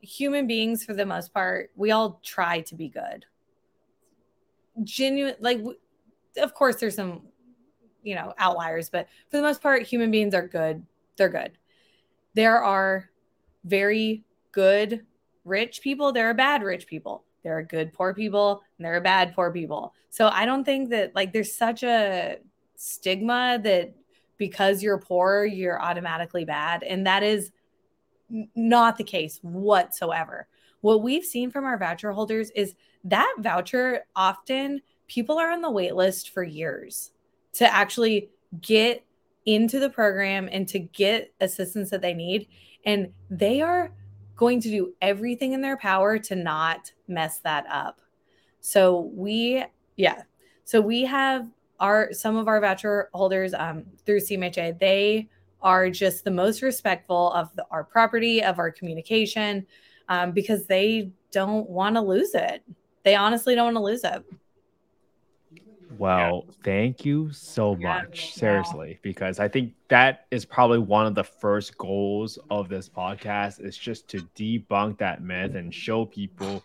human 0.01 0.47
beings 0.47 0.83
for 0.83 0.93
the 0.93 1.05
most 1.05 1.33
part, 1.33 1.71
we 1.75 1.91
all 1.91 2.19
try 2.23 2.61
to 2.61 2.75
be 2.75 2.89
good. 2.89 3.25
Genuine, 4.83 5.35
like, 5.39 5.61
of 6.37 6.53
course, 6.53 6.77
there's 6.77 6.95
some, 6.95 7.23
you 8.03 8.15
know, 8.15 8.33
outliers, 8.37 8.89
but 8.89 9.07
for 9.29 9.37
the 9.37 9.43
most 9.43 9.61
part, 9.61 9.83
human 9.83 10.11
beings 10.11 10.33
are 10.33 10.47
good. 10.47 10.83
They're 11.17 11.29
good. 11.29 11.51
There 12.33 12.63
are 12.63 13.09
very 13.65 14.23
good 14.51 15.05
rich 15.45 15.81
people. 15.81 16.11
There 16.11 16.29
are 16.29 16.33
bad 16.33 16.63
rich 16.63 16.87
people. 16.87 17.25
there 17.43 17.57
are 17.57 17.63
good 17.63 17.93
poor 17.93 18.13
people 18.13 18.61
and 18.77 18.85
there 18.85 18.95
are 18.95 19.01
bad 19.01 19.33
poor 19.33 19.51
people. 19.51 19.93
So 20.09 20.27
I 20.27 20.45
don't 20.45 20.63
think 20.63 20.89
that 20.89 21.15
like 21.15 21.33
there's 21.33 21.53
such 21.53 21.83
a 21.83 22.37
stigma 22.75 23.59
that 23.63 23.93
because 24.37 24.81
you're 24.81 24.99
poor, 24.99 25.45
you're 25.45 25.81
automatically 25.81 26.45
bad. 26.45 26.83
And 26.83 27.05
that 27.07 27.23
is 27.23 27.51
not 28.55 28.97
the 28.97 29.03
case 29.03 29.39
whatsoever. 29.41 30.47
What 30.81 31.03
we've 31.03 31.25
seen 31.25 31.51
from 31.51 31.65
our 31.65 31.77
voucher 31.77 32.11
holders 32.11 32.49
is 32.51 32.75
that 33.03 33.33
voucher 33.39 34.05
often 34.15 34.81
people 35.07 35.37
are 35.37 35.51
on 35.51 35.61
the 35.61 35.71
wait 35.71 35.95
list 35.95 36.29
for 36.31 36.43
years 36.43 37.11
to 37.53 37.71
actually 37.71 38.29
get 38.61 39.05
into 39.45 39.79
the 39.79 39.89
program 39.89 40.47
and 40.51 40.67
to 40.67 40.79
get 40.79 41.33
assistance 41.41 41.89
that 41.89 42.01
they 42.01 42.13
need. 42.13 42.47
And 42.85 43.11
they 43.29 43.61
are 43.61 43.91
going 44.35 44.59
to 44.61 44.69
do 44.69 44.93
everything 45.01 45.53
in 45.53 45.61
their 45.61 45.77
power 45.77 46.17
to 46.17 46.35
not 46.35 46.91
mess 47.07 47.39
that 47.39 47.65
up. 47.69 48.01
So 48.59 49.11
we, 49.13 49.63
yeah. 49.97 50.23
So 50.63 50.79
we 50.81 51.03
have 51.05 51.47
our 51.79 52.13
some 52.13 52.37
of 52.37 52.47
our 52.47 52.61
voucher 52.61 53.09
holders 53.13 53.53
um, 53.53 53.83
through 54.05 54.21
CMHA. 54.21 54.79
They 54.79 55.29
are 55.61 55.89
just 55.89 56.23
the 56.23 56.31
most 56.31 56.61
respectful 56.61 57.31
of 57.33 57.55
the, 57.55 57.65
our 57.71 57.83
property, 57.83 58.43
of 58.43 58.59
our 58.59 58.71
communication, 58.71 59.65
um, 60.09 60.31
because 60.31 60.65
they 60.65 61.11
don't 61.31 61.69
want 61.69 61.95
to 61.95 62.01
lose 62.01 62.33
it. 62.33 62.63
They 63.03 63.15
honestly 63.15 63.55
don't 63.55 63.73
want 63.73 63.77
to 63.77 63.83
lose 63.83 64.03
it. 64.03 64.23
Well, 65.97 66.45
thank 66.63 67.05
you 67.05 67.31
so 67.31 67.75
much. 67.75 68.33
Seriously, 68.33 68.99
because 69.01 69.39
I 69.39 69.47
think 69.47 69.73
that 69.89 70.25
is 70.31 70.45
probably 70.45 70.79
one 70.79 71.05
of 71.05 71.15
the 71.15 71.23
first 71.23 71.77
goals 71.77 72.39
of 72.49 72.69
this 72.69 72.87
podcast 72.87 73.63
is 73.63 73.77
just 73.77 74.07
to 74.09 74.19
debunk 74.35 74.97
that 74.99 75.21
myth 75.21 75.55
and 75.55 75.73
show 75.73 76.05
people 76.05 76.63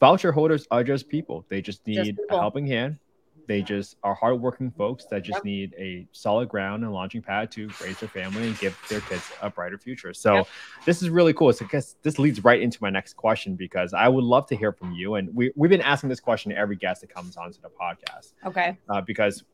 voucher 0.00 0.32
holders 0.32 0.66
are 0.70 0.84
just 0.84 1.08
people. 1.08 1.44
They 1.48 1.60
just 1.60 1.86
need 1.86 2.16
just 2.16 2.30
a 2.30 2.38
helping 2.38 2.66
hand. 2.66 2.98
They 3.46 3.62
just 3.62 3.96
are 4.02 4.14
hardworking 4.14 4.70
folks 4.72 5.04
that 5.06 5.22
just 5.22 5.38
yep. 5.38 5.44
need 5.44 5.74
a 5.78 6.06
solid 6.12 6.48
ground 6.48 6.82
and 6.82 6.92
launching 6.92 7.22
pad 7.22 7.50
to 7.52 7.70
raise 7.82 7.98
their 7.98 8.08
family 8.08 8.48
and 8.48 8.58
give 8.58 8.78
their 8.88 9.00
kids 9.00 9.30
a 9.40 9.50
brighter 9.50 9.78
future. 9.78 10.12
So 10.12 10.36
yep. 10.36 10.48
this 10.84 11.02
is 11.02 11.10
really 11.10 11.32
cool. 11.32 11.52
So 11.52 11.64
I 11.64 11.68
guess 11.68 11.96
this 12.02 12.18
leads 12.18 12.42
right 12.44 12.60
into 12.60 12.78
my 12.80 12.90
next 12.90 13.14
question 13.14 13.54
because 13.54 13.94
I 13.94 14.08
would 14.08 14.24
love 14.24 14.46
to 14.48 14.56
hear 14.56 14.72
from 14.72 14.92
you. 14.92 15.14
And 15.14 15.34
we, 15.34 15.52
we've 15.54 15.70
been 15.70 15.80
asking 15.80 16.08
this 16.08 16.20
question 16.20 16.50
to 16.50 16.58
every 16.58 16.76
guest 16.76 17.02
that 17.02 17.14
comes 17.14 17.36
onto 17.36 17.60
the 17.60 17.70
podcast. 17.70 18.32
Okay. 18.44 18.76
Uh, 18.88 19.00
because 19.00 19.44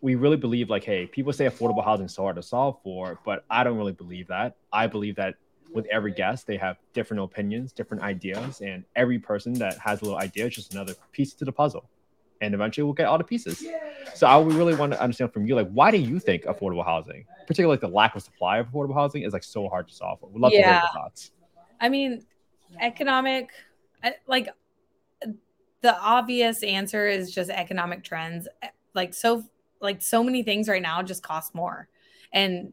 we 0.00 0.16
really 0.16 0.36
believe 0.36 0.68
like, 0.68 0.84
hey, 0.84 1.06
people 1.06 1.32
say 1.32 1.46
affordable 1.46 1.82
housing 1.82 2.06
is 2.06 2.14
so 2.14 2.22
hard 2.22 2.36
to 2.36 2.42
solve 2.42 2.78
for, 2.82 3.18
but 3.24 3.44
I 3.48 3.64
don't 3.64 3.78
really 3.78 3.92
believe 3.92 4.28
that. 4.28 4.56
I 4.70 4.86
believe 4.86 5.16
that 5.16 5.36
with 5.72 5.86
every 5.86 6.12
guest, 6.12 6.46
they 6.46 6.58
have 6.58 6.76
different 6.92 7.22
opinions, 7.22 7.72
different 7.72 8.02
ideas, 8.02 8.60
and 8.60 8.84
every 8.94 9.18
person 9.18 9.54
that 9.54 9.78
has 9.78 10.02
a 10.02 10.04
little 10.04 10.20
idea 10.20 10.46
is 10.46 10.54
just 10.54 10.74
another 10.74 10.94
piece 11.12 11.34
to 11.34 11.44
the 11.44 11.52
puzzle 11.52 11.88
and 12.44 12.54
eventually 12.54 12.84
we'll 12.84 12.94
get 12.94 13.06
all 13.06 13.18
the 13.18 13.24
pieces. 13.24 13.64
So 14.14 14.26
I 14.26 14.36
would 14.36 14.54
really 14.54 14.74
want 14.74 14.92
to 14.92 15.00
understand 15.00 15.32
from 15.32 15.46
you, 15.46 15.54
like, 15.54 15.70
why 15.70 15.90
do 15.90 15.98
you 15.98 16.20
think 16.20 16.44
affordable 16.44 16.84
housing, 16.84 17.26
particularly 17.46 17.74
like 17.74 17.80
the 17.80 17.94
lack 17.94 18.14
of 18.14 18.22
supply 18.22 18.58
of 18.58 18.68
affordable 18.68 18.94
housing, 18.94 19.22
is 19.22 19.32
like 19.32 19.42
so 19.42 19.68
hard 19.68 19.88
to 19.88 19.94
solve? 19.94 20.18
We'd 20.22 20.40
love 20.40 20.52
yeah. 20.52 20.58
to 20.58 20.66
hear 20.66 20.74
your 20.74 20.92
thoughts. 20.92 21.32
I 21.80 21.88
mean, 21.88 22.24
economic, 22.80 23.50
like 24.26 24.48
the 25.80 25.98
obvious 26.00 26.62
answer 26.62 27.06
is 27.06 27.34
just 27.34 27.50
economic 27.50 28.04
trends. 28.04 28.48
Eh, 28.62 28.68
like 28.94 29.12
so, 29.12 29.44
like 29.80 30.00
so 30.00 30.22
many 30.22 30.42
things 30.42 30.68
right 30.68 30.82
now 30.82 31.02
just 31.02 31.22
cost 31.22 31.54
more, 31.54 31.88
and 32.32 32.72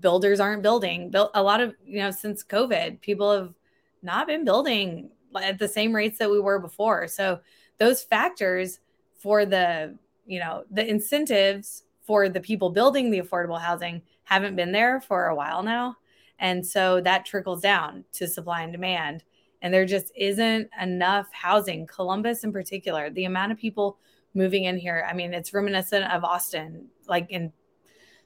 builders 0.00 0.40
aren't 0.40 0.62
building. 0.62 1.10
Built 1.10 1.30
a 1.34 1.42
lot 1.42 1.60
of 1.60 1.74
you 1.84 1.98
know 1.98 2.10
since 2.10 2.44
COVID, 2.44 3.00
people 3.00 3.32
have 3.32 3.54
not 4.02 4.26
been 4.26 4.44
building 4.44 5.10
at 5.34 5.58
the 5.58 5.66
same 5.68 5.94
rates 5.94 6.18
that 6.18 6.30
we 6.30 6.38
were 6.38 6.58
before. 6.58 7.08
So 7.08 7.40
those 7.78 8.02
factors 8.02 8.78
for 9.24 9.46
the 9.46 9.96
you 10.26 10.38
know 10.38 10.64
the 10.70 10.86
incentives 10.86 11.84
for 12.02 12.28
the 12.28 12.40
people 12.40 12.68
building 12.68 13.10
the 13.10 13.22
affordable 13.22 13.58
housing 13.58 14.02
haven't 14.24 14.54
been 14.54 14.70
there 14.70 15.00
for 15.00 15.28
a 15.28 15.34
while 15.34 15.62
now. 15.62 15.96
And 16.38 16.66
so 16.66 17.00
that 17.00 17.24
trickles 17.24 17.62
down 17.62 18.04
to 18.12 18.28
supply 18.28 18.62
and 18.62 18.72
demand. 18.72 19.24
And 19.62 19.72
there 19.72 19.86
just 19.86 20.12
isn't 20.14 20.68
enough 20.78 21.26
housing. 21.32 21.86
Columbus 21.86 22.44
in 22.44 22.52
particular 22.52 23.08
the 23.08 23.24
amount 23.24 23.50
of 23.50 23.58
people 23.58 23.96
moving 24.36 24.64
in 24.64 24.76
here 24.76 25.06
i 25.08 25.14
mean 25.14 25.32
it's 25.32 25.54
reminiscent 25.54 26.04
of 26.12 26.24
austin 26.24 26.86
like 27.06 27.30
in 27.30 27.52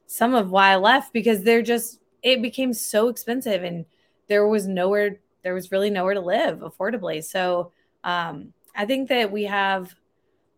some 0.06 0.34
of 0.34 0.50
why 0.50 0.70
i 0.70 0.76
left 0.76 1.12
because 1.12 1.42
they're 1.42 1.60
just 1.60 2.00
it 2.22 2.40
became 2.40 2.72
so 2.72 3.08
expensive 3.08 3.62
and 3.62 3.84
there 4.26 4.48
was 4.48 4.66
nowhere 4.66 5.20
there 5.42 5.52
was 5.54 5.70
really 5.70 5.90
nowhere 5.90 6.14
to 6.14 6.20
live 6.20 6.58
affordably. 6.60 7.22
So 7.22 7.72
um, 8.04 8.52
i 8.74 8.86
think 8.86 9.08
that 9.10 9.30
we 9.30 9.44
have 9.44 9.94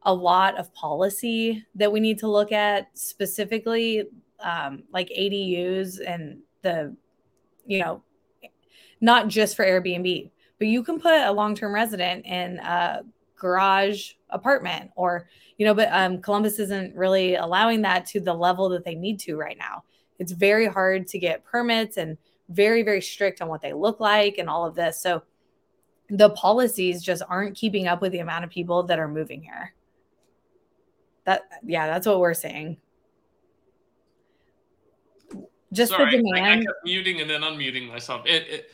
a 0.05 0.15
lot 0.15 0.59
of 0.59 0.73
policy 0.73 1.65
that 1.75 1.93
we 1.93 2.01
need 2.01 2.19
to 2.19 2.29
look 2.29 2.53
at 2.53 2.89
specifically 2.99 4.05
um, 4.41 4.83
like 4.93 5.11
adus 5.19 5.99
and 6.07 6.39
the 6.63 6.95
you 7.67 7.81
know 7.81 8.03
not 9.01 9.29
just 9.29 9.57
for 9.57 9.65
airbnb 9.65 10.31
but 10.59 10.69
you 10.69 10.83
can 10.83 11.01
put 11.01 11.21
a 11.23 11.33
long-term 11.33 11.75
resident 11.75 12.25
in 12.27 12.59
a 12.59 13.03
garage 13.37 14.13
apartment 14.29 14.91
or 14.95 15.29
you 15.57 15.67
know 15.67 15.75
but 15.75 15.89
um, 15.93 16.21
columbus 16.21 16.59
isn't 16.59 16.95
really 16.95 17.35
allowing 17.35 17.83
that 17.83 18.07
to 18.07 18.21
the 18.21 18.33
level 18.33 18.69
that 18.69 18.85
they 18.85 18.95
need 18.95 19.19
to 19.19 19.37
right 19.37 19.59
now. 19.59 19.83
It's 20.19 20.33
very 20.33 20.67
hard 20.67 21.09
to 21.09 21.19
get 21.19 21.45
permits 21.45 21.97
and 21.97 22.17
very 22.51 22.83
very 22.83 23.01
strict 23.01 23.41
on 23.41 23.49
what 23.49 23.63
they 23.63 23.73
look 23.73 24.01
like 24.01 24.39
and 24.39 24.49
all 24.49 24.67
of 24.67 24.75
this. 24.75 25.01
So 25.01 25.23
the 26.11 26.31
policies 26.31 27.03
just 27.03 27.23
aren't 27.29 27.57
keeping 27.57 27.87
up 27.87 28.03
with 28.03 28.13
the 28.13 28.19
amount 28.19 28.45
of 28.45 28.51
people 28.51 28.83
that 28.85 28.99
are 28.99 29.09
moving 29.09 29.43
here 29.43 29.75
that 31.25 31.43
yeah, 31.65 31.87
that's 31.87 32.07
what 32.07 32.21
we're 32.21 32.35
saying. 32.35 32.77
Just 35.73 35.93
Sorry, 35.93 36.17
the 36.17 36.23
demand. 36.23 36.47
I, 36.47 36.53
I 36.53 36.57
kept 36.57 36.85
muting 36.85 37.21
and 37.21 37.31
then 37.31 37.43
unmuting 37.43 37.89
myself. 37.89 38.23
It, 38.27 38.49
it, 38.49 38.71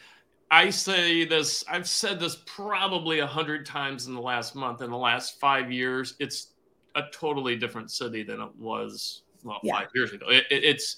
I 0.51 0.70
say 0.70 1.24
this. 1.24 1.64
I've 1.68 1.88
said 1.88 2.18
this 2.18 2.42
probably 2.47 3.18
a 3.18 3.26
hundred 3.26 3.66
times 3.66 4.07
in 4.07 4.14
the 4.14 4.20
last 4.20 4.55
month. 4.55 4.80
In 4.80 4.90
the 4.90 4.97
last 4.97 5.38
five 5.38 5.70
years, 5.70 6.14
it's 6.20 6.53
a 6.94 7.03
totally 7.12 7.57
different 7.57 7.90
city 7.90 8.22
than 8.22 8.40
it 8.40 8.57
was 8.57 9.22
well 9.44 9.61
yeah. 9.62 9.80
five 9.80 9.88
years 9.94 10.12
ago. 10.12 10.26
It, 10.28 10.44
it's 10.51 10.97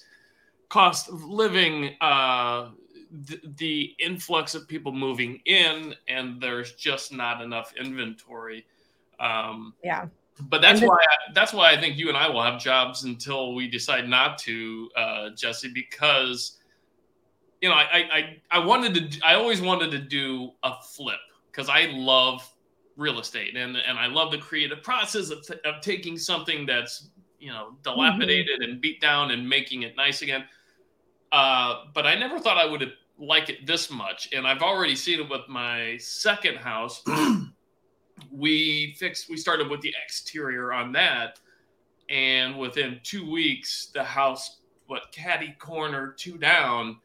cost 0.69 1.09
of 1.09 1.23
living, 1.25 1.95
uh, 1.99 2.69
the, 3.25 3.41
the 3.57 3.95
influx 3.99 4.55
of 4.55 4.67
people 4.67 4.91
moving 4.91 5.41
in, 5.45 5.95
and 6.07 6.39
there's 6.39 6.73
just 6.73 7.11
not 7.11 7.41
enough 7.41 7.73
inventory. 7.75 8.65
Um, 9.19 9.73
yeah 9.83 10.05
but 10.41 10.61
that's 10.61 10.81
why 10.81 10.95
I, 10.95 11.31
that's 11.33 11.53
why 11.53 11.71
I 11.71 11.79
think 11.79 11.97
you 11.97 12.07
and 12.07 12.17
I 12.17 12.29
will 12.29 12.43
have 12.43 12.59
jobs 12.59 13.03
until 13.03 13.53
we 13.53 13.67
decide 13.67 14.07
not 14.07 14.37
to, 14.39 14.89
uh, 14.95 15.29
Jessie, 15.35 15.71
because 15.73 16.57
you 17.61 17.67
know 17.67 17.75
I, 17.75 18.07
I 18.11 18.37
I 18.51 18.59
wanted 18.59 19.11
to 19.11 19.25
I 19.25 19.35
always 19.35 19.61
wanted 19.61 19.91
to 19.91 19.99
do 19.99 20.51
a 20.63 20.73
flip 20.81 21.19
because 21.51 21.67
I 21.67 21.87
love 21.91 22.49
real 22.95 23.19
estate 23.19 23.55
and 23.55 23.75
and 23.75 23.99
I 23.99 24.07
love 24.07 24.31
the 24.31 24.37
creative 24.37 24.81
process 24.81 25.29
of, 25.29 25.45
of 25.65 25.81
taking 25.81 26.17
something 26.17 26.65
that's 26.65 27.09
you 27.39 27.51
know 27.51 27.75
dilapidated 27.83 28.61
mm-hmm. 28.61 28.71
and 28.71 28.81
beat 28.81 29.01
down 29.01 29.31
and 29.31 29.47
making 29.47 29.83
it 29.83 29.95
nice 29.97 30.21
again. 30.21 30.45
Uh, 31.31 31.85
but 31.93 32.07
I 32.07 32.15
never 32.15 32.39
thought 32.39 32.57
I 32.57 32.65
would 32.65 32.93
like 33.17 33.49
it 33.49 33.67
this 33.67 33.91
much, 33.91 34.29
and 34.33 34.47
I've 34.47 34.61
already 34.61 34.95
seen 34.95 35.19
it 35.19 35.29
with 35.29 35.47
my 35.49 35.97
second 35.97 36.57
house. 36.57 37.03
we 38.31 38.95
fixed 38.97 39.29
we 39.29 39.37
started 39.37 39.69
with 39.69 39.81
the 39.81 39.93
exterior 40.03 40.73
on 40.73 40.91
that. 40.93 41.39
And 42.09 42.57
within 42.57 42.99
two 43.03 43.29
weeks 43.29 43.91
the 43.93 44.03
house 44.03 44.57
what 44.87 45.11
caddy 45.11 45.55
corner 45.59 46.13
two 46.17 46.37
down. 46.37 46.97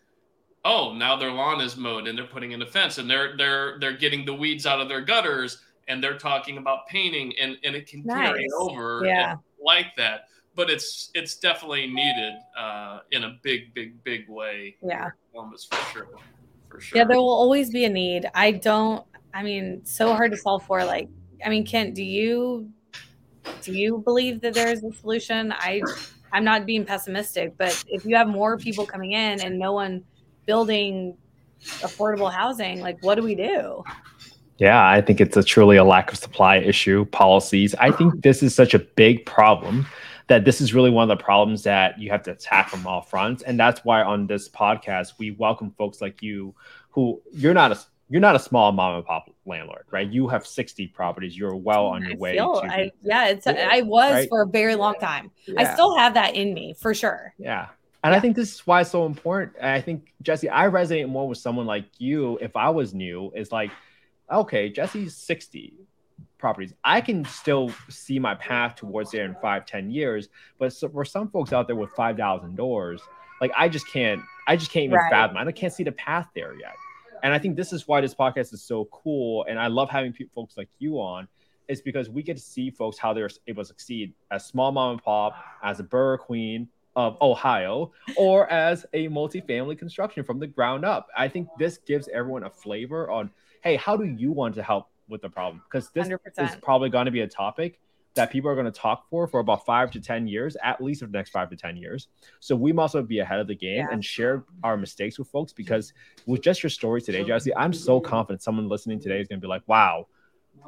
Oh 0.64 0.94
now 0.94 1.16
their 1.16 1.30
lawn 1.30 1.60
is 1.60 1.76
mowed 1.76 2.06
and 2.08 2.16
they're 2.16 2.26
putting 2.26 2.52
in 2.52 2.62
a 2.62 2.66
fence 2.66 2.98
and 2.98 3.08
they're 3.08 3.36
they're 3.36 3.78
they're 3.80 3.96
getting 3.96 4.24
the 4.24 4.34
weeds 4.34 4.66
out 4.66 4.80
of 4.80 4.88
their 4.88 5.02
gutters 5.02 5.58
and 5.88 6.02
they're 6.02 6.18
talking 6.18 6.58
about 6.58 6.86
painting 6.86 7.32
and 7.40 7.56
and 7.64 7.74
it 7.74 7.86
can 7.86 8.04
nice. 8.04 8.28
carry 8.28 8.46
over 8.56 9.02
yeah. 9.04 9.36
like 9.62 9.94
that. 9.96 10.28
But 10.54 10.70
it's 10.70 11.10
it's 11.14 11.36
definitely 11.36 11.86
needed 11.88 12.34
uh, 12.56 13.00
in 13.10 13.24
a 13.24 13.38
big 13.42 13.74
big 13.74 14.02
big 14.04 14.28
way. 14.28 14.76
Yeah. 14.82 15.10
Columbus 15.32 15.64
for 15.64 15.92
sure. 15.92 16.08
For 16.68 16.80
sure. 16.80 16.98
Yeah 16.98 17.04
there 17.04 17.18
will 17.18 17.28
always 17.28 17.70
be 17.70 17.84
a 17.84 17.88
need. 17.88 18.30
I 18.34 18.52
don't 18.52 19.04
I 19.34 19.42
mean, 19.42 19.84
so 19.84 20.14
hard 20.14 20.30
to 20.30 20.38
solve 20.38 20.64
for. 20.64 20.84
Like, 20.84 21.08
I 21.44 21.48
mean, 21.48 21.66
Kent, 21.66 21.94
do 21.94 22.04
you 22.04 22.70
do 23.62 23.72
you 23.72 23.98
believe 23.98 24.40
that 24.40 24.54
there 24.54 24.68
is 24.68 24.82
a 24.84 24.92
solution? 24.92 25.52
I 25.52 25.82
I'm 26.32 26.44
not 26.44 26.66
being 26.66 26.84
pessimistic, 26.84 27.56
but 27.58 27.84
if 27.88 28.06
you 28.06 28.14
have 28.14 28.28
more 28.28 28.56
people 28.56 28.86
coming 28.86 29.12
in 29.12 29.40
and 29.40 29.58
no 29.58 29.72
one 29.72 30.04
building 30.46 31.16
affordable 31.60 32.32
housing, 32.32 32.80
like 32.80 33.02
what 33.02 33.16
do 33.16 33.22
we 33.22 33.34
do? 33.34 33.82
Yeah, 34.58 34.88
I 34.88 35.00
think 35.00 35.20
it's 35.20 35.36
a 35.36 35.42
truly 35.42 35.76
a 35.76 35.84
lack 35.84 36.12
of 36.12 36.18
supply 36.18 36.58
issue, 36.58 37.04
policies. 37.06 37.74
I 37.74 37.90
think 37.90 38.22
this 38.22 38.40
is 38.40 38.54
such 38.54 38.72
a 38.72 38.78
big 38.78 39.26
problem 39.26 39.84
that 40.28 40.44
this 40.44 40.60
is 40.60 40.72
really 40.72 40.90
one 40.90 41.10
of 41.10 41.18
the 41.18 41.22
problems 41.22 41.64
that 41.64 41.98
you 41.98 42.08
have 42.10 42.22
to 42.22 42.30
attack 42.30 42.68
from 42.68 42.86
all 42.86 43.02
fronts. 43.02 43.42
And 43.42 43.58
that's 43.58 43.84
why 43.84 44.02
on 44.02 44.28
this 44.28 44.48
podcast, 44.48 45.14
we 45.18 45.32
welcome 45.32 45.74
folks 45.76 46.00
like 46.00 46.22
you 46.22 46.54
who 46.90 47.20
you're 47.32 47.52
not 47.52 47.72
a 47.72 47.78
you're 48.08 48.20
not 48.20 48.36
a 48.36 48.38
small 48.38 48.70
mom 48.72 48.96
and 48.96 49.04
pop 49.04 49.30
landlord, 49.46 49.84
right? 49.90 50.08
You 50.08 50.28
have 50.28 50.46
60 50.46 50.88
properties. 50.88 51.36
You're 51.36 51.56
well 51.56 51.86
on 51.86 52.02
your 52.02 52.12
I 52.12 52.16
way. 52.16 52.32
feel, 52.34 52.60
to, 52.60 52.66
I, 52.66 52.90
yeah, 53.02 53.28
it's 53.28 53.46
I 53.46 53.82
was 53.82 54.12
right? 54.12 54.28
for 54.28 54.42
a 54.42 54.46
very 54.46 54.74
long 54.74 54.94
time. 55.00 55.30
I 55.56 55.72
still 55.72 55.96
have 55.96 56.14
that 56.14 56.34
in 56.34 56.52
me 56.54 56.74
for 56.78 56.94
sure. 56.94 57.34
Yeah. 57.38 57.68
And 58.02 58.14
I 58.14 58.20
think 58.20 58.36
this 58.36 58.52
is 58.54 58.66
why 58.66 58.82
it's 58.82 58.90
so 58.90 59.06
important. 59.06 59.56
I 59.62 59.80
think 59.80 60.12
Jessie, 60.20 60.50
I 60.50 60.68
resonate 60.68 61.08
more 61.08 61.26
with 61.26 61.38
someone 61.38 61.64
like 61.64 61.86
you. 61.98 62.38
If 62.42 62.54
I 62.54 62.68
was 62.68 62.92
new, 62.92 63.32
is 63.34 63.50
like, 63.50 63.70
okay, 64.30 64.68
Jessie's 64.68 65.16
60 65.16 65.72
properties. 66.36 66.74
I 66.84 67.00
can 67.00 67.24
still 67.24 67.72
see 67.88 68.18
my 68.18 68.34
path 68.34 68.76
towards 68.76 69.12
there 69.12 69.24
in 69.24 69.34
five, 69.40 69.64
10 69.64 69.90
years. 69.90 70.28
But 70.58 70.74
so, 70.74 70.90
for 70.90 71.06
some 71.06 71.30
folks 71.30 71.54
out 71.54 71.66
there 71.66 71.76
with 71.76 71.90
5,000 71.92 72.54
doors, 72.54 73.00
like 73.40 73.52
I 73.56 73.70
just 73.70 73.88
can't, 73.88 74.20
I 74.46 74.56
just 74.56 74.70
can't 74.70 74.84
even 74.84 74.96
Right. 74.96 75.10
fathom. 75.10 75.38
I 75.38 75.50
can't 75.52 75.72
see 75.72 75.84
the 75.84 75.92
path 75.92 76.28
there 76.34 76.54
yet. 76.60 76.74
And 77.24 77.32
I 77.32 77.38
think 77.38 77.56
this 77.56 77.72
is 77.72 77.88
why 77.88 78.02
this 78.02 78.14
podcast 78.14 78.52
is 78.52 78.62
so 78.62 78.84
cool. 78.92 79.46
And 79.48 79.58
I 79.58 79.66
love 79.66 79.88
having 79.88 80.12
people, 80.12 80.42
folks 80.42 80.56
like 80.56 80.68
you 80.78 81.00
on 81.00 81.26
is 81.68 81.80
because 81.80 82.10
we 82.10 82.22
get 82.22 82.36
to 82.36 82.42
see 82.42 82.70
folks 82.70 82.98
how 82.98 83.14
they're 83.14 83.30
able 83.46 83.62
to 83.62 83.66
succeed 83.66 84.12
as 84.30 84.44
small 84.44 84.70
mom 84.70 84.92
and 84.92 85.02
pop, 85.02 85.34
as 85.62 85.80
a 85.80 85.82
BRRRR 85.84 86.18
queen 86.18 86.68
of 86.94 87.16
Ohio, 87.22 87.90
or 88.16 88.48
as 88.52 88.84
a 88.92 89.08
multifamily 89.08 89.76
construction 89.78 90.22
from 90.22 90.38
the 90.38 90.46
ground 90.46 90.84
up. 90.84 91.08
I 91.16 91.26
think 91.26 91.48
this 91.58 91.78
gives 91.78 92.06
everyone 92.08 92.44
a 92.44 92.50
flavor 92.50 93.10
on, 93.10 93.30
hey, 93.62 93.76
how 93.76 93.96
do 93.96 94.04
you 94.04 94.30
want 94.30 94.54
to 94.56 94.62
help 94.62 94.90
with 95.08 95.22
the 95.22 95.30
problem? 95.30 95.62
Because 95.68 95.90
this 95.90 96.06
is 96.06 96.12
100%. 96.36 96.60
probably 96.60 96.90
going 96.90 97.06
to 97.06 97.10
be 97.10 97.22
a 97.22 97.26
topic 97.26 97.80
that 98.14 98.30
people 98.30 98.48
are 98.48 98.54
going 98.54 98.64
to 98.66 98.72
talk 98.72 99.08
for 99.10 99.26
for 99.26 99.40
about 99.40 99.66
five 99.66 99.90
to 99.90 100.00
10 100.00 100.28
years, 100.28 100.56
at 100.62 100.80
least 100.80 101.00
for 101.00 101.06
the 101.06 101.12
next 101.12 101.30
five 101.30 101.50
to 101.50 101.56
10 101.56 101.76
years. 101.76 102.08
So 102.40 102.54
we 102.54 102.72
must 102.72 102.94
also 102.94 103.04
be 103.04 103.18
ahead 103.18 103.40
of 103.40 103.48
the 103.48 103.54
game 103.56 103.78
Yeah. 103.78 103.88
and 103.90 104.04
share 104.04 104.44
our 104.62 104.76
mistakes 104.76 105.18
with 105.18 105.28
folks 105.28 105.52
because 105.52 105.92
with 106.26 106.40
just 106.40 106.62
your 106.62 106.70
story 106.70 107.00
today, 107.00 107.24
Jessie, 107.24 107.54
I'm 107.56 107.72
so 107.72 108.00
confident 108.00 108.42
someone 108.42 108.68
listening 108.68 109.00
today 109.00 109.20
is 109.20 109.26
going 109.28 109.40
to 109.40 109.44
be 109.44 109.48
like, 109.48 109.62
wow, 109.66 110.06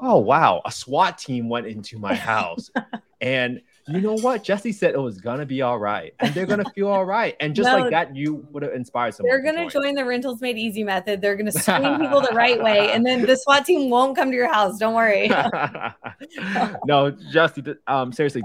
oh, 0.03 0.19
wow, 0.19 0.61
a 0.65 0.73
SWAT 0.73 1.19
team 1.19 1.49
went 1.49 1.67
into 1.67 1.99
my 1.99 2.15
house. 2.15 2.71
and 3.21 3.63
you 3.89 4.01
know 4.01 4.14
what? 4.14 4.43
Jessie 4.43 4.72
said 4.72 4.95
it 4.95 5.01
was 5.01 5.18
going 5.18 5.39
to 5.39 5.47
be 5.47 5.62
all 5.62 5.78
right. 5.78 6.12
And 6.18 6.34
they're 6.34 6.47
going 6.47 6.62
to 6.62 6.70
feel 6.70 6.89
all 6.89 7.05
right. 7.05 7.37
And 7.41 7.55
just 7.55 7.70
No. 7.70 7.78
like 7.78 7.91
that, 7.91 8.16
you 8.16 8.47
would 8.51 8.62
have 8.64 8.72
inspired 8.72 9.14
someone. 9.14 9.30
They're 9.30 9.53
going 9.53 9.68
to 9.68 9.72
join 9.72 9.95
the 9.95 10.05
rentals 10.05 10.41
made 10.41 10.59
easy 10.59 10.82
method. 10.82 11.20
They're 11.20 11.37
going 11.37 11.47
to 11.53 11.59
screen 11.59 11.99
people 11.99 12.20
the 12.20 12.34
right 12.34 12.61
way, 12.62 12.93
and 12.93 13.07
then 13.07 13.22
the 13.22 13.37
SWAT 13.37 13.64
team 13.64 13.89
won't 13.91 14.16
come 14.16 14.30
to 14.30 14.37
your 14.37 14.53
house. 14.53 14.78
Don't 14.78 14.95
worry. 14.95 15.28
no, 16.84 17.11
Jessie, 17.30 17.62
um, 17.87 18.12
seriously, 18.12 18.43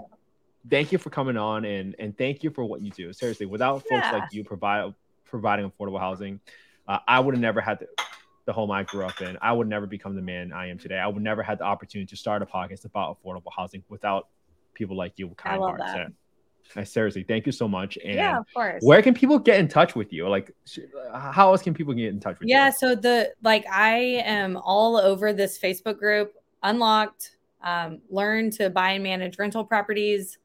thank 0.69 0.91
you 0.91 0.97
for 0.97 1.09
coming 1.09 1.37
on 1.37 1.65
and 1.65 1.95
and 1.99 2.17
thank 2.17 2.43
you 2.43 2.51
for 2.51 2.63
what 2.65 2.81
you 2.81 2.91
do. 2.91 3.11
Seriously, 3.13 3.45
without 3.45 3.79
folks 3.79 4.05
Yeah. 4.05 4.11
like 4.11 4.23
you 4.31 4.43
provide 4.43 4.93
providing 5.25 5.69
affordable 5.69 5.99
housing, 5.99 6.39
uh, 6.87 6.99
I 7.07 7.19
would 7.19 7.33
have 7.33 7.41
never 7.41 7.61
had 7.61 7.79
the, 7.79 7.87
the 8.45 8.53
home 8.53 8.69
I 8.71 8.83
grew 8.83 9.05
up 9.05 9.21
in. 9.21 9.37
I 9.41 9.53
would 9.53 9.67
never 9.67 9.87
become 9.87 10.15
the 10.15 10.21
man 10.21 10.51
I 10.51 10.67
am 10.69 10.77
today. 10.77 10.97
I 10.97 11.07
would 11.07 11.23
never 11.23 11.41
had 11.41 11.59
the 11.59 11.63
opportunity 11.63 12.09
to 12.09 12.15
start 12.17 12.41
a 12.41 12.45
podcast 12.45 12.85
about 12.85 13.17
affordable 13.23 13.51
housing 13.55 13.83
without 13.89 14.27
people 14.73 14.95
like 14.95 15.13
you 15.17 15.29
kind 15.37 15.61
hearts. 15.61 15.83
that. 15.83 16.11
I 16.75 16.83
seriously, 16.83 17.23
thank 17.23 17.45
you 17.45 17.51
so 17.51 17.67
much. 17.67 17.97
And 18.03 18.15
yeah, 18.15 18.39
of 18.39 18.45
course. 18.53 18.81
where 18.81 19.01
can 19.01 19.13
people 19.13 19.39
get 19.39 19.59
in 19.59 19.67
touch 19.67 19.95
with 19.95 20.13
you? 20.13 20.27
Like, 20.27 20.53
sh- 20.65 20.79
how 21.13 21.51
else 21.51 21.61
can 21.61 21.73
people 21.73 21.93
get 21.93 22.09
in 22.09 22.19
touch 22.19 22.39
with 22.39 22.47
yeah 22.47 22.57
you? 22.57 22.63
Yeah, 22.65 22.69
so 22.71 22.95
the 22.95 23.33
like 23.43 23.65
i 23.71 23.93
am 24.25 24.57
all 24.57 24.97
over 24.97 25.33
this 25.33 25.57
facebook 25.59 25.97
group 25.97 26.33
unlocked 26.63 27.35
um, 27.63 27.99
learn 28.09 28.49
to 28.51 28.69
buy 28.69 28.91
and 28.91 29.03
manage 29.03 29.37
rental 29.37 29.63
properties 29.63 30.37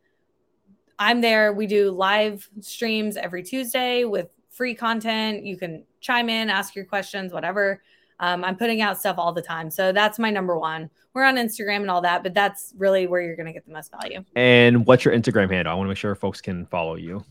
i'm 0.99 1.21
there 1.21 1.53
we 1.53 1.67
do 1.67 1.91
live 1.91 2.49
streams 2.61 3.17
every 3.17 3.43
tuesday 3.43 4.05
with 4.05 4.29
free 4.51 4.75
content 4.75 5.45
you 5.45 5.57
can 5.57 5.85
chime 6.01 6.29
in 6.29 6.51
ask 6.51 6.75
your 6.75 6.85
questions 6.85 7.33
whatever 7.33 7.83
um, 8.21 8.45
i'm 8.45 8.57
putting 8.57 8.81
out 8.81 8.99
stuff 8.99 9.17
all 9.19 9.33
the 9.33 9.43
time 9.43 9.71
so 9.71 9.93
that's 9.93 10.19
my 10.19 10.31
number 10.31 10.59
one 10.59 10.91
we're 11.15 11.25
on 11.25 11.37
instagram 11.37 11.77
and 11.77 11.91
all 11.91 12.01
that 12.01 12.23
but 12.23 12.35
that's 12.35 12.73
really 12.77 13.07
where 13.07 13.21
you're 13.21 13.37
going 13.37 13.47
to 13.47 13.53
get 13.53 13.65
the 13.67 13.73
most 13.73 13.91
value 13.91 14.25
And 14.35 14.87
what's 14.87 15.05
your 15.05 15.15
Instagram 15.15 15.51
handle? 15.51 15.73
I 15.73 15.77
want 15.77 15.87
to 15.87 15.89
make 15.89 15.99
sure 15.99 16.15
folks 16.15 16.41
can 16.41 16.67
follow 16.67 16.95
you. 16.95 17.25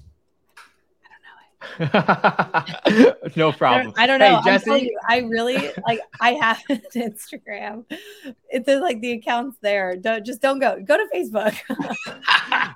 I 1.79 2.81
don't 2.87 2.99
know 2.99 3.13
it. 3.23 3.37
no 3.37 3.49
I 3.49 3.55
problem. 3.55 3.85
don't, 3.85 3.99
I 3.99 4.07
don't 4.07 4.19
know. 4.19 4.35
I'm 4.37 4.43
telling 4.43 4.81
Jessie. 4.81 4.85
you, 4.91 4.99
I 5.07 5.19
really 5.19 5.71
like. 5.87 5.99
I 6.19 6.33
have 6.33 6.61
an 6.69 6.81
Instagram. 6.95 7.85
It's 8.49 8.67
like 8.67 9.01
the 9.01 9.13
accounts 9.13 9.57
there. 9.61 9.95
Don't 9.95 10.25
just 10.25 10.41
don't 10.41 10.59
go. 10.59 10.79
Go 10.83 10.97
to 10.97 11.07
Facebook. 11.13 11.55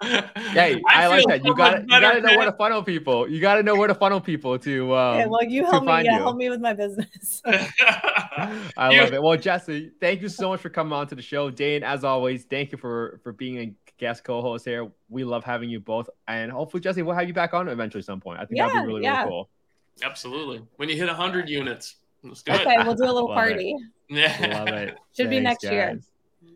Hey, 0.01 0.81
I, 0.87 1.07
like 1.07 1.19
feel 1.19 1.27
that. 1.27 1.45
You 1.45 1.55
got 1.55 1.73
much 1.73 1.81
you 1.81 1.87
better 1.87 2.01
got 2.01 2.13
to 2.13 2.21
know 2.21 2.37
where 2.37 2.45
to 2.45 2.53
funnel 2.53 2.83
people. 2.83 3.29
You 3.29 3.39
got 3.41 3.55
to 3.55 3.63
know 3.63 3.75
where 3.75 3.87
to 3.87 3.93
funnel 3.93 4.21
people 4.21 4.57
to. 4.57 4.95
Um, 4.95 5.17
okay, 5.17 5.27
well, 5.27 5.43
you 5.43 5.65
help 5.65 5.83
me. 5.83 5.91
Yeah, 6.03 6.15
you. 6.15 6.19
help 6.19 6.37
me 6.37 6.49
with 6.49 6.61
my 6.61 6.73
business. 6.73 7.41
I 7.45 8.69
love 8.77 9.13
it. 9.13 9.21
Well, 9.21 9.37
Jessie, 9.37 9.91
thank 9.99 10.21
you 10.21 10.29
so 10.29 10.49
much 10.49 10.61
for 10.61 10.69
coming 10.69 10.93
on 10.93 11.07
to 11.07 11.15
the 11.15 11.21
show. 11.21 11.49
Dane, 11.49 11.83
as 11.83 12.03
always, 12.03 12.45
thank 12.45 12.71
you 12.71 12.77
for 12.77 13.19
for 13.23 13.33
being 13.33 13.57
a 13.57 13.88
guest 14.00 14.24
co-host 14.24 14.66
here. 14.66 14.89
We 15.10 15.24
love 15.24 15.43
having 15.43 15.70
you 15.70 15.80
both, 15.80 16.10
and 16.28 16.52
hopefully, 16.52 16.82
Jessie, 16.82 17.02
we'll 17.02 17.16
have 17.16 17.28
you 17.28 17.34
back 17.34 17.54
on 17.54 17.68
eventually 17.68 18.02
some 18.02 18.20
point. 18.20 18.39
I 18.39 18.45
think 18.45 18.60
that'd 18.60 18.82
be 18.82 18.88
really 18.88 19.04
yeah. 19.04 19.20
really 19.20 19.30
cool. 19.30 19.50
Absolutely. 20.04 20.62
When 20.78 20.89
you 20.89 20.95
hit 20.95 21.08
100 21.08 21.50
units, 21.50 21.97
let's 22.24 22.41
do 22.41 22.54
okay, 22.54 22.76
it. 22.76 22.86
we'll 22.86 22.95
do 22.95 23.04
a 23.04 23.06
little 23.06 23.30
Love 23.30 23.47
it. 23.47 23.52
party. 23.52 23.76
Yeah. 24.12 24.58
Love 24.58 24.70
it. 24.70 24.97
Should 25.16 25.30
be 25.30 25.39
Thanks, 25.39 25.62
next 25.62 25.72
year. 25.72 26.00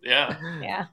Yeah. 0.02 0.36
Yeah. 0.60 0.86